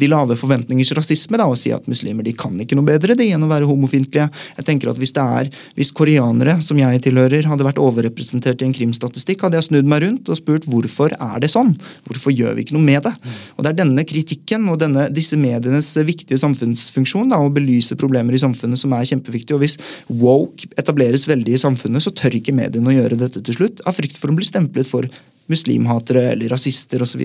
de 0.00 0.08
lave 0.10 0.36
forventningers 0.38 0.92
rasisme 0.96 1.38
da, 1.40 1.46
og 1.50 1.58
si 1.60 1.72
at 1.74 1.86
muslimer 1.90 2.26
de 2.26 2.34
kan 2.36 2.56
ikke 2.60 2.78
noe 2.78 2.88
bedre 2.88 3.16
de 3.18 3.28
enn 3.34 3.44
å 3.44 3.50
være 3.50 3.68
homofiendtlige. 3.68 4.28
Jeg 4.58 4.66
tenker 4.66 4.90
at 4.92 4.98
Hvis 5.00 5.14
det 5.16 5.22
er, 5.22 5.50
hvis 5.78 5.92
koreanere, 5.96 6.58
som 6.64 6.78
jeg 6.80 7.02
tilhører, 7.06 7.46
hadde 7.48 7.66
vært 7.66 7.80
overrepresentert 7.80 8.62
i 8.62 8.68
en 8.68 8.74
krimstatistikk, 8.76 9.46
hadde 9.46 9.60
jeg 9.60 9.68
snudd 9.70 9.88
meg 9.88 10.04
rundt 10.04 10.28
og 10.28 10.38
spurt 10.38 10.68
hvorfor 10.70 11.14
er 11.16 11.40
det 11.42 11.52
sånn? 11.52 11.72
Hvorfor 12.08 12.34
gjør 12.34 12.56
vi 12.56 12.66
ikke 12.66 12.76
noe 12.76 12.84
med 12.84 13.04
det? 13.06 13.14
Og 13.56 13.64
Det 13.64 13.72
er 13.72 13.80
denne 13.82 14.04
kritikken 14.08 14.68
og 14.72 14.80
denne, 14.82 15.08
disse 15.14 15.38
medienes 15.40 15.92
viktige 16.06 16.40
samfunnsfunksjon 16.40 17.32
da, 17.32 17.40
å 17.40 17.52
belyse 17.52 17.98
problemer 18.00 18.36
i 18.36 18.42
samfunnet 18.42 18.80
som 18.80 18.92
er 18.96 19.08
kjempeviktig. 19.08 19.56
og 19.56 19.64
Hvis 19.64 19.78
woke 20.08 20.70
etableres 20.80 21.28
veldig 21.30 21.56
i 21.56 21.64
samfunnet, 21.64 22.04
så 22.04 22.14
tør 22.14 22.38
ikke 22.38 22.56
mediene 22.56 22.92
å 22.92 22.96
gjøre 22.96 23.20
dette 23.20 23.42
til 23.44 23.56
slutt, 23.56 23.84
av 23.86 23.96
frykt 23.96 24.20
for 24.20 24.32
å 24.32 24.36
bli 24.36 24.48
stemplet 24.48 24.88
for 24.88 25.08
muslimhatere 25.50 26.22
eller 26.32 26.52
rasister 26.52 27.02
osv. 27.02 27.22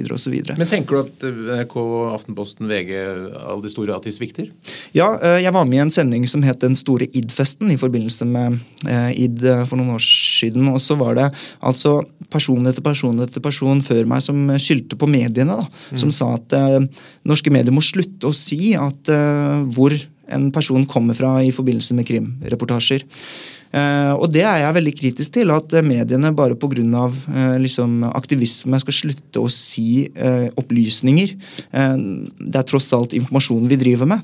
Men 0.58 0.70
tenker 0.70 0.98
du 0.98 1.02
at 1.02 1.26
NRK, 1.62 1.76
Aftenposten, 2.16 2.68
VG, 2.70 2.94
alle 3.46 3.62
de 3.64 3.72
store, 3.72 3.96
at 3.96 4.08
de 4.08 4.14
svikter? 4.14 4.50
Ja, 4.96 5.12
eh, 5.20 5.42
jeg 5.44 5.54
var 5.56 5.68
med 5.70 5.80
i 5.80 5.84
en 5.86 5.94
sending 5.94 6.26
som 6.30 6.44
het 6.46 6.64
Den 6.66 6.78
store 6.78 7.08
id-festen 7.14 7.72
i 7.74 7.80
forbindelse 7.80 8.26
med 8.30 8.58
eh, 8.90 9.12
id 9.26 9.44
eh, 9.46 9.66
for 9.70 9.80
noen 9.80 9.98
år 9.98 10.04
siden. 10.04 10.70
Og 10.74 10.82
så 10.84 10.98
var 11.00 11.18
det 11.20 11.30
altså 11.66 12.00
person 12.34 12.66
etter 12.66 12.84
person 12.86 13.22
etter 13.24 13.44
person 13.44 13.84
før 13.86 14.06
meg 14.10 14.24
som 14.26 14.50
skyldte 14.62 14.98
på 15.00 15.10
mediene. 15.10 15.60
da, 15.62 15.68
mm. 15.68 16.00
Som 16.02 16.14
sa 16.14 16.34
at 16.40 16.56
norske 17.28 17.52
medier 17.54 17.74
må 17.76 17.84
slutte 17.86 18.30
å 18.30 18.36
si 18.36 18.74
at 18.80 19.12
hvor 19.76 19.94
en 20.34 20.48
person 20.54 20.86
kommer 20.90 21.18
fra 21.18 21.38
i 21.44 21.52
forbindelse 21.54 21.94
med 21.98 22.08
krimreportasjer. 22.08 23.06
Eh, 23.76 24.14
og 24.16 24.30
det 24.32 24.44
er 24.48 24.62
jeg 24.62 24.76
veldig 24.78 24.94
kritisk 24.96 25.36
til, 25.36 25.52
at 25.52 25.76
mediene 25.86 26.32
bare 26.36 26.56
pga. 26.56 26.74
Eh, 26.76 27.56
liksom, 27.64 28.04
aktivisme 28.08 28.80
skal 28.82 28.96
slutte 28.96 29.42
å 29.42 29.52
si 29.52 30.06
eh, 30.08 30.48
opplysninger. 30.60 31.34
Det 31.76 32.60
er 32.60 32.68
tross 32.68 32.88
alt 32.96 33.14
informasjonen 33.18 33.70
vi 33.70 33.78
driver 33.80 34.08
med. 34.10 34.24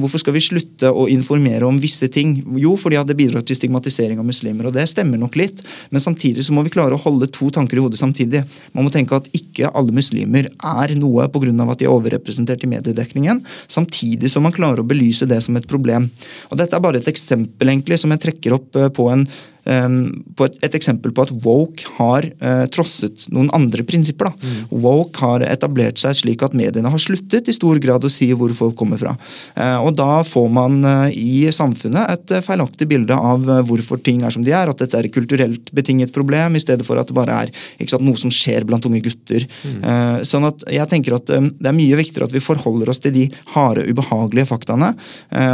Hvorfor 0.00 0.20
skal 0.22 0.34
vi 0.36 0.42
slutte 0.44 0.90
å 0.90 1.06
informere 1.10 1.66
om 1.66 1.78
visse 1.82 2.08
ting? 2.12 2.36
Jo, 2.60 2.76
fordi 2.78 3.00
det 3.06 3.16
bidrar 3.18 3.44
til 3.46 3.56
stigmatisering 3.58 4.20
av 4.20 4.26
muslimer, 4.28 4.68
og 4.68 4.76
det 4.76 4.86
stemmer 4.90 5.20
nok 5.20 5.36
litt. 5.40 5.62
Men 5.90 6.02
samtidig 6.02 6.44
så 6.46 6.54
må 6.54 6.64
vi 6.66 6.72
klare 6.74 6.96
å 6.96 7.02
holde 7.02 7.28
to 7.32 7.50
tanker 7.54 7.78
i 7.78 7.84
hodet 7.84 8.00
samtidig. 8.00 8.42
Man 8.76 8.86
må 8.86 8.92
tenke 8.94 9.18
at 9.18 9.28
ikke 9.36 9.70
alle 9.76 9.94
muslimer 9.96 10.50
er 10.50 10.94
noe 10.98 11.28
pga. 11.30 11.50
at 11.70 11.78
de 11.80 11.86
er 11.86 11.92
overrepresentert 11.92 12.64
i 12.64 12.70
mediedekningen, 12.70 13.42
samtidig 13.68 14.30
som 14.30 14.44
man 14.46 14.54
klarer 14.54 14.82
å 14.82 14.86
belyse 14.86 15.28
det 15.28 15.40
som 15.42 15.56
et 15.56 15.68
problem. 15.68 16.10
Og 16.50 16.58
Dette 16.60 16.76
er 16.76 16.84
bare 16.84 17.00
et 17.00 17.10
eksempel 17.10 17.68
egentlig 17.68 17.98
som 17.98 18.10
jeg 18.10 18.22
trekker 18.26 18.56
opp 18.56 18.79
Eh, 18.79 18.79
på 18.96 19.10
en 19.10 19.26
på 19.60 20.46
et, 20.46 20.56
et, 20.64 20.74
eksempel 20.76 21.12
på 21.14 21.24
at 21.24 21.32
woke 21.44 21.84
har 21.98 22.26
uh, 22.40 22.64
trosset 22.72 23.26
noen 23.34 23.50
andre 23.56 23.84
prinsipper. 23.86 24.30
Mm. 24.32 24.70
Woke 24.82 25.20
har 25.20 25.44
etablert 25.46 26.00
seg 26.00 26.16
slik 26.16 26.44
at 26.46 26.56
mediene 26.56 26.90
har 26.90 27.02
sluttet 27.02 27.48
i 27.48 27.54
stor 27.54 27.78
grad 27.82 28.04
å 28.06 28.12
si 28.12 28.30
hvor 28.32 28.52
folk 28.56 28.78
kommer 28.78 29.00
fra. 29.00 29.14
Uh, 29.58 29.78
og 29.84 29.92
Da 30.00 30.22
får 30.26 30.48
man 30.52 30.80
i 31.12 31.50
samfunnet 31.52 32.14
et 32.14 32.32
feilaktig 32.44 32.88
bilde 32.88 33.14
av 33.14 33.44
hvorfor 33.68 34.00
ting 34.02 34.22
er 34.24 34.32
som 34.32 34.44
de 34.46 34.54
er. 34.56 34.70
At 34.70 34.80
dette 34.80 34.96
er 34.96 35.06
et 35.06 35.14
kulturelt 35.14 35.68
betinget 35.76 36.14
problem, 36.14 36.56
i 36.56 36.62
stedet 36.62 36.86
for 36.86 37.00
at 37.00 37.10
det 37.10 37.16
bare 37.16 37.36
er 37.44 37.52
sant, 37.84 38.04
noe 38.04 38.18
som 38.18 38.32
skjer 38.32 38.64
blant 38.68 38.86
unge 38.88 39.02
gutter. 39.04 39.44
Mm. 39.66 40.24
sånn 40.26 40.46
at 40.48 40.64
jeg 40.72 40.88
tenker 40.90 41.16
at 41.16 41.28
Det 41.28 41.68
er 41.68 41.76
mye 41.76 41.98
viktigere 41.98 42.28
at 42.28 42.34
vi 42.34 42.42
forholder 42.42 42.90
oss 42.92 43.02
til 43.02 43.14
de 43.14 43.26
harde, 43.54 43.84
ubehagelige 43.90 44.48
faktaene, 44.50 44.92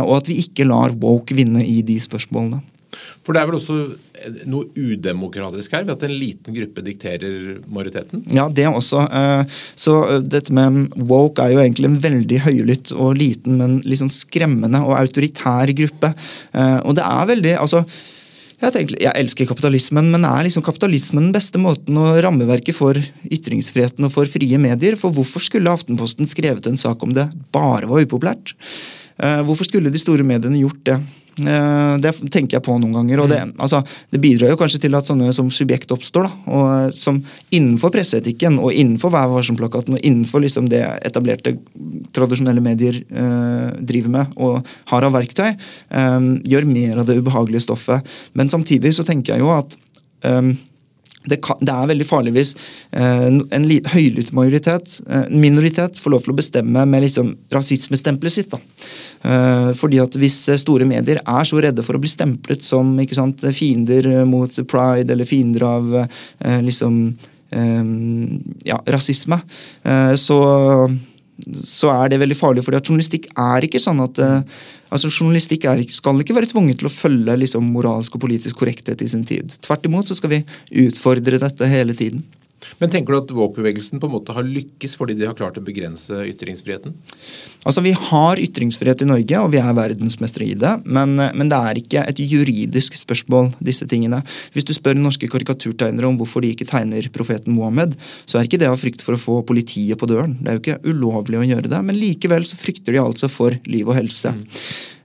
og 0.05 0.15
at 0.21 0.31
vi 0.31 0.39
ikke 0.45 0.69
lar 0.69 0.95
woke 1.03 1.37
vinne 1.37 1.65
i 1.65 1.81
de 1.87 1.99
spørsmålene. 2.03 2.63
For 3.27 3.35
det 3.35 3.43
er 3.43 3.49
vel 3.51 3.59
også 3.59 3.77
noe 4.47 4.69
udemokratisk 4.79 5.75
her, 5.75 5.85
ved 5.87 5.97
at 5.97 6.05
en 6.07 6.15
liten 6.15 6.55
gruppe 6.55 6.83
dikterer 6.87 7.57
majoriteten? 7.67 8.23
Ja, 8.35 8.47
det 8.53 8.69
også. 8.71 9.03
Eh, 9.07 9.57
så 9.79 9.97
eh, 10.07 10.21
dette 10.23 10.55
med 10.57 10.95
woke 11.11 11.43
er 11.43 11.57
jo 11.57 11.63
egentlig 11.63 11.91
en 11.91 12.03
veldig 12.03 12.43
høylytt 12.47 12.93
og 12.95 13.17
liten, 13.19 13.59
men 13.61 13.81
litt 13.87 14.03
sånn 14.03 14.15
skremmende 14.15 14.83
og 14.87 14.97
autoritær 15.01 15.73
gruppe. 15.77 16.13
Eh, 16.55 16.79
og 16.85 16.97
det 16.99 17.07
er 17.07 17.33
veldig 17.33 17.57
altså 17.63 17.83
jeg, 18.57 18.73
tenker, 18.73 18.97
jeg, 19.03 19.13
elsker 19.21 19.51
kapitalismen, 19.51 20.07
men 20.15 20.25
er 20.25 20.47
liksom 20.47 20.65
kapitalismen 20.65 21.27
den 21.27 21.35
beste 21.35 21.61
måten 21.61 21.99
å 22.01 22.15
rammeverke 22.25 22.73
for 22.73 22.97
ytringsfriheten 23.29 24.07
og 24.07 24.15
for 24.15 24.31
frie 24.33 24.57
medier? 24.63 24.97
For 24.97 25.13
hvorfor 25.13 25.45
skulle 25.45 25.75
Aftenposten 25.75 26.31
skrevet 26.31 26.71
en 26.71 26.81
sak 26.81 27.05
om 27.05 27.13
det 27.13 27.27
bare 27.53 27.91
var 27.91 28.07
upopulært? 28.07 28.55
Hvorfor 29.17 29.69
skulle 29.69 29.93
de 29.93 30.01
store 30.01 30.25
mediene 30.25 30.63
gjort 30.63 30.81
det? 30.89 30.97
Eh, 31.37 31.95
det 32.01 32.13
tenker 32.33 32.57
jeg 32.57 32.65
på 32.65 32.77
noen 32.81 32.95
ganger. 32.97 33.23
og 33.23 33.31
Det, 33.33 33.41
mm. 33.45 33.55
altså, 33.61 33.83
det 34.13 34.21
bidrar 34.23 34.53
jo 34.53 34.59
kanskje 34.61 34.81
til 34.87 34.97
at 34.97 35.09
sånne 35.09 35.33
som 35.37 35.51
subjekt 35.53 35.93
oppstår. 35.93 36.29
Da, 36.29 36.53
og 36.53 36.69
eh, 36.73 36.95
som 36.97 37.21
Innenfor 37.57 37.93
presseetikken 37.95 38.59
og 38.61 38.75
innenfor 38.75 39.13
Vær 39.15 39.31
varsom-plakaten 39.33 39.97
og 39.97 40.05
innenfor 40.05 40.43
liksom 40.45 40.71
det 40.73 40.83
etablerte 41.07 41.57
tradisjonelle 42.17 42.63
medier 42.65 42.99
eh, 43.03 43.69
driver 43.81 44.13
med 44.13 44.39
og 44.41 44.73
har 44.93 45.07
av 45.07 45.17
verktøy, 45.17 45.51
eh, 45.53 46.31
gjør 46.53 46.71
mer 46.71 47.03
av 47.03 47.11
det 47.11 47.19
ubehagelige 47.21 47.67
stoffet. 47.67 48.17
Men 48.35 48.53
samtidig 48.53 48.95
så 48.97 49.05
tenker 49.07 49.37
jeg 49.37 49.45
jo 49.45 49.53
at 49.55 49.77
eh, 50.27 50.55
det, 51.27 51.41
kan, 51.45 51.59
det, 51.61 51.73
er 51.73 51.91
veldig 51.91 52.07
farlig 52.07 52.33
hvis 52.37 52.53
eh, 52.97 53.27
en 53.29 53.67
høylytt 53.93 54.33
majoritet, 54.37 55.01
eh, 55.11 55.27
minoritet, 55.31 56.01
får 56.03 56.15
lov 56.15 56.25
til 56.25 56.35
å 56.35 56.39
bestemme 56.39 56.85
med 56.87 57.05
liksom 57.07 57.33
rasismestempelet 57.55 58.37
sitt. 58.37 58.57
Eh, 58.57 59.71
fordi 59.79 60.01
at 60.03 60.17
Hvis 60.17 60.39
store 60.63 60.87
medier 60.89 61.21
er 61.23 61.49
så 61.49 61.61
redde 61.63 61.85
for 61.87 61.97
å 61.97 62.03
bli 62.03 62.11
stemplet 62.11 62.65
som 62.65 62.95
sant, 63.17 63.43
fiender 63.57 64.25
mot 64.29 64.61
pride 64.69 65.13
eller 65.13 65.29
fiender 65.29 65.67
av 65.67 65.99
eh, 65.99 66.61
liksom 66.63 67.03
eh, 67.51 67.85
ja, 68.65 68.81
rasisme, 68.87 69.41
eh, 69.85 70.15
så 70.15 70.41
så 71.67 71.91
er 71.93 72.13
det 72.13 72.21
veldig 72.23 72.37
farlig. 72.39 72.65
fordi 72.65 72.79
at 72.81 72.89
Journalistikk 72.89 73.29
er 73.37 73.67
ikke 73.67 73.83
sånn 73.83 74.01
at 74.05 74.21
uh, 74.25 74.57
altså 74.89 75.11
Journalistikk 75.11 75.67
er, 75.69 75.83
skal 75.93 76.23
ikke 76.23 76.37
være 76.37 76.51
tvunget 76.53 76.81
til 76.81 76.89
å 76.89 76.93
følge 76.93 77.37
liksom, 77.43 77.69
moralsk 77.75 78.17
og 78.17 78.25
politisk 78.25 78.57
korrekthet 78.63 79.03
i 79.05 79.11
sin 79.11 79.27
tid. 79.29 79.53
Tvert 79.67 79.87
imot 79.89 80.09
så 80.09 80.17
skal 80.19 80.33
vi 80.33 80.43
utfordre 80.87 81.41
dette 81.43 81.71
hele 81.71 81.97
tiden. 81.97 82.25
Men 82.81 82.91
tenker 82.93 83.15
du 83.15 83.19
at 83.19 83.33
woke-bevegelsen 83.33 84.01
på 84.01 84.09
en 84.09 84.15
måte 84.17 84.35
har 84.37 84.45
lykkes 84.45 84.97
fordi 84.99 85.17
de 85.17 85.29
har 85.29 85.37
klart 85.39 85.59
å 85.61 85.65
begrense 85.65 86.23
ytringsfriheten? 86.29 86.95
Altså, 87.67 87.83
Vi 87.85 87.93
har 87.97 88.41
ytringsfrihet 88.43 89.05
i 89.05 89.09
Norge, 89.09 89.41
og 89.41 89.53
vi 89.55 89.61
er 89.63 89.77
verdensmestere 89.77 90.49
i 90.51 90.57
det. 90.59 90.73
Men, 90.85 91.17
men, 91.17 91.51
det 91.53 91.59
er 91.59 91.81
ikke 91.81 92.05
et 92.05 92.21
juridisk 92.21 92.99
spørsmål, 92.99 93.53
disse 93.65 93.89
tingene. 93.89 94.23
Hvis 94.55 94.67
du 94.69 94.75
spør 94.77 94.99
norske 94.99 95.31
karikaturtegnere 95.31 96.09
om 96.09 96.19
hvorfor 96.21 96.45
de 96.45 96.53
ikke 96.55 96.69
tegner 96.69 97.09
profeten 97.15 97.57
Mohammed, 97.57 97.97
så 98.27 98.41
er 98.41 98.49
ikke 98.49 98.61
det 98.63 98.71
av 98.71 98.81
frykt 98.81 99.05
for 99.05 99.17
å 99.17 99.21
få 99.21 99.41
politiet 99.47 99.99
på 100.01 100.11
døren. 100.11 100.37
Det 100.41 100.51
er 100.51 100.59
jo 100.59 100.65
ikke 100.65 100.93
ulovlig 100.93 101.41
å 101.41 101.47
gjøre 101.47 101.73
det, 101.73 101.83
men 101.87 102.01
likevel 102.01 102.47
så 102.49 102.59
frykter 102.59 102.97
de 102.97 103.03
altså 103.03 103.31
for 103.33 103.57
liv 103.71 103.89
og 103.89 103.99
helse. 103.99 104.35
Mm. 104.37 104.47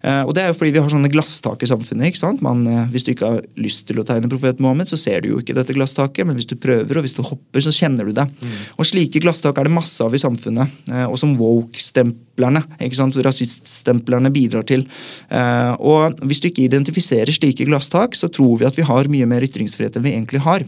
Eh, 0.01 0.23
og 0.25 0.33
det 0.33 0.43
er 0.43 0.49
jo 0.51 0.57
fordi 0.57 0.73
vi 0.75 0.81
har 0.81 0.89
sånne 0.91 1.11
glasstak 1.13 1.61
i 1.61 1.69
samfunnet. 1.69 2.09
ikke 2.09 2.21
sant? 2.21 2.41
Man, 2.41 2.65
eh, 2.67 2.87
hvis 2.93 3.05
du 3.05 3.11
ikke 3.13 3.29
har 3.29 3.45
lyst 3.61 3.85
til 3.87 4.01
å 4.01 4.05
tegne 4.07 4.29
profeten 4.31 4.65
Mohammed, 4.65 4.89
så 4.89 4.97
ser 4.97 5.21
du 5.21 5.29
jo 5.29 5.41
ikke 5.41 5.55
dette 5.57 5.75
glasstaket, 5.77 6.25
men 6.25 6.35
hvis 6.35 6.49
du 6.49 6.55
prøver 6.55 6.97
og 6.97 7.05
hvis 7.05 7.15
du 7.17 7.21
hopper, 7.21 7.61
så 7.61 7.73
kjenner 7.73 8.09
du 8.09 8.13
det. 8.17 8.25
Mm. 8.25 8.57
Og 8.77 8.89
slike 8.89 9.21
glasstak 9.21 9.57
er 9.57 9.69
det 9.69 9.75
masse 9.75 10.01
av 10.01 10.13
i 10.13 10.21
samfunnet, 10.21 10.67
eh, 10.89 11.05
og 11.05 11.17
som 11.21 11.35
woke-stemplerne, 11.37 12.63
ikke 12.81 12.97
sant, 12.97 13.15
rasiststemplerne 13.15 14.31
bidrar 14.33 14.65
til. 14.65 14.87
Og 15.31 16.15
hvis 16.25 16.39
du 16.41 16.47
ikke 16.49 16.63
identifiserer 16.65 17.29
slike 17.29 17.67
glasstak, 17.67 18.15
så 18.17 18.31
tror 18.31 18.57
vi 18.57 18.65
at 18.65 18.77
vi 18.77 18.85
har 18.87 19.09
mye 19.11 19.27
mer 19.29 19.45
ytringsfrihet 19.45 19.97
enn 19.97 20.05
vi 20.05 20.15
egentlig 20.15 20.41
har. 20.41 20.65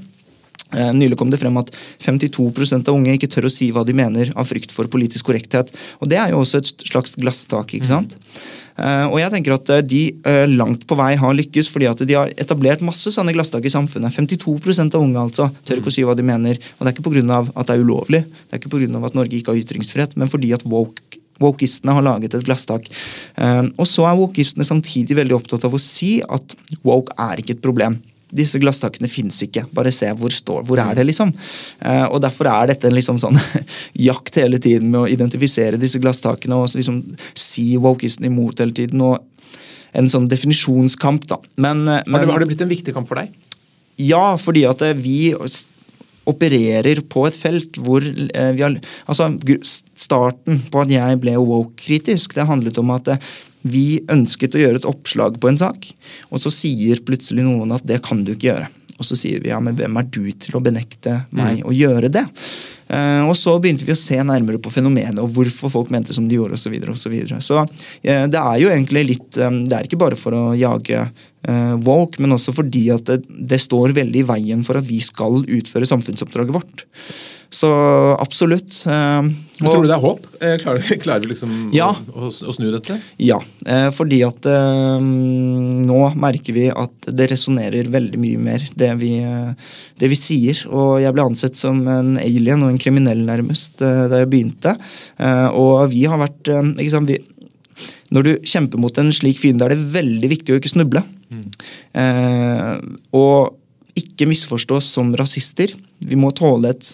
Nylig 0.73 1.17
kom 1.19 1.29
det 1.29 1.39
frem 1.41 1.57
at 1.61 1.69
52% 2.01 2.89
av 2.89 2.97
unge 2.97 3.13
ikke 3.17 3.29
tør 3.31 3.47
å 3.49 3.53
si 3.53 3.69
hva 3.73 3.85
de 3.85 3.95
mener 3.97 4.31
av 4.33 4.49
frykt 4.49 4.73
for 4.73 4.89
politisk 4.91 5.29
korrekthet. 5.29 5.69
Og 6.01 6.09
Det 6.09 6.17
er 6.19 6.33
jo 6.33 6.41
også 6.41 6.61
et 6.61 6.85
slags 6.89 7.15
glasstak. 7.19 7.75
ikke 7.77 7.91
sant? 7.91 8.17
Mm. 8.17 8.63
Eh, 8.73 9.05
og 9.05 9.19
jeg 9.21 9.29
tenker 9.35 9.53
at 9.53 9.69
eh, 9.69 9.83
de 9.85 10.01
eh, 10.25 10.45
langt 10.49 10.85
på 10.89 10.97
vei 10.97 11.13
har 11.19 11.35
lykkes, 11.37 11.69
fordi 11.73 11.89
at 11.91 12.03
de 12.09 12.17
har 12.17 12.31
etablert 12.41 12.81
masse 12.85 13.11
sånne 13.13 13.35
glasstak 13.35 13.65
i 13.69 13.73
samfunnet. 13.73 14.13
52% 14.15 14.97
av 14.97 15.03
unge 15.03 15.25
altså 15.27 15.49
tør 15.65 15.81
ikke 15.81 15.91
å 15.93 15.97
si 15.97 16.05
hva 16.07 16.15
de 16.17 16.25
mener. 16.25 16.61
Og 16.77 16.85
det 16.85 16.93
er 16.93 16.95
ikke 16.95 17.09
pga. 17.09 17.41
at 17.53 17.67
det 17.69 17.75
er 17.75 17.83
ulovlig, 17.83 18.23
det 18.23 18.57
er 18.57 18.61
ikke 18.61 18.73
pga. 18.73 19.03
at 19.05 19.19
Norge 19.19 19.37
ikke 19.37 19.53
har 19.53 19.61
ytringsfrihet, 19.61 20.17
men 20.17 20.31
fordi 20.31 20.53
at 20.57 20.65
woke 20.65 21.19
Wokistene 21.41 21.91
har 21.97 22.03
laget 22.05 22.35
et 22.37 22.43
glasstak. 22.45 22.85
Og 23.81 23.87
så 23.89 24.03
er 24.05 24.15
wokistene 24.15 24.63
samtidig 24.63 25.17
veldig 25.17 25.33
opptatt 25.35 25.65
av 25.65 25.73
å 25.73 25.81
si 25.81 26.19
at 26.21 26.53
woke 26.85 27.11
er 27.19 27.41
ikke 27.41 27.55
et 27.57 27.63
problem. 27.63 27.97
Disse 28.33 28.59
glasstakene 28.61 29.09
fins 29.11 29.37
ikke. 29.45 29.65
Bare 29.75 29.91
se 29.93 30.09
hvor, 30.17 30.33
står, 30.33 30.63
hvor 30.67 30.81
er 30.81 30.95
det, 30.97 31.05
liksom. 31.09 31.33
Eh, 31.85 32.05
og 32.07 32.21
Derfor 32.23 32.49
er 32.51 32.71
dette 32.73 32.89
en 32.89 32.97
liksom 32.97 33.19
sånn 33.21 33.37
jakt 34.09 34.41
hele 34.41 34.59
tiden 34.61 34.89
med 34.93 35.03
å 35.03 35.11
identifisere 35.11 35.81
disse 35.81 36.01
glasstakene 36.03 36.57
og 36.57 36.73
liksom 36.73 37.01
si 37.37 37.73
wokisten 37.81 38.29
imot 38.29 38.63
hele 38.63 38.75
tiden. 38.75 39.03
og 39.05 39.21
En 39.93 40.09
sånn 40.09 40.29
definisjonskamp, 40.31 41.27
da. 41.29 41.37
Men, 41.55 41.85
men, 41.85 42.01
har, 42.17 42.25
det, 42.25 42.33
har 42.33 42.45
det 42.45 42.51
blitt 42.53 42.65
en 42.65 42.73
viktig 42.73 42.95
kamp 42.95 43.09
for 43.09 43.21
deg? 43.21 43.33
Ja, 44.01 44.33
fordi 44.41 44.65
at 44.65 44.81
eh, 44.81 44.97
vi 44.97 45.33
opererer 46.29 47.01
på 47.11 47.25
et 47.27 47.37
felt 47.37 47.77
hvor 47.83 48.03
eh, 48.03 48.51
vi 48.55 48.63
har 48.63 48.77
Altså, 49.05 49.29
starten 49.99 50.61
på 50.71 50.83
at 50.83 50.91
jeg 50.91 51.19
ble 51.21 51.35
woke-kritisk, 51.39 52.35
det 52.37 52.47
handlet 52.49 52.79
om 52.81 52.93
at 52.95 53.11
vi 53.63 54.03
ønsket 54.11 54.55
å 54.55 54.61
gjøre 54.61 54.81
et 54.81 54.87
oppslag 54.89 55.39
på 55.41 55.49
en 55.51 55.59
sak, 55.59 55.89
og 56.29 56.43
så 56.43 56.51
sier 56.53 57.03
plutselig 57.05 57.45
noen 57.47 57.75
at 57.75 57.85
det 57.87 58.01
kan 58.05 58.23
du 58.25 58.35
ikke 58.35 58.51
gjøre. 58.51 58.69
Og 59.01 59.07
så 59.07 59.17
sier 59.17 59.41
vi 59.41 59.49
ja, 59.49 59.57
men 59.63 59.75
hvem 59.77 59.97
er 59.99 60.07
du 60.13 60.21
til 60.37 60.55
å 60.55 60.61
benekte 60.63 61.23
meg 61.33 61.63
mm. 61.63 61.67
å 61.67 61.73
gjøre 61.75 62.11
det? 62.13 62.23
Uh, 62.87 63.25
og 63.25 63.33
så 63.39 63.55
begynte 63.61 63.87
vi 63.87 63.95
å 63.95 63.99
se 63.99 64.19
nærmere 64.21 64.61
på 64.61 64.71
fenomenet 64.73 65.21
og 65.23 65.31
hvorfor 65.33 65.71
folk 65.73 65.91
mente 65.93 66.13
som 66.15 66.27
de 66.29 66.37
gjorde 66.37 66.59
osv. 66.59 66.75
Så, 66.77 66.95
så, 67.01 67.11
videre. 67.11 67.39
så 67.41 67.63
uh, 67.63 68.25
det 68.29 68.39
er 68.39 68.57
jo 68.61 68.69
egentlig 68.69 69.05
litt 69.09 69.39
um, 69.41 69.63
Det 69.65 69.79
er 69.79 69.87
ikke 69.87 70.01
bare 70.03 70.19
for 70.19 70.37
å 70.37 70.43
jage 70.57 71.07
woke, 71.83 72.21
men 72.23 72.31
også 72.35 72.53
fordi 72.55 72.85
at 72.93 73.07
det, 73.09 73.23
det, 73.27 73.59
står 73.59 73.91
veldig 73.97 74.21
i 74.21 74.25
veien 74.27 74.61
for 74.63 74.79
at 74.79 74.87
vi 74.87 75.01
skal 75.03 75.41
utføre 75.43 75.89
samfunnsoppdraget 75.89 76.55
vårt. 76.55 76.85
Så 77.53 77.69
absolutt. 78.17 78.79
Eh, 78.89 79.27
og, 79.61 79.67
tror 79.67 79.83
du 79.83 79.89
det 79.91 79.93
er 79.95 80.01
håp? 80.01 80.23
Eh, 80.41 80.55
klarer, 80.61 80.87
klarer 81.03 81.21
vi 81.21 81.29
liksom 81.35 81.51
ja. 81.75 81.91
å, 82.09 82.31
å, 82.31 82.53
snu 82.55 82.65
dette? 82.73 82.97
Ja, 83.21 83.37
eh, 83.69 83.89
fordi 83.93 84.23
at 84.25 84.47
nå 84.49 85.99
merker 86.19 86.57
vi 86.57 86.65
at 86.73 87.09
det 87.13 87.29
resonnerer 87.29 87.91
veldig 87.93 88.21
mye 88.21 88.41
mer, 88.41 88.65
det 88.79 88.89
vi, 88.97 89.11
det 90.01 90.09
vi, 90.09 90.17
sier. 90.17 90.63
Og 90.73 90.97
jeg 91.03 91.13
ble 91.13 91.27
ansett 91.29 91.59
som 91.59 91.83
en 91.85 92.15
alien 92.21 92.65
og 92.65 92.73
en 92.73 92.81
kriminell, 92.81 93.21
nærmest, 93.27 93.77
da 93.83 94.23
jeg 94.23 94.31
begynte. 94.31 94.73
Og 95.53 95.85
vi 95.93 96.07
har 96.09 96.21
vært 96.21 96.49
ikke 96.49 96.89
sant, 96.95 97.13
vi, 97.13 97.19
Når 98.13 98.27
du 98.27 98.31
kjemper 98.45 98.81
mot 98.81 98.97
en 99.01 99.11
slik 99.15 99.41
fiende, 99.41 99.65
er 99.65 99.73
det 99.73 99.93
veldig 99.95 100.29
viktig 100.35 100.53
å 100.53 100.61
ikke 100.61 100.75
snuble. 100.75 101.01
Mm. 101.33 101.47
og 103.17 103.55
ikke 103.97 104.27
misforstås 104.29 104.85
som 104.95 105.09
rasister. 105.17 105.71
Vi 105.97 106.17
må 106.19 106.29
tåle 106.37 106.69
et 106.73 106.91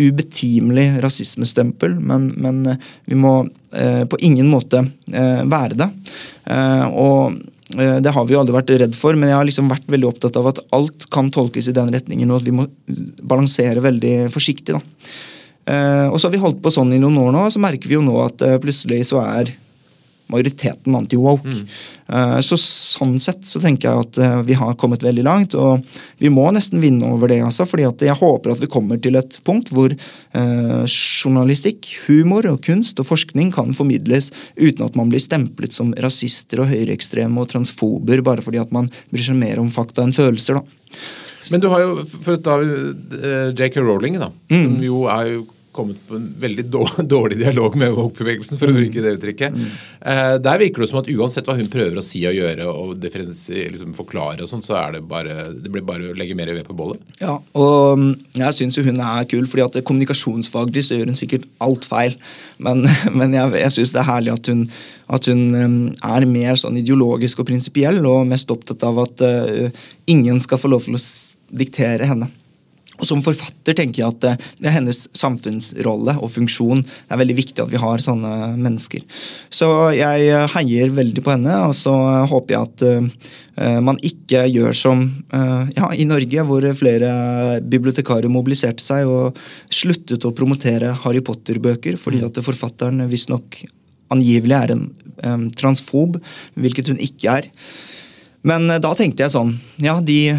ubetimelig 0.00 1.02
rasismestempel, 1.02 1.94
men, 2.00 2.30
men 2.40 2.66
eh, 2.66 2.90
vi 3.04 3.18
må 3.20 3.34
eh, 3.76 4.04
på 4.08 4.18
ingen 4.24 4.48
måte 4.48 4.84
eh, 5.12 5.42
være 5.44 5.76
det. 5.76 5.88
Eh, 6.48 6.86
og 6.88 7.36
eh, 7.76 7.98
det 8.00 8.14
har 8.16 8.26
vi 8.26 8.36
jo 8.36 8.40
aldri 8.40 8.56
vært 8.56 8.72
redd 8.80 8.96
for, 8.96 9.18
men 9.18 9.30
jeg 9.30 9.38
har 9.38 9.48
liksom 9.48 9.68
vært 9.72 9.90
veldig 9.92 10.08
opptatt 10.08 10.38
av 10.40 10.50
at 10.52 10.62
alt 10.76 11.08
kan 11.12 11.28
tolkes 11.34 11.68
i 11.68 11.76
den 11.76 11.92
retningen, 11.92 12.30
og 12.32 12.40
at 12.40 12.48
vi 12.48 12.56
må 12.56 12.68
balansere 13.20 13.84
veldig 13.84 14.14
forsiktig. 14.32 14.78
da. 14.78 14.80
Eh, 15.70 16.06
og 16.08 16.16
så 16.16 16.28
har 16.28 16.36
vi 16.36 16.44
holdt 16.44 16.62
på 16.64 16.72
sånn 16.72 16.94
i 16.96 17.02
noen 17.02 17.20
år 17.20 17.34
nå, 17.36 17.48
og 17.48 17.52
så 17.54 17.62
merker 17.62 17.90
vi 17.90 17.98
jo 17.98 18.06
nå 18.06 18.16
at 18.24 18.46
plutselig 18.62 19.04
så 19.12 19.20
er 19.26 19.52
majoriteten 20.32 20.96
anti-woke. 20.96 21.48
Mm. 21.48 21.64
Uh, 22.10 22.38
så 22.44 22.58
Sånn 22.60 23.14
sett 23.22 23.46
så 23.48 23.60
tenker 23.62 23.88
jeg 23.88 24.04
at 24.04 24.18
uh, 24.20 24.40
vi 24.44 24.56
har 24.58 24.74
kommet 24.78 25.04
veldig 25.04 25.22
langt, 25.24 25.54
og 25.58 25.84
vi 26.20 26.30
må 26.32 26.46
nesten 26.52 26.82
vinne 26.82 27.06
over 27.06 27.30
det. 27.30 27.40
altså, 27.44 27.64
fordi 27.68 27.86
at 27.88 28.02
jeg 28.04 28.18
håper 28.18 28.52
at 28.52 28.62
vi 28.62 28.68
kommer 28.70 29.00
til 29.00 29.16
et 29.16 29.38
punkt 29.46 29.70
hvor 29.72 29.92
eh, 29.92 30.82
journalistikk, 30.84 31.86
humor, 32.06 32.46
og 32.50 32.60
kunst 32.66 33.00
og 33.00 33.08
forskning 33.08 33.52
kan 33.54 33.72
formidles 33.76 34.30
uten 34.58 34.84
at 34.84 34.98
man 34.98 35.10
blir 35.12 35.22
stemplet 35.22 35.74
som 35.76 35.94
rasister 36.02 36.62
og 36.64 36.70
høyreekstreme 36.72 37.40
og 37.40 37.48
transfober 37.52 38.24
bare 38.26 38.44
fordi 38.44 38.60
at 38.62 38.74
man 38.74 38.90
bryr 39.12 39.26
seg 39.30 39.38
mer 39.40 39.62
om 39.62 39.70
fakta 39.72 40.04
enn 40.04 40.16
følelser. 40.16 40.60
da. 40.60 40.98
Men 41.50 41.62
du 41.62 41.70
har 41.72 41.82
jo 41.82 42.04
for 42.10 42.36
å 42.36 42.42
ta 42.44 42.58
J.K. 42.60 43.80
Rowling, 43.80 44.20
da, 44.20 44.30
mm. 44.52 44.60
som 44.60 44.76
jo 44.84 45.06
er 45.10 45.32
jo 45.34 45.46
kommet 45.72 46.00
på 46.08 46.16
en 46.18 46.26
veldig 46.40 46.64
dårlig 47.14 47.38
dialog 47.38 47.76
med 47.78 47.94
woke-bevegelsen, 47.94 48.58
for 48.58 48.70
å 48.70 48.76
bruke 48.76 49.02
det 49.02 49.14
uttrykket. 49.16 49.54
Mm. 49.54 49.68
Eh, 50.12 50.32
der 50.42 50.62
virker 50.62 50.82
det 50.82 50.90
som 50.90 51.00
at 51.00 51.10
uansett 51.12 51.48
hva 51.48 51.56
hun 51.58 51.70
prøver 51.70 52.00
å 52.00 52.04
si 52.04 52.22
og 52.28 52.36
gjøre 52.36 52.66
og 52.70 53.06
liksom 53.06 53.94
forklare, 53.98 54.42
og 54.42 54.50
sånt, 54.50 54.66
så 54.66 54.76
er 54.80 54.96
det 54.96 55.04
bare 55.10 55.50
det 55.54 55.72
blir 55.72 55.84
bare 55.86 56.10
å 56.10 56.16
legge 56.18 56.36
mer 56.38 56.52
ved 56.54 56.66
på 56.66 56.76
bollet. 56.76 57.02
Ja, 57.22 57.36
og 57.38 58.00
mm, 58.00 58.12
jeg 58.40 58.58
syns 58.58 58.80
hun 58.80 59.02
er 59.04 59.28
kul, 59.30 59.46
fordi 59.50 59.66
at 59.66 59.80
kommunikasjonsfaglig 59.86 60.86
så 60.86 60.98
gjør 60.98 61.12
hun 61.12 61.20
sikkert 61.20 61.46
alt 61.62 61.86
feil. 61.88 62.16
Men, 62.58 62.84
men 63.18 63.36
jeg, 63.36 63.54
jeg 63.62 63.76
syns 63.78 63.94
det 63.94 64.02
er 64.02 64.10
herlig 64.10 64.34
at 64.34 64.50
hun, 64.50 64.66
at 65.10 65.30
hun 65.30 65.46
mm, 65.54 65.78
er 66.10 66.28
mer 66.30 66.60
sånn 66.60 66.78
ideologisk 66.80 67.42
og 67.42 67.50
prinsipiell, 67.52 68.02
og 68.10 68.28
mest 68.30 68.50
opptatt 68.52 68.84
av 68.86 69.02
at 69.04 69.24
uh, 69.26 69.86
ingen 70.10 70.42
skal 70.42 70.60
få 70.60 70.70
lov 70.72 70.86
til 70.86 70.98
å 70.98 71.02
diktere 71.60 72.06
henne. 72.10 72.30
Og 73.00 73.08
Som 73.08 73.22
forfatter 73.24 73.76
tenker 73.76 74.02
jeg 74.02 74.12
at 74.12 74.20
det 74.60 74.68
er 74.68 74.76
hennes 74.76 75.02
samfunnsrolle 75.16 76.16
og 76.20 76.32
funksjon. 76.34 76.82
Det 76.84 77.14
er 77.14 77.20
veldig 77.22 77.36
viktig 77.38 77.64
at 77.64 77.72
vi 77.72 77.80
har 77.80 78.02
sånne 78.04 78.52
mennesker. 78.60 79.04
Så 79.52 79.68
jeg 79.96 80.46
heier 80.54 80.92
veldig 80.94 81.24
på 81.24 81.32
henne, 81.34 81.56
og 81.68 81.74
så 81.76 81.94
håper 82.30 82.54
jeg 82.54 82.68
at 82.68 83.80
man 83.84 83.98
ikke 84.06 84.44
gjør 84.48 84.76
som 84.76 85.02
ja, 85.76 85.90
i 85.92 86.06
Norge, 86.08 86.44
hvor 86.48 86.64
flere 86.78 87.10
bibliotekarer 87.60 88.32
mobiliserte 88.32 88.84
seg 88.84 89.08
og 89.10 89.38
sluttet 89.72 90.24
å 90.24 90.34
promotere 90.36 90.94
Harry 91.04 91.22
Potter-bøker 91.24 91.98
fordi 92.00 92.22
at 92.24 92.40
forfatteren 92.44 93.04
visstnok 93.10 93.62
angivelig 94.10 94.56
er 94.56 94.74
en 94.74 95.48
transfob, 95.58 96.18
hvilket 96.58 96.92
hun 96.92 97.02
ikke 97.02 97.40
er. 97.40 97.50
Men 98.46 98.70
da 98.80 98.94
tenkte 98.96 99.26
jeg 99.26 99.34
sånn 99.34 99.50
Ja, 99.84 99.98
de 100.00 100.32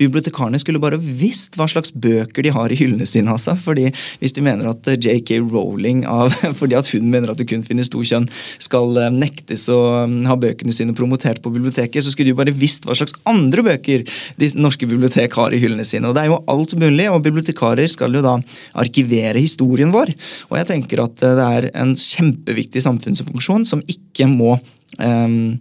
bibliotekarene 0.00 0.60
skulle 0.60 0.80
bare 0.82 0.98
visst 1.00 1.56
hva 1.58 1.66
slags 1.70 1.92
bøker 1.92 2.44
de 2.44 2.52
har 2.54 2.72
i 2.72 2.78
hyllene 2.78 3.06
sine. 3.08 3.32
Altså. 3.32 3.56
Fordi 3.58 3.88
Hvis 4.20 4.34
de 4.36 4.44
mener 4.44 4.68
at 4.70 4.86
JK 4.86 5.38
Rowling, 5.40 6.04
av, 6.06 6.32
fordi 6.60 6.76
at 6.78 6.90
hun 6.94 7.10
mener 7.12 7.32
at 7.32 7.40
det 7.40 7.48
kun 7.50 7.64
finnes 7.66 7.90
to 7.92 8.02
kjønn, 8.06 8.28
skal 8.62 8.96
eh, 9.00 9.12
nektes 9.14 9.68
å 9.72 9.80
mm, 10.08 10.22
ha 10.30 10.36
bøkene 10.40 10.74
sine 10.74 10.96
promotert 10.96 11.42
på 11.44 11.52
biblioteket, 11.54 12.04
så 12.04 12.12
skulle 12.12 12.32
de 12.32 12.38
bare 12.38 12.54
visst 12.56 12.86
hva 12.86 12.96
slags 12.98 13.16
andre 13.28 13.64
bøker 13.66 14.04
de 14.40 14.50
norske 14.58 14.88
bibliotek 14.88 15.36
har 15.38 15.54
i 15.54 15.60
hyllene 15.62 15.86
sine. 15.86 16.08
Og 16.08 16.16
Det 16.16 16.24
er 16.24 16.32
jo 16.32 16.42
alt 16.52 16.76
mulig, 16.80 17.08
og 17.12 17.22
bibliotekarer 17.26 17.90
skal 17.92 18.14
jo 18.16 18.24
da 18.24 18.36
arkivere 18.76 19.42
historien 19.42 19.94
vår. 19.94 20.12
Og 20.50 20.60
jeg 20.60 20.70
tenker 20.72 21.04
at 21.04 21.24
eh, 21.24 21.36
det 21.38 21.50
er 21.58 21.70
en 21.82 21.96
kjempeviktig 21.96 22.84
samfunnsfunksjon 22.84 23.66
som 23.68 23.84
ikke 23.90 24.28
må 24.30 24.56
um, 24.98 25.56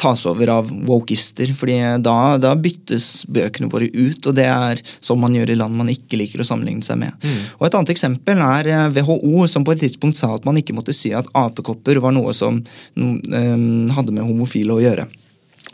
tas 0.00 0.24
over 0.26 0.48
av 0.48 0.68
wokister. 0.86 1.52
fordi 1.54 1.78
da, 2.04 2.36
da, 2.40 2.54
byttes 2.56 3.26
bøkene 3.28 3.70
våre 3.72 3.90
ut, 3.92 4.26
og 4.26 4.36
det 4.36 4.46
er 4.46 4.82
som 5.00 5.20
man 5.20 5.34
gjør 5.36 5.52
i 5.52 5.58
land 5.58 5.76
man 5.76 5.92
ikke 5.92 6.20
liker 6.20 6.42
å 6.42 6.46
sammenligne 6.46 6.84
seg 6.86 7.00
med. 7.02 7.16
Mm. 7.22 7.40
Og 7.58 7.66
Et 7.66 7.78
annet 7.78 7.94
eksempel 7.94 8.44
er 8.44 8.70
WHO, 8.96 9.44
eh, 9.44 9.50
som 9.50 9.64
på 9.66 9.74
et 9.74 9.82
tidspunkt 9.84 10.20
sa 10.20 10.34
at 10.34 10.46
man 10.48 10.58
ikke 10.60 10.76
måtte 10.76 10.96
si 10.96 11.12
at 11.16 11.28
apekopper 11.36 12.00
var 12.00 12.14
noe 12.16 12.34
som 12.36 12.62
um, 12.96 13.88
hadde 13.96 14.14
med 14.14 14.24
homofile 14.26 14.76
å 14.76 14.82
gjøre. 14.82 15.08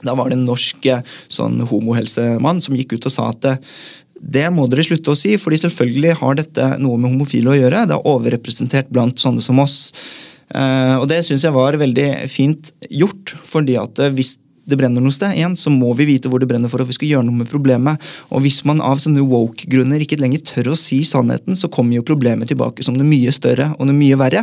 Da 0.04 0.14
var 0.14 0.30
det 0.30 0.38
en 0.38 0.48
norsk 0.48 0.90
eh, 0.92 1.04
sånn 1.28 1.60
homohelsemann 1.68 2.60
som 2.64 2.76
gikk 2.76 2.96
ut 2.96 3.08
og 3.08 3.14
sa 3.14 3.30
at 3.32 3.54
det 4.16 4.46
må 4.54 4.64
dere 4.70 4.84
slutte 4.86 5.12
å 5.12 5.18
si, 5.18 5.34
fordi 5.38 5.58
selvfølgelig 5.66 6.14
har 6.22 6.38
dette 6.38 6.70
noe 6.80 6.96
med 6.98 7.12
homofile 7.12 7.52
å 7.52 7.58
gjøre. 7.58 7.84
Det 7.88 7.96
er 7.96 8.08
overrepresentert 8.10 8.88
blant 8.92 9.20
sånne 9.20 9.44
som 9.44 9.60
oss. 9.62 9.92
Uh, 10.54 11.02
og 11.02 11.08
det 11.10 11.24
syns 11.26 11.46
jeg 11.46 11.54
var 11.56 11.78
veldig 11.80 12.10
fint 12.30 12.74
gjort. 12.90 13.34
fordi 13.46 13.78
at 13.80 14.04
hvis 14.14 14.36
det 14.66 14.74
brenner 14.80 15.02
noe 15.02 15.14
sted, 15.14 15.30
igjen, 15.36 15.54
så 15.54 15.70
må 15.70 15.92
vi 15.94 16.08
vite 16.08 16.26
hvor 16.30 16.42
det 16.42 16.48
brenner 16.50 16.70
for 16.70 16.82
at 16.82 16.88
vi 16.90 16.96
skal 16.96 17.10
gjøre 17.12 17.26
noe 17.28 17.38
med 17.38 17.46
problemet. 17.50 18.02
Og 18.34 18.42
hvis 18.42 18.64
man 18.66 18.82
av 18.82 18.98
sånne 18.98 19.22
woke-grunner 19.22 20.02
ikke 20.02 20.18
lenger 20.18 20.42
tør 20.48 20.72
å 20.72 20.78
si 20.78 20.98
sannheten, 21.06 21.54
så 21.54 21.70
kommer 21.70 21.94
jo 21.94 22.06
problemet 22.06 22.50
tilbake 22.50 22.82
som 22.82 22.98
det 22.98 23.06
mye 23.06 23.30
større 23.34 23.68
og 23.76 23.86
det 23.86 23.94
mye 23.94 24.18
verre. 24.18 24.42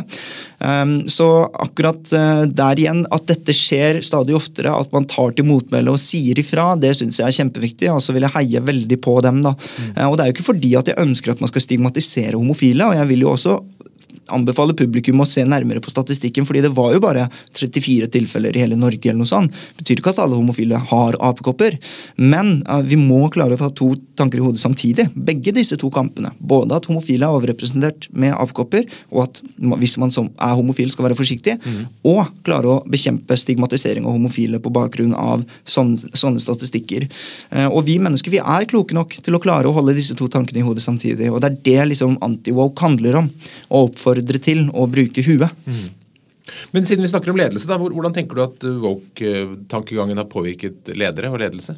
Um, 0.64 0.94
så 1.12 1.28
akkurat 1.52 2.08
der 2.08 2.80
igjen, 2.80 3.04
at 3.12 3.28
dette 3.28 3.56
skjer 3.58 4.00
stadig 4.06 4.38
oftere, 4.38 4.72
at 4.72 4.96
man 4.96 5.10
tar 5.12 5.36
til 5.36 5.50
motmæle 5.50 5.92
og 5.92 6.00
sier 6.00 6.40
ifra, 6.40 6.72
det 6.80 6.96
syns 6.96 7.20
jeg 7.20 7.28
er 7.28 7.40
kjempeviktig. 7.42 7.92
Og 7.92 8.00
så 8.06 8.16
vil 8.16 8.24
jeg 8.24 8.36
heie 8.38 8.64
veldig 8.64 9.02
på 9.04 9.20
dem. 9.28 9.44
da. 9.44 9.52
Mm. 9.60 10.02
Og 10.08 10.16
det 10.16 10.24
er 10.24 10.32
jo 10.32 10.38
ikke 10.38 10.52
fordi 10.54 10.72
at 10.80 10.94
jeg 10.94 11.04
ønsker 11.04 11.36
at 11.36 11.44
man 11.44 11.52
skal 11.52 11.68
stigmatisere 11.68 12.40
homofile, 12.40 12.88
og 12.88 12.96
jeg 12.96 13.12
vil 13.12 13.28
jo 13.28 13.36
også 13.36 13.60
anbefale 14.32 14.76
publikum 14.78 15.22
å 15.22 15.28
se 15.28 15.44
nærmere 15.48 15.82
på 15.84 15.92
statistikken, 15.92 16.46
fordi 16.48 16.64
det 16.66 16.74
var 16.76 16.94
jo 16.96 17.02
bare 17.04 17.28
34 17.58 18.10
tilfeller 18.14 18.56
i 18.56 18.64
hele 18.64 18.78
Norge. 18.80 19.10
eller 19.10 19.24
noe 19.24 19.30
sånt. 19.30 19.52
Det 19.52 19.84
betyr 19.84 20.02
ikke 20.02 20.14
at 20.14 20.22
alle 20.24 20.38
homofile 20.40 20.80
har 20.92 21.18
apekopper, 21.20 21.78
men 22.18 22.62
uh, 22.70 22.82
vi 22.82 22.98
må 23.00 23.28
klare 23.34 23.58
å 23.58 23.62
ta 23.62 23.70
to 23.70 23.94
tanker 24.16 24.40
i 24.40 24.46
hodet 24.46 24.62
samtidig. 24.62 25.10
Begge 25.14 25.54
disse 25.56 25.78
to 25.80 25.90
kampene. 25.94 26.32
Både 26.40 26.78
at 26.78 26.88
homofile 26.90 27.28
er 27.28 27.38
overrepresentert 27.38 28.08
med 28.12 28.36
apekopper, 28.38 28.88
og 29.12 29.26
at 29.28 29.42
hvis 29.82 29.98
man 30.02 30.14
som 30.14 30.30
er 30.38 30.56
homofil 30.58 30.92
skal 30.94 31.08
være 31.10 31.18
forsiktig, 31.20 31.58
mm. 31.60 31.82
og 32.14 32.32
klare 32.46 32.70
å 32.70 32.80
bekjempe 32.90 33.38
stigmatisering 33.40 34.08
av 34.08 34.16
homofile 34.16 34.62
på 34.64 34.74
bakgrunn 34.74 35.16
av 35.18 35.44
sånne, 35.66 36.14
sånne 36.18 36.42
statistikker. 36.44 37.08
Uh, 37.52 37.68
og 37.70 37.84
vi 37.90 38.00
mennesker 38.02 38.34
vi 38.34 38.42
er 38.42 38.70
kloke 38.70 38.96
nok 38.96 39.18
til 39.24 39.36
å 39.36 39.44
klare 39.44 39.70
å 39.70 39.76
holde 39.76 39.98
disse 39.98 40.16
to 40.18 40.30
tankene 40.32 40.62
i 40.62 40.66
hodet 40.66 40.86
samtidig, 40.86 41.32
og 41.32 41.42
det 41.44 41.52
er 41.52 41.60
det 41.68 41.90
liksom 41.94 42.18
anti-woke 42.24 42.84
handler 42.84 43.22
om. 43.24 43.32
å 43.74 43.86
oppfordre 43.88 44.13
oppfordre 44.14 44.40
til 44.44 44.68
å 44.70 44.86
bruke 44.90 45.24
huet. 45.26 45.50
Mm. 45.66 45.90
Men 46.72 46.86
siden 46.86 47.04
vi 47.04 47.10
snakker 47.10 47.32
om 47.32 47.40
ledelse, 47.40 47.68
da, 47.70 47.78
hvordan 47.80 48.14
tenker 48.14 48.36
du 48.36 48.44
at 48.44 48.66
woke-tankegangen 48.84 50.20
har 50.20 50.30
påvirket 50.30 50.92
ledere 50.94 51.32
og 51.32 51.40
ledelse? 51.42 51.76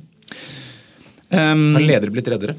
Um, 1.32 1.76
har 1.76 1.86
ledere 1.86 2.14
blitt 2.14 2.28
reddere? 2.32 2.56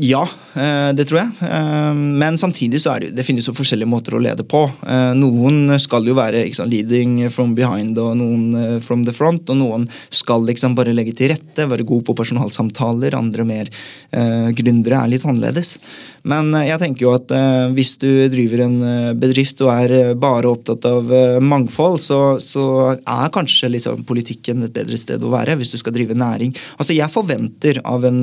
Ja, 0.00 0.22
eh, 0.54 0.90
det 0.94 1.08
tror 1.08 1.18
jeg. 1.18 1.30
Eh, 1.42 1.94
men 1.94 2.38
samtidig 2.38 2.80
så 2.82 2.94
det, 3.02 3.10
det 3.16 3.24
finnes 3.26 3.46
jo 3.48 3.54
forskjellige 3.56 3.90
måter 3.90 4.14
å 4.14 4.20
lede 4.22 4.44
på. 4.46 4.60
Eh, 4.86 5.10
noen 5.18 5.72
skal 5.82 6.06
jo 6.06 6.14
være 6.18 6.44
sant, 6.54 6.70
leading 6.70 7.24
from 7.34 7.56
behind 7.58 7.98
og 7.98 8.14
noen 8.20 8.78
from 8.84 9.02
the 9.06 9.14
front. 9.14 9.48
Og 9.50 9.58
noen 9.58 9.88
skal 10.14 10.46
liksom 10.46 10.76
bare 10.78 10.94
legge 10.94 11.16
til 11.18 11.32
rette, 11.32 11.66
være 11.66 11.86
god 11.88 12.04
på 12.06 12.14
personalsamtaler. 12.18 13.16
Andre 13.18 13.46
mer 13.48 13.70
uh, 13.70 14.48
gründere 14.54 15.00
er 15.02 15.10
litt 15.10 15.24
annerledes. 15.26 15.76
Men 16.28 16.52
jeg 16.66 16.78
tenker 16.82 17.06
jo 17.06 17.14
at 17.16 17.32
uh, 17.34 17.70
hvis 17.74 17.96
du 18.02 18.10
driver 18.30 18.62
en 18.66 18.78
bedrift 19.18 19.62
og 19.64 19.72
er 19.72 20.14
bare 20.18 20.50
opptatt 20.50 20.86
av 20.88 21.10
mangfold, 21.42 21.98
så, 22.02 22.20
så, 22.42 22.66
er 22.98 23.32
kanskje 23.34 23.72
liksom, 23.72 24.04
politikken 24.08 24.66
et 24.66 24.74
bedre 24.74 24.98
sted 25.00 25.22
å 25.24 25.32
være 25.32 25.56
hvis 25.58 25.72
du 25.74 25.78
skal 25.80 25.96
drive 25.96 26.16
næring. 26.18 26.54
Altså, 26.76 26.94
Jeg 26.96 27.14
forventer 27.14 27.82
av 27.88 28.06
en 28.08 28.20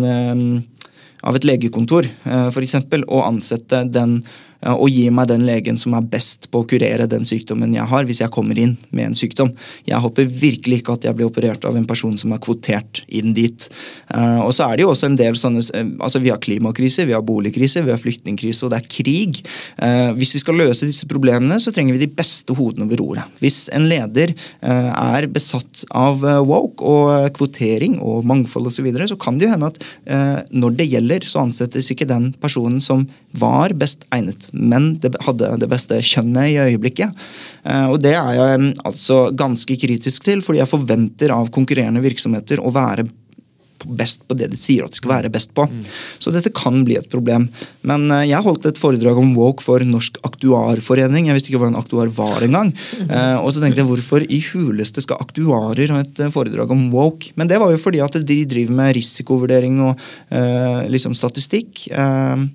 av 1.26 1.38
et 1.38 1.48
legekontor 1.48 2.08
f.eks. 2.08 2.54
for 2.56 2.66
eksempel, 2.66 3.06
å 3.10 3.24
ansette 3.26 3.84
den 3.90 4.20
og 4.66 4.88
gi 4.90 5.10
meg 5.14 5.30
den 5.30 5.46
legen 5.48 5.78
som 5.82 5.94
er 5.98 6.06
best 6.10 6.50
på 6.52 6.64
å 6.64 6.68
kurere 6.70 7.08
den 7.10 7.26
sykdommen 7.28 7.76
jeg 7.76 7.86
har, 7.90 8.06
hvis 8.08 8.22
jeg 8.24 8.34
kommer 8.34 8.58
inn 8.60 8.76
med 8.96 9.12
en 9.12 9.18
sykdom. 9.18 9.52
Jeg 9.86 10.02
håper 10.02 10.30
virkelig 10.30 10.82
ikke 10.82 10.96
at 10.98 11.08
jeg 11.08 11.18
blir 11.18 11.30
operert 11.30 11.66
av 11.68 11.78
en 11.78 11.88
person 11.88 12.16
som 12.18 12.34
er 12.34 12.42
kvotert 12.44 13.04
inn 13.08 13.34
dit. 13.38 13.68
Eh, 14.14 14.40
og 14.44 14.54
så 14.56 14.70
er 14.70 14.78
det 14.78 14.86
jo 14.86 14.92
også 14.94 15.10
en 15.10 15.20
del 15.20 15.38
sånne 15.40 15.64
eh, 15.76 15.92
altså 16.04 16.22
Vi 16.24 16.32
har 16.32 16.42
klimakrise, 16.42 17.06
vi 17.08 17.16
har 17.16 17.26
boligkrise, 17.26 17.84
vi 17.86 17.94
har 17.94 18.02
flyktningkrise, 18.02 18.66
og 18.66 18.74
det 18.74 18.82
er 18.82 18.90
krig. 18.98 19.42
Eh, 19.84 20.12
hvis 20.18 20.36
vi 20.38 20.44
skal 20.44 20.60
løse 20.60 20.90
disse 20.90 21.10
problemene, 21.10 21.60
så 21.62 21.74
trenger 21.76 21.98
vi 21.98 22.06
de 22.06 22.12
beste 22.12 22.56
hodene 22.58 22.90
ved 22.90 23.02
roret. 23.02 23.38
Hvis 23.42 23.66
en 23.76 23.88
leder 23.90 24.34
er 24.66 25.26
besatt 25.32 25.84
av 25.96 26.24
woke 26.48 26.86
og 26.86 27.30
kvotering 27.36 27.98
og 28.04 28.26
mangfold 28.28 28.70
osv., 28.70 28.76
så, 28.76 28.84
videre, 28.84 29.08
så 29.08 29.16
kan 29.16 29.38
det 29.40 29.46
jo 29.48 29.54
hende 29.54 29.70
at 29.72 29.78
når 30.52 30.74
det 30.76 30.88
gjelder, 30.92 31.24
så 31.30 31.46
ansettes 31.46 31.88
ikke 31.94 32.08
den 32.10 32.34
personen 32.44 32.82
som 32.84 33.06
var 33.40 33.72
best 33.80 34.04
egnet 34.14 34.45
men 34.54 34.96
det 35.04 35.14
hadde 35.26 35.52
det 35.62 35.70
beste 35.72 36.00
kjønnet 36.04 36.54
i 36.54 36.58
øyeblikket. 36.68 37.26
Eh, 37.66 37.88
og 37.92 38.00
det 38.04 38.16
er 38.18 38.32
jeg 38.38 38.72
altså 38.86 39.20
ganske 39.38 39.78
kritisk 39.82 40.26
til, 40.28 40.44
fordi 40.46 40.62
jeg 40.62 40.72
forventer 40.72 41.34
av 41.36 41.52
konkurrerende 41.56 42.04
virksomheter 42.06 42.62
å 42.62 42.74
være 42.76 43.08
best 43.86 44.26
på 44.28 44.38
det 44.38 44.50
de 44.52 44.60
sier 44.60 44.86
at 44.86 44.94
de 44.94 45.00
skal 45.00 45.14
være 45.14 45.32
best 45.34 45.54
på. 45.58 45.68
Mm. 45.70 45.84
Så 46.20 46.34
dette 46.34 46.54
kan 46.56 46.84
bli 46.88 46.98
et 47.00 47.10
problem. 47.12 47.48
Men 47.88 48.08
uh, 48.12 48.24
jeg 48.26 48.44
holdt 48.46 48.68
et 48.70 48.82
foredrag 48.82 49.20
om 49.22 49.34
woke 49.38 49.66
for 49.66 49.84
Norsk 49.86 50.20
Aktuarforening. 50.28 51.30
Jeg 51.30 51.40
visste 51.40 51.54
ikke 51.54 51.64
hva 51.64 51.72
en 51.74 51.80
aktuar 51.80 52.12
var 52.16 52.46
engang. 52.46 52.74
Uh, 53.06 53.40
og 53.44 53.52
så 53.54 53.64
tenkte 53.64 53.84
jeg 53.84 53.90
hvorfor 53.90 54.26
i 54.26 54.42
huleste 54.52 55.04
skal 55.06 55.22
aktuarer 55.24 55.94
ha 55.94 56.02
et 56.04 56.26
foredrag 56.34 56.74
om 56.76 56.88
woke? 56.94 57.34
Men 57.40 57.52
det 57.52 57.62
var 57.62 57.74
jo 57.74 57.82
fordi 57.82 58.04
at 58.04 58.20
de 58.26 58.42
driver 58.50 58.78
med 58.82 58.96
risikovurdering 58.98 59.82
og 59.86 59.96
uh, 59.96 60.86
liksom 60.92 61.18
statistikk. 61.18 61.88
Uh, 61.94 62.48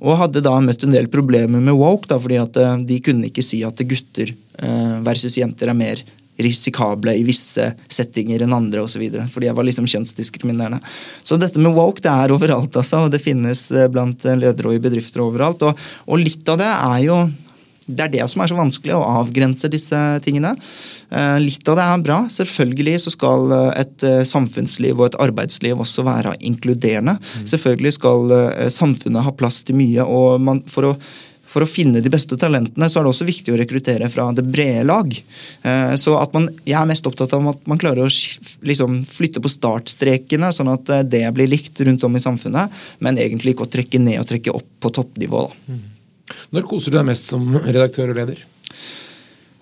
og 0.00 0.18
hadde 0.20 0.44
da 0.44 0.54
møtt 0.62 0.84
en 0.84 0.94
del 0.94 1.08
problemer 1.12 1.62
med 1.62 1.76
woke, 1.78 2.08
da, 2.10 2.18
fordi 2.20 2.40
at 2.40 2.56
eh, 2.60 2.78
de 2.86 3.00
kunne 3.04 3.28
ikke 3.30 3.44
si 3.44 3.62
at 3.66 3.82
gutter 3.88 4.32
eh, 4.32 4.96
versus 5.06 5.38
jenter 5.40 5.72
er 5.72 5.78
mer 5.78 6.02
risikable 6.44 7.14
i 7.16 7.24
visse 7.26 7.70
settinger 7.88 8.44
enn 8.44 8.56
andre 8.56 8.84
osv. 8.84 9.04
Fordi 9.32 9.50
jeg 9.50 9.58
var 9.58 9.68
liksom 9.68 9.88
kjønnsdiskriminerende. 9.90 10.80
Så 11.22 11.38
dette 11.40 11.62
med 11.62 11.76
woke 11.76 12.04
det 12.04 12.12
er 12.12 12.34
overalt, 12.34 12.76
altså, 12.76 13.04
og 13.06 13.14
det 13.14 13.22
finnes 13.24 13.68
eh, 13.74 13.90
blant 13.92 14.26
ledere 14.30 14.72
og 14.72 14.78
i 14.78 14.82
bedrifter 14.82 15.24
overalt. 15.24 15.62
Og, 15.66 15.86
og 16.06 16.20
litt 16.22 16.48
av 16.50 16.60
det 16.60 16.72
er 16.72 17.06
jo 17.08 17.22
det 17.90 18.04
er 18.04 18.12
det 18.12 18.26
som 18.30 18.42
er 18.42 18.50
så 18.50 18.58
vanskelig, 18.58 18.94
å 18.96 19.06
avgrense 19.20 19.70
disse 19.72 19.98
tingene. 20.24 20.52
Eh, 21.10 21.38
litt 21.42 21.66
av 21.68 21.78
det 21.78 21.86
er 21.86 22.04
bra. 22.04 22.18
Selvfølgelig 22.32 22.98
så 23.04 23.14
skal 23.14 23.54
eh, 23.56 23.70
et 23.82 24.06
eh, 24.06 24.20
samfunnsliv 24.28 24.98
og 24.98 25.08
et 25.08 25.18
arbeidsliv 25.26 25.80
også 25.82 26.04
være 26.06 26.36
inkluderende. 26.46 27.16
Mm. 27.18 27.48
Selvfølgelig 27.54 27.96
skal 27.98 28.36
samfunnet 28.72 29.26
ha 29.26 29.34
plass 29.34 29.62
til 29.66 29.78
mye. 29.80 30.04
og 30.04 30.40
man, 30.44 30.62
for 30.70 30.92
å 30.92 30.94
for 31.50 31.64
å 31.64 31.68
finne 31.68 32.02
de 32.02 32.12
beste 32.12 32.38
talentene, 32.38 32.88
så 32.90 33.00
er 33.00 33.06
det 33.06 33.12
også 33.12 33.26
viktig 33.28 33.54
å 33.54 33.58
rekruttere 33.58 34.08
fra 34.12 34.28
det 34.36 34.44
brede 34.46 34.84
lag. 34.86 35.14
Så 35.98 36.14
at 36.20 36.34
man, 36.36 36.46
Jeg 36.64 36.78
er 36.78 36.86
mest 36.86 37.06
opptatt 37.10 37.34
av 37.34 37.48
at 37.50 37.66
man 37.70 37.80
klarer 37.80 38.06
å 38.06 38.10
liksom, 38.66 39.00
flytte 39.08 39.42
på 39.42 39.50
startstrekene, 39.50 40.52
sånn 40.54 40.70
at 40.70 40.92
det 41.10 41.24
blir 41.34 41.50
likt 41.50 41.82
rundt 41.86 42.06
om 42.06 42.14
i 42.14 42.22
samfunnet, 42.22 42.82
men 43.02 43.18
egentlig 43.18 43.56
ikke 43.56 43.66
å 43.66 43.72
trekke 43.72 43.98
ned 43.98 44.20
og 44.22 44.28
trekke 44.30 44.54
opp 44.54 44.68
på 44.80 44.94
toppnivå. 45.00 45.42
Da. 45.50 45.74
Mm. 45.74 45.82
Når 46.54 46.66
koser 46.70 46.94
du 46.94 47.00
deg 47.00 47.08
mest 47.10 47.30
som 47.32 47.50
redaktør 47.58 48.12
og 48.12 48.20
leder? 48.20 48.44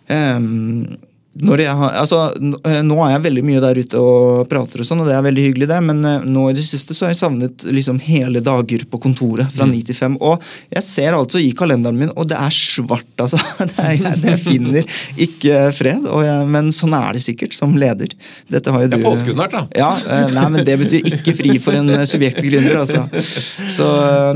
Um, 0.09 0.99
har, 1.47 1.93
altså, 1.93 2.33
eh, 2.67 2.81
nå 2.83 2.97
er 3.05 3.13
jeg 3.13 3.25
veldig 3.29 3.43
mye 3.47 3.61
der 3.63 3.79
ute 3.79 4.01
og 4.03 4.49
prater, 4.51 4.83
og 4.83 4.89
sånn, 4.89 5.03
og 5.05 5.09
det 5.09 5.15
er 5.15 5.25
veldig 5.27 5.45
hyggelig, 5.45 5.69
det, 5.71 5.79
men 5.87 6.05
eh, 6.05 6.25
nå 6.27 6.49
i 6.51 6.57
det 6.57 6.65
siste 6.67 6.97
så 6.97 7.07
har 7.07 7.13
jeg 7.13 7.21
savnet 7.21 7.67
liksom 7.71 8.01
hele 8.03 8.43
dager 8.45 8.85
på 8.91 9.01
kontoret 9.03 9.53
fra 9.55 9.69
mm. 9.69 9.73
ni 9.73 9.83
til 9.87 9.95
fem. 9.95 10.17
Og 10.19 10.43
jeg 10.75 10.83
ser 10.87 11.17
altså 11.17 11.41
i 11.43 11.53
kalenderen 11.57 11.99
min, 11.99 12.13
og 12.17 12.29
det 12.31 12.39
er 12.39 12.55
svart, 12.55 13.07
altså. 13.25 13.39
Det, 13.69 13.85
er, 13.85 14.19
det 14.19 14.35
finner 14.43 14.87
ikke 15.21 15.69
fred. 15.77 16.09
Jeg, 16.27 16.49
men 16.51 16.73
sånn 16.75 16.97
er 16.99 17.19
det 17.19 17.23
sikkert 17.25 17.55
som 17.57 17.77
leder. 17.79 18.11
Dette 18.51 18.75
har 18.75 18.85
jo 18.85 18.91
du, 18.91 18.97
det 18.97 19.01
er 19.01 19.07
påske 19.07 19.35
snart, 19.35 19.55
da. 19.55 19.65
Ja, 19.79 19.93
eh, 19.95 20.27
nei, 20.35 20.47
men 20.55 20.67
Det 20.67 20.77
betyr 20.81 21.07
ikke 21.21 21.37
fri 21.39 21.59
for 21.63 21.79
en 21.79 21.93
subjektgründer, 22.09 22.81
altså. 22.83 23.05
Så 23.71 23.87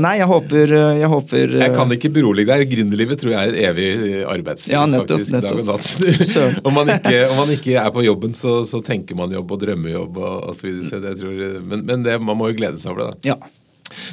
nei, 0.03 0.15
jeg 0.21 0.29
håper 0.29 0.71
Jeg, 0.73 1.09
håper, 1.09 1.57
jeg 1.59 1.75
kan 1.75 1.91
ikke 1.95 2.11
berolige 2.13 2.49
deg. 2.53 2.65
Gründerlivet 2.73 3.19
tror 3.21 3.33
jeg 3.33 3.39
er 3.39 3.51
et 3.51 3.69
evig 3.69 4.23
arbeidsliv. 4.29 4.73
Ja, 4.75 4.85
nettopp. 4.89 5.19
faktisk, 5.19 5.35
nettopp. 5.35 5.51
Dag 5.51 6.63
og 6.63 6.77
natt. 6.77 6.92
Ikke, 6.99 7.19
om 7.29 7.41
man 7.41 7.51
ikke 7.55 7.75
er 7.81 7.91
på 7.95 8.05
jobben, 8.05 8.33
så, 8.37 8.61
så 8.67 8.81
tenker 8.85 9.17
man 9.19 9.33
jobb 9.33 9.51
og 9.55 9.61
drømmejobb 9.63 10.17
og 10.21 10.49
osv. 10.53 10.79
Men, 11.61 11.83
men 11.83 12.05
det, 12.05 12.17
man 12.21 12.39
må 12.39 12.51
jo 12.51 12.57
glede 12.61 12.81
seg 12.81 12.93
over 12.93 13.03
det. 13.03 13.11
da. 13.11 13.33
Ja. 13.33 13.53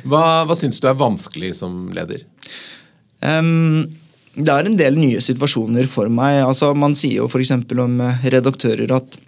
Hva, 0.05 0.45
hva 0.49 0.57
syns 0.59 0.81
du 0.83 0.89
er 0.91 0.99
vanskelig 0.99 1.55
som 1.61 1.89
leder? 1.97 2.25
Um, 3.25 3.89
det 4.37 4.53
er 4.53 4.69
en 4.69 4.79
del 4.79 4.99
nye 5.01 5.21
situasjoner 5.25 5.89
for 5.91 6.11
meg. 6.13 6.43
Altså, 6.45 6.73
man 6.77 6.95
sier 6.99 7.21
jo 7.21 7.29
f.eks. 7.29 7.55
om 7.57 8.01
eh, 8.05 8.27
redaktører 8.35 8.93
at 8.97 9.19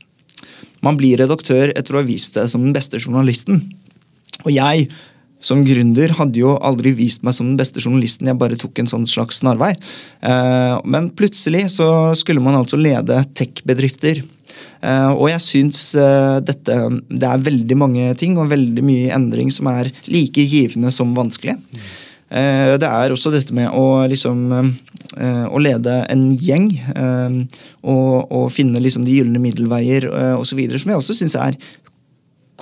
man 0.82 0.98
blir 0.98 1.20
redaktør 1.20 1.72
etter 1.74 1.94
å 1.94 2.02
ha 2.02 2.06
vist 2.06 2.38
seg 2.38 2.50
som 2.50 2.64
den 2.64 2.74
beste 2.74 3.00
journalisten. 3.02 3.60
Og 4.42 4.52
jeg 4.54 4.88
som 5.42 5.64
gründer 5.66 6.14
hadde 6.18 6.40
jo 6.40 6.56
aldri 6.62 6.94
vist 6.96 7.24
meg 7.26 7.34
som 7.36 7.50
den 7.50 7.58
beste 7.60 7.82
journalisten. 7.82 8.30
Jeg 8.30 8.38
bare 8.40 8.58
tok 8.60 8.78
en 8.78 8.90
sånn 8.90 9.08
slags 9.10 9.42
snarvei. 9.42 9.72
Eh, 9.74 10.76
men 10.86 11.10
plutselig 11.18 11.66
så 11.76 11.88
skulle 12.18 12.44
man 12.44 12.58
altså 12.60 12.78
lede 12.80 13.18
tech-bedrifter. 13.34 14.22
Eh, 14.82 15.10
og 15.10 15.26
jeg 15.32 15.42
syns 15.42 15.80
eh, 15.98 16.38
dette 16.44 16.76
Det 17.08 17.26
er 17.26 17.46
veldig 17.48 17.78
mange 17.78 18.12
ting 18.18 18.38
og 18.38 18.50
veldig 18.52 18.84
mye 18.86 19.10
endring 19.14 19.50
som 19.54 19.70
er 19.72 19.90
like 20.06 20.46
givende 20.46 20.94
som 20.94 21.14
vanskelig. 21.18 21.58
Det 22.32 22.88
er 22.88 23.12
også 23.12 23.28
dette 23.28 23.52
med 23.52 23.74
å 23.76 24.06
liksom 24.08 24.46
å 25.52 25.58
lede 25.60 25.98
en 26.08 26.22
gjeng 26.32 26.70
og, 27.84 28.14
og 28.32 28.46
finne 28.54 28.80
liksom 28.80 29.04
de 29.04 29.18
gylne 29.18 29.42
middelveier 29.42 30.06
osv. 30.38 30.62
som 30.80 30.94
jeg 30.94 30.96
også 31.02 31.18
syns 31.18 31.36
er 31.36 31.58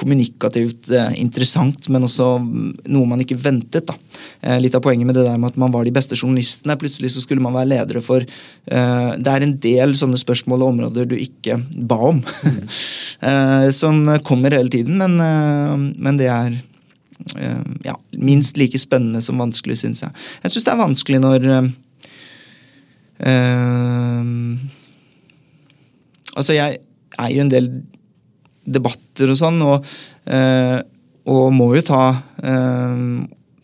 kommunikativt 0.01 0.91
eh, 0.97 1.13
interessant, 1.21 1.89
men 1.93 2.07
også 2.07 2.29
noe 2.41 3.09
man 3.09 3.21
ikke 3.23 3.39
ventet. 3.41 3.91
da. 3.91 3.97
Eh, 4.41 4.59
litt 4.63 4.77
av 4.77 4.83
poenget 4.85 5.09
med 5.09 5.19
det 5.19 5.27
der 5.27 5.39
med 5.41 5.53
at 5.53 5.61
man 5.61 5.73
var 5.75 5.85
de 5.85 5.95
beste 5.95 6.17
journalistene. 6.17 6.79
Plutselig 6.81 7.13
så 7.15 7.25
skulle 7.25 7.45
man 7.45 7.57
være 7.57 7.73
ledere 7.75 8.03
for 8.05 8.25
eh, 8.25 9.11
Det 9.21 9.35
er 9.35 9.45
en 9.45 9.57
del 9.61 9.95
sånne 9.99 10.21
spørsmål 10.21 10.65
og 10.65 10.73
områder 10.75 11.11
du 11.11 11.17
ikke 11.19 11.59
ba 11.77 12.01
om, 12.11 12.23
mm. 12.23 12.65
som 13.81 14.03
kommer 14.25 14.57
hele 14.57 14.73
tiden, 14.73 14.97
men, 15.01 15.93
men 16.01 16.19
det 16.19 16.31
er 16.33 16.57
ja, 17.85 17.95
minst 18.17 18.57
like 18.57 18.79
spennende 18.81 19.21
som 19.23 19.41
vanskelig, 19.41 19.77
syns 19.83 20.01
jeg. 20.07 20.15
Jeg 20.45 20.55
syns 20.55 20.67
det 20.67 20.73
er 20.73 20.81
vanskelig 20.81 21.21
når 21.21 21.49
Altså, 26.31 26.55
jeg 26.57 26.79
er 27.19 27.33
jo 27.35 27.43
en 27.45 27.53
del 27.53 27.67
debatter 28.71 29.33
og 29.33 29.41
sånn, 29.41 29.61
og, 29.67 29.93
øh, 30.31 30.79
og 31.31 31.53
må 31.55 31.71
jo 31.77 31.85
ta 31.91 32.05
øh, 32.43 32.97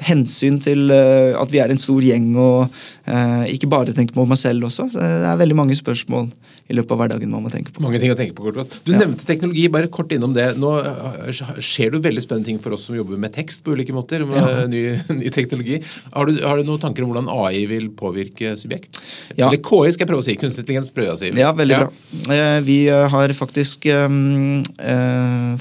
hensyn 0.05 0.59
til 0.61 0.90
uh, 0.92 1.36
at 1.40 1.53
vi 1.53 1.61
er 1.62 1.72
en 1.72 1.80
stor 1.80 2.05
gjeng, 2.05 2.28
og 2.36 2.66
uh, 3.09 3.44
ikke 3.49 3.70
bare 3.70 3.94
tenke 3.97 4.14
på 4.16 4.26
meg 4.28 4.38
selv 4.40 4.68
også. 4.68 4.88
Så 4.92 5.01
det 5.01 5.30
er 5.30 5.40
veldig 5.40 5.57
mange 5.57 5.76
spørsmål 5.78 6.28
i 6.66 6.74
løpet 6.74 6.92
av 6.92 6.99
hverdagen 7.01 7.30
man 7.30 7.44
må 7.44 7.51
tenke 7.53 7.72
på. 7.72 7.82
Mange 7.84 8.01
ting 8.03 8.11
å 8.11 8.16
tenke 8.18 8.34
på, 8.36 8.42
kort 8.49 8.74
Du 8.84 8.90
ja. 8.92 8.99
nevnte 8.99 9.26
teknologi, 9.28 9.66
bare 9.72 9.90
kort 9.92 10.12
innom 10.12 10.34
det. 10.36 10.49
Nå 10.61 10.72
uh, 10.82 11.30
skjer 11.62 11.94
det 11.94 12.03
veldig 12.05 12.24
spennende 12.24 12.51
ting 12.51 12.61
for 12.62 12.76
oss 12.76 12.88
som 12.88 12.99
jobber 12.99 13.20
med 13.20 13.34
tekst 13.36 13.64
på 13.64 13.76
ulike 13.76 13.94
måter, 13.97 14.26
med 14.28 14.36
ja. 14.36 14.66
ny, 14.72 14.82
ny, 15.14 15.32
teknologi. 15.34 15.80
Har 16.12 16.28
du, 16.28 16.40
har 16.42 16.61
du, 16.61 16.66
noen 16.68 16.82
tanker 16.82 17.07
om 17.07 17.12
hvordan 17.12 17.30
AI 17.32 17.64
vil 17.70 17.88
påvirke 17.97 18.55
subjekt? 18.59 19.01
Ja. 19.34 19.49
Eller 19.49 19.62
KI, 19.62 19.94
skal 19.94 20.05
jeg 20.05 20.12
prøve 20.12 20.24
å 20.24 20.28
si. 20.28 20.36
Kunstig 20.40 20.64
intelligens 20.64 20.90
prøver 20.92 21.12
jeg 21.12 21.16
å 21.16 21.20
si. 21.22 21.32
Ja, 21.40 21.55
veldig 21.57 21.80
bra. 21.84 22.38
vi 22.66 22.78
har 22.90 23.32
faktisk 23.36 23.86
um, 23.92 24.62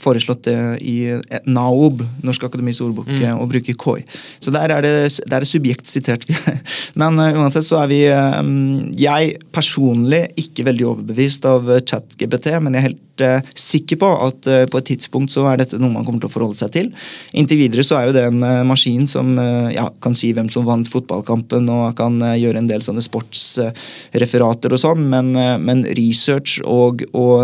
foreslått 0.02 0.46
det 0.50 0.60
i 0.84 0.98
NAOB, 1.46 2.04
Norsk 2.26 2.50
Akademis 2.50 2.82
ordbok, 2.84 3.10
mm. 3.12 3.40
å 3.40 3.48
bruke 3.50 3.78
KI. 3.78 4.06
Så 4.40 4.54
der 4.54 4.74
er 4.74 4.86
det, 4.86 4.94
der 5.30 5.42
er 5.42 5.48
subjekt 5.48 5.90
sitert. 5.90 6.26
Men 7.00 7.20
uh, 7.20 7.42
uansett 7.42 7.68
så 7.68 7.82
er 7.84 7.92
vi 7.92 8.02
um, 8.12 8.92
Jeg 8.98 9.36
personlig 9.56 10.26
ikke 10.40 10.68
veldig 10.70 10.90
overbevist 10.94 11.46
av 11.50 11.68
ChatGBT, 11.88 12.54
men 12.64 12.76
jeg 12.76 12.82
er 12.82 12.88
helt 12.90 13.05
uh, 13.24 13.40
sikker 13.56 14.00
på 14.02 14.10
at 14.28 14.50
uh, 14.50 14.64
på 14.72 14.82
et 14.82 14.90
tidspunkt 14.92 15.34
så 15.34 15.46
er 15.50 15.62
dette 15.62 15.80
noe 15.82 15.94
man 15.94 16.06
kommer 16.08 16.24
til 16.24 16.32
å 16.32 16.34
forholde 16.34 16.60
seg 16.60 16.74
til. 16.76 16.92
Inntil 17.38 17.62
videre 17.64 17.86
så 17.86 18.00
er 18.00 18.10
jo 18.10 18.16
det 18.18 18.26
en 18.30 18.68
maskin 18.68 19.06
som 19.10 19.36
ja, 19.72 19.86
kan 20.02 20.16
si 20.18 20.32
hvem 20.36 20.48
som 20.52 20.66
vant 20.68 20.90
fotballkampen, 20.90 21.70
og 21.72 21.96
kan 21.98 22.18
gjøre 22.38 22.62
en 22.62 22.70
del 22.70 22.84
sånne 22.86 23.04
sportsreferater 23.04 24.74
og 24.74 24.82
sånn, 24.82 25.06
men, 25.12 25.32
men, 25.62 25.84
research 25.98 26.60
og, 26.66 27.04
og 27.16 27.44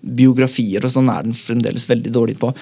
biografier 0.00 0.84
og 0.86 0.92
sånn 0.94 1.10
er 1.12 1.26
den 1.26 1.36
fremdeles 1.36 1.86
veldig 1.90 2.12
dårlig 2.14 2.38
på. 2.40 2.52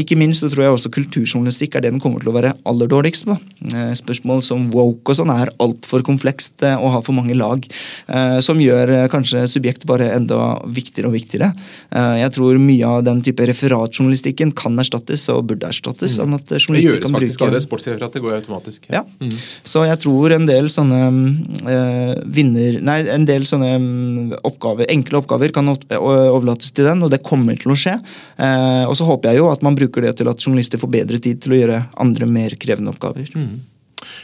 ikke 0.00 0.18
minst 0.18 0.42
så 0.42 0.50
tror 0.50 0.64
jeg 0.64 0.74
også 0.74 0.92
kulturjournalistikk 0.94 1.76
er 1.76 1.84
det 1.84 1.92
den 1.94 2.02
kommer 2.02 2.22
til 2.22 2.32
å 2.32 2.36
være 2.36 2.54
aller 2.68 2.90
dårligst 2.90 3.28
på. 3.28 3.36
Eh, 3.74 3.92
spørsmål 3.98 4.42
som 4.44 4.66
woke 4.72 5.12
og 5.12 5.18
sånn 5.18 5.30
er 5.32 5.52
altfor 5.62 6.02
komplekst 6.06 6.64
eh, 6.66 6.76
og 6.78 6.92
har 6.96 7.04
for 7.06 7.16
mange 7.16 7.36
lag. 7.38 7.64
Eh, 8.08 8.38
som 8.44 8.60
gjør 8.60 9.08
kanskje 9.12 9.44
subjektet 9.50 9.86
bare 9.88 10.10
enda 10.14 10.58
viktigere 10.64 11.10
og 11.10 11.16
viktigere. 11.16 11.37
Jeg 11.38 12.32
tror 12.34 12.58
mye 12.62 12.88
av 12.88 13.04
den 13.06 13.22
type 13.24 13.46
referatjournalistikken 13.48 14.52
kan 14.56 14.78
erstattes 14.80 15.26
og 15.32 15.44
burde 15.50 15.68
erstattes. 15.70 16.16
sånn 16.18 16.36
at 16.36 16.46
det 16.50 16.60
gjøres 16.60 17.12
faktisk 17.12 17.44
bruke... 17.44 17.62
Sportsreferatet 17.64 18.24
går 18.24 18.36
automatisk. 18.38 18.88
Ja. 18.92 19.04
Mm. 19.22 19.32
Så 19.66 19.84
jeg 19.88 20.00
tror 20.04 20.34
en 20.36 20.48
del 20.48 20.70
sånne 20.72 21.00
øh, 21.08 22.12
vinner... 22.38 22.80
Nei, 22.84 22.98
en 23.14 23.26
del 23.28 23.46
sånne 23.48 23.72
um, 23.78 24.34
oppgaver, 24.48 24.88
enkle 24.92 25.22
oppgaver 25.22 25.54
kan 25.54 25.70
overlates 25.98 26.72
til 26.74 26.88
den, 26.88 27.04
og 27.06 27.12
det 27.14 27.22
kommer 27.26 27.58
til 27.58 27.74
å 27.74 27.78
skje. 27.78 27.96
Uh, 28.40 28.84
og 28.88 28.96
så 28.98 29.08
håper 29.08 29.32
jeg 29.32 29.42
jo 29.42 29.50
at 29.52 29.64
man 29.66 29.78
bruker 29.78 30.04
det 30.04 30.16
til 30.20 30.30
at 30.30 30.42
journalister 30.42 30.80
får 30.80 30.94
bedre 31.00 31.22
tid 31.22 31.42
til 31.44 31.54
å 31.54 31.60
gjøre 31.62 31.82
andre 32.04 32.30
mer 32.30 32.56
krevende 32.60 32.94
oppgaver. 32.94 33.30
Mm. 33.34 33.58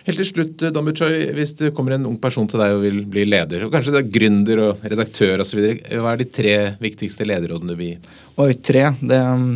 Helt 0.04 0.20
til 0.20 0.28
slutt, 0.28 0.62
eh, 0.62 0.72
Dan 0.72 0.84
Buchoy, 0.84 1.32
Hvis 1.32 1.54
det 1.56 1.74
kommer 1.74 1.94
en 1.94 2.06
ung 2.06 2.18
person 2.20 2.46
til 2.46 2.60
deg 2.60 2.74
og 2.76 2.82
vil 2.82 3.04
bli 3.08 3.24
leder, 3.24 3.64
og 3.64 3.72
kanskje 3.72 3.94
det 3.94 4.02
er 4.02 4.12
gründer 4.12 4.60
og 4.66 4.82
redaktør 4.84 5.40
osv., 5.40 5.62
hva 5.80 6.12
er 6.12 6.20
de 6.20 6.28
tre 6.28 6.56
viktigste 6.80 7.24
lederrådene 7.24 7.72
du 7.72 7.78
vil 7.78 7.94
gi? 7.94 7.96
Oi, 8.36 8.52
tre? 8.60 8.90
Det 9.00 9.20
um, 9.24 9.54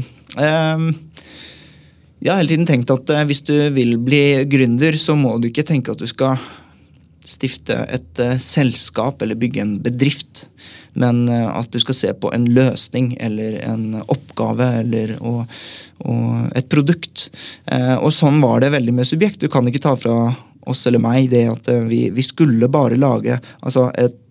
Jeg 2.18 2.32
har 2.32 2.40
hele 2.40 2.49
tiden 2.49 2.66
tenkt 2.66 2.90
at 2.90 3.12
uh, 3.12 3.26
hvis 3.28 3.44
du 3.44 3.55
vil 3.76 3.99
bli 4.01 4.44
gründer, 4.49 4.96
så 4.96 5.14
må 5.14 5.36
du 5.38 5.51
ikke 5.51 5.66
tenke 5.68 5.92
at 5.92 6.01
du 6.01 6.09
skal 6.09 6.40
stifte 7.29 7.76
et 7.93 8.22
uh, 8.24 8.37
selskap 8.41 9.22
eller 9.22 9.39
bygge 9.39 9.62
en 9.64 9.76
bedrift 9.85 10.47
men 10.99 11.29
eh, 11.29 11.49
at 11.49 11.70
du 11.72 11.81
skal 11.83 11.97
se 11.97 12.12
på 12.14 12.33
en 12.35 12.47
løsning 12.55 13.12
eller 13.20 13.61
en 13.68 14.01
oppgave 14.07 14.68
eller 14.83 15.16
og, 15.18 15.59
og 16.05 16.53
et 16.59 16.68
produkt. 16.72 17.29
Eh, 17.70 17.97
og 17.97 18.12
sånn 18.14 18.41
var 18.45 18.64
det 18.64 18.74
veldig 18.74 18.95
med 18.99 19.09
Subjekt. 19.09 19.43
Du 19.43 19.51
kan 19.53 19.68
ikke 19.68 19.85
ta 19.85 19.95
fra 19.99 20.16
oss 20.68 20.87
eller 20.89 21.03
meg 21.03 21.31
det 21.33 21.47
at 21.51 21.70
eh, 21.72 21.85
vi, 21.89 22.07
vi 22.14 22.24
skulle 22.26 22.70
bare 22.72 22.99
lage 22.99 23.39
altså 23.61 23.91
et 23.99 24.24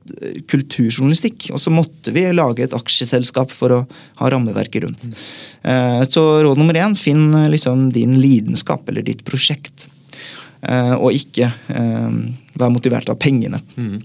kulturjournalistikk. 0.48 1.50
Og 1.52 1.60
så 1.60 1.72
måtte 1.74 2.14
vi 2.16 2.24
lage 2.32 2.64
et 2.64 2.76
aksjeselskap 2.76 3.52
for 3.52 3.76
å 3.76 3.82
ha 4.22 4.30
rammeverket 4.32 4.86
rundt. 4.86 5.04
Mm. 5.04 6.06
Så 6.08 6.24
råd 6.46 6.62
nummer 6.62 6.80
én, 6.80 6.96
finn 6.96 7.36
liksom 7.52 7.90
din 7.92 8.14
lidenskap 8.24 8.88
eller 8.88 9.04
ditt 9.04 9.26
prosjekt. 9.28 9.90
Og 10.98 11.14
ikke 11.14 11.52
være 12.58 12.74
motivert 12.74 13.10
av 13.14 13.20
pengene. 13.22 13.60
Mm. 13.78 14.00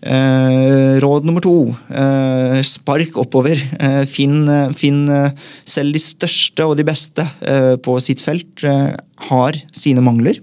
Eh, 0.00 0.96
råd 0.96 1.26
nummer 1.28 1.44
to 1.44 1.74
eh, 1.92 2.60
spark 2.64 3.18
oppover. 3.20 3.60
Eh, 3.76 4.04
finn, 4.08 4.48
finn, 4.72 5.02
selv 5.68 5.92
de 5.96 6.00
største 6.00 6.64
og 6.64 6.78
de 6.78 6.86
beste 6.88 7.26
på 7.84 7.96
sitt 8.00 8.22
felt 8.22 8.64
har 9.30 9.58
sine 9.72 10.02
mangler. 10.04 10.40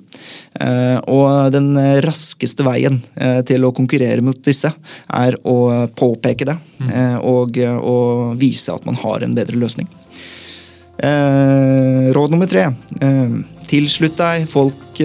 og 1.07 1.51
den 1.53 1.77
raskeste 2.03 2.65
veien 2.65 2.97
til 3.45 3.65
å 3.65 3.71
konkurrere 3.73 4.21
mot 4.25 4.37
disse 4.45 4.71
er 5.13 5.37
å 5.45 5.87
påpeke 5.87 6.47
det 6.49 6.55
og, 7.21 7.57
og 7.57 8.35
vise 8.41 8.73
at 8.73 8.85
man 8.85 8.97
har 9.01 9.23
en 9.23 9.35
bedre 9.37 9.57
løsning. 9.57 9.87
råd 12.17 12.33
nummer 12.33 12.49
tre 12.49 12.67
tilslutt 13.69 14.17
deg 14.19 14.47
folk 14.51 15.01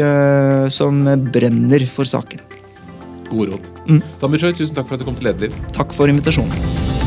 som 0.73 1.03
brenner 1.35 1.85
for 1.91 2.09
saken. 2.09 2.41
Gode 3.33 3.55
råd. 3.55 3.71
Mm. 3.89 4.03
Damir 4.21 4.43
tusen 4.53 4.77
takk 4.77 4.89
for 4.89 4.97
at 4.97 5.03
du 5.03 5.09
kom 5.09 5.17
til 5.19 5.31
Lederliv. 5.31 5.57
Takk 5.77 5.95
for 5.97 6.11
invitasjonen. 6.13 7.03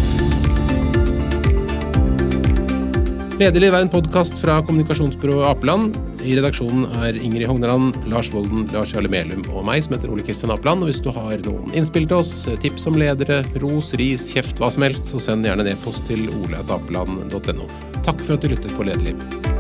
Lederliv 3.36 3.74
er 3.76 3.84
en 3.84 3.91
podkast 3.91 4.38
fra 4.39 4.62
kommunikasjonsbyrået 4.64 5.49
Apeland. 5.49 5.97
I 6.24 6.38
redaksjonen 6.38 6.86
er 7.03 7.18
Ingrid 7.20 7.49
Hogneland, 7.49 7.97
Lars 8.08 8.30
Volden, 8.32 8.64
Lars 8.72 8.93
Jarle 8.95 9.12
Melum 9.12 9.43
og 9.51 9.66
meg, 9.68 9.84
som 9.84 9.97
heter 9.97 10.14
Ole 10.14 10.24
Kristian 10.24 10.53
Apeland. 10.56 10.86
Og 10.86 10.89
hvis 10.89 11.01
du 11.03 11.12
har 11.14 11.43
noen 11.43 11.76
innspill 11.76 12.08
til 12.08 12.22
oss, 12.22 12.32
tips 12.64 12.88
om 12.88 12.95
ledere, 13.01 13.41
ros, 13.60 13.91
ris, 13.99 14.30
kjeft, 14.32 14.62
hva 14.64 14.72
som 14.72 14.88
helst, 14.88 15.12
så 15.12 15.20
send 15.28 15.45
gjerne 15.45 15.68
en 15.68 15.74
e-post 15.76 16.08
til 16.08 16.24
oleatapeland.no. 16.45 17.68
Takk 17.99 18.24
for 18.24 18.38
at 18.38 18.47
du 18.47 18.56
lyttet 18.56 18.72
på 18.80 18.88
Lederliv. 18.88 19.55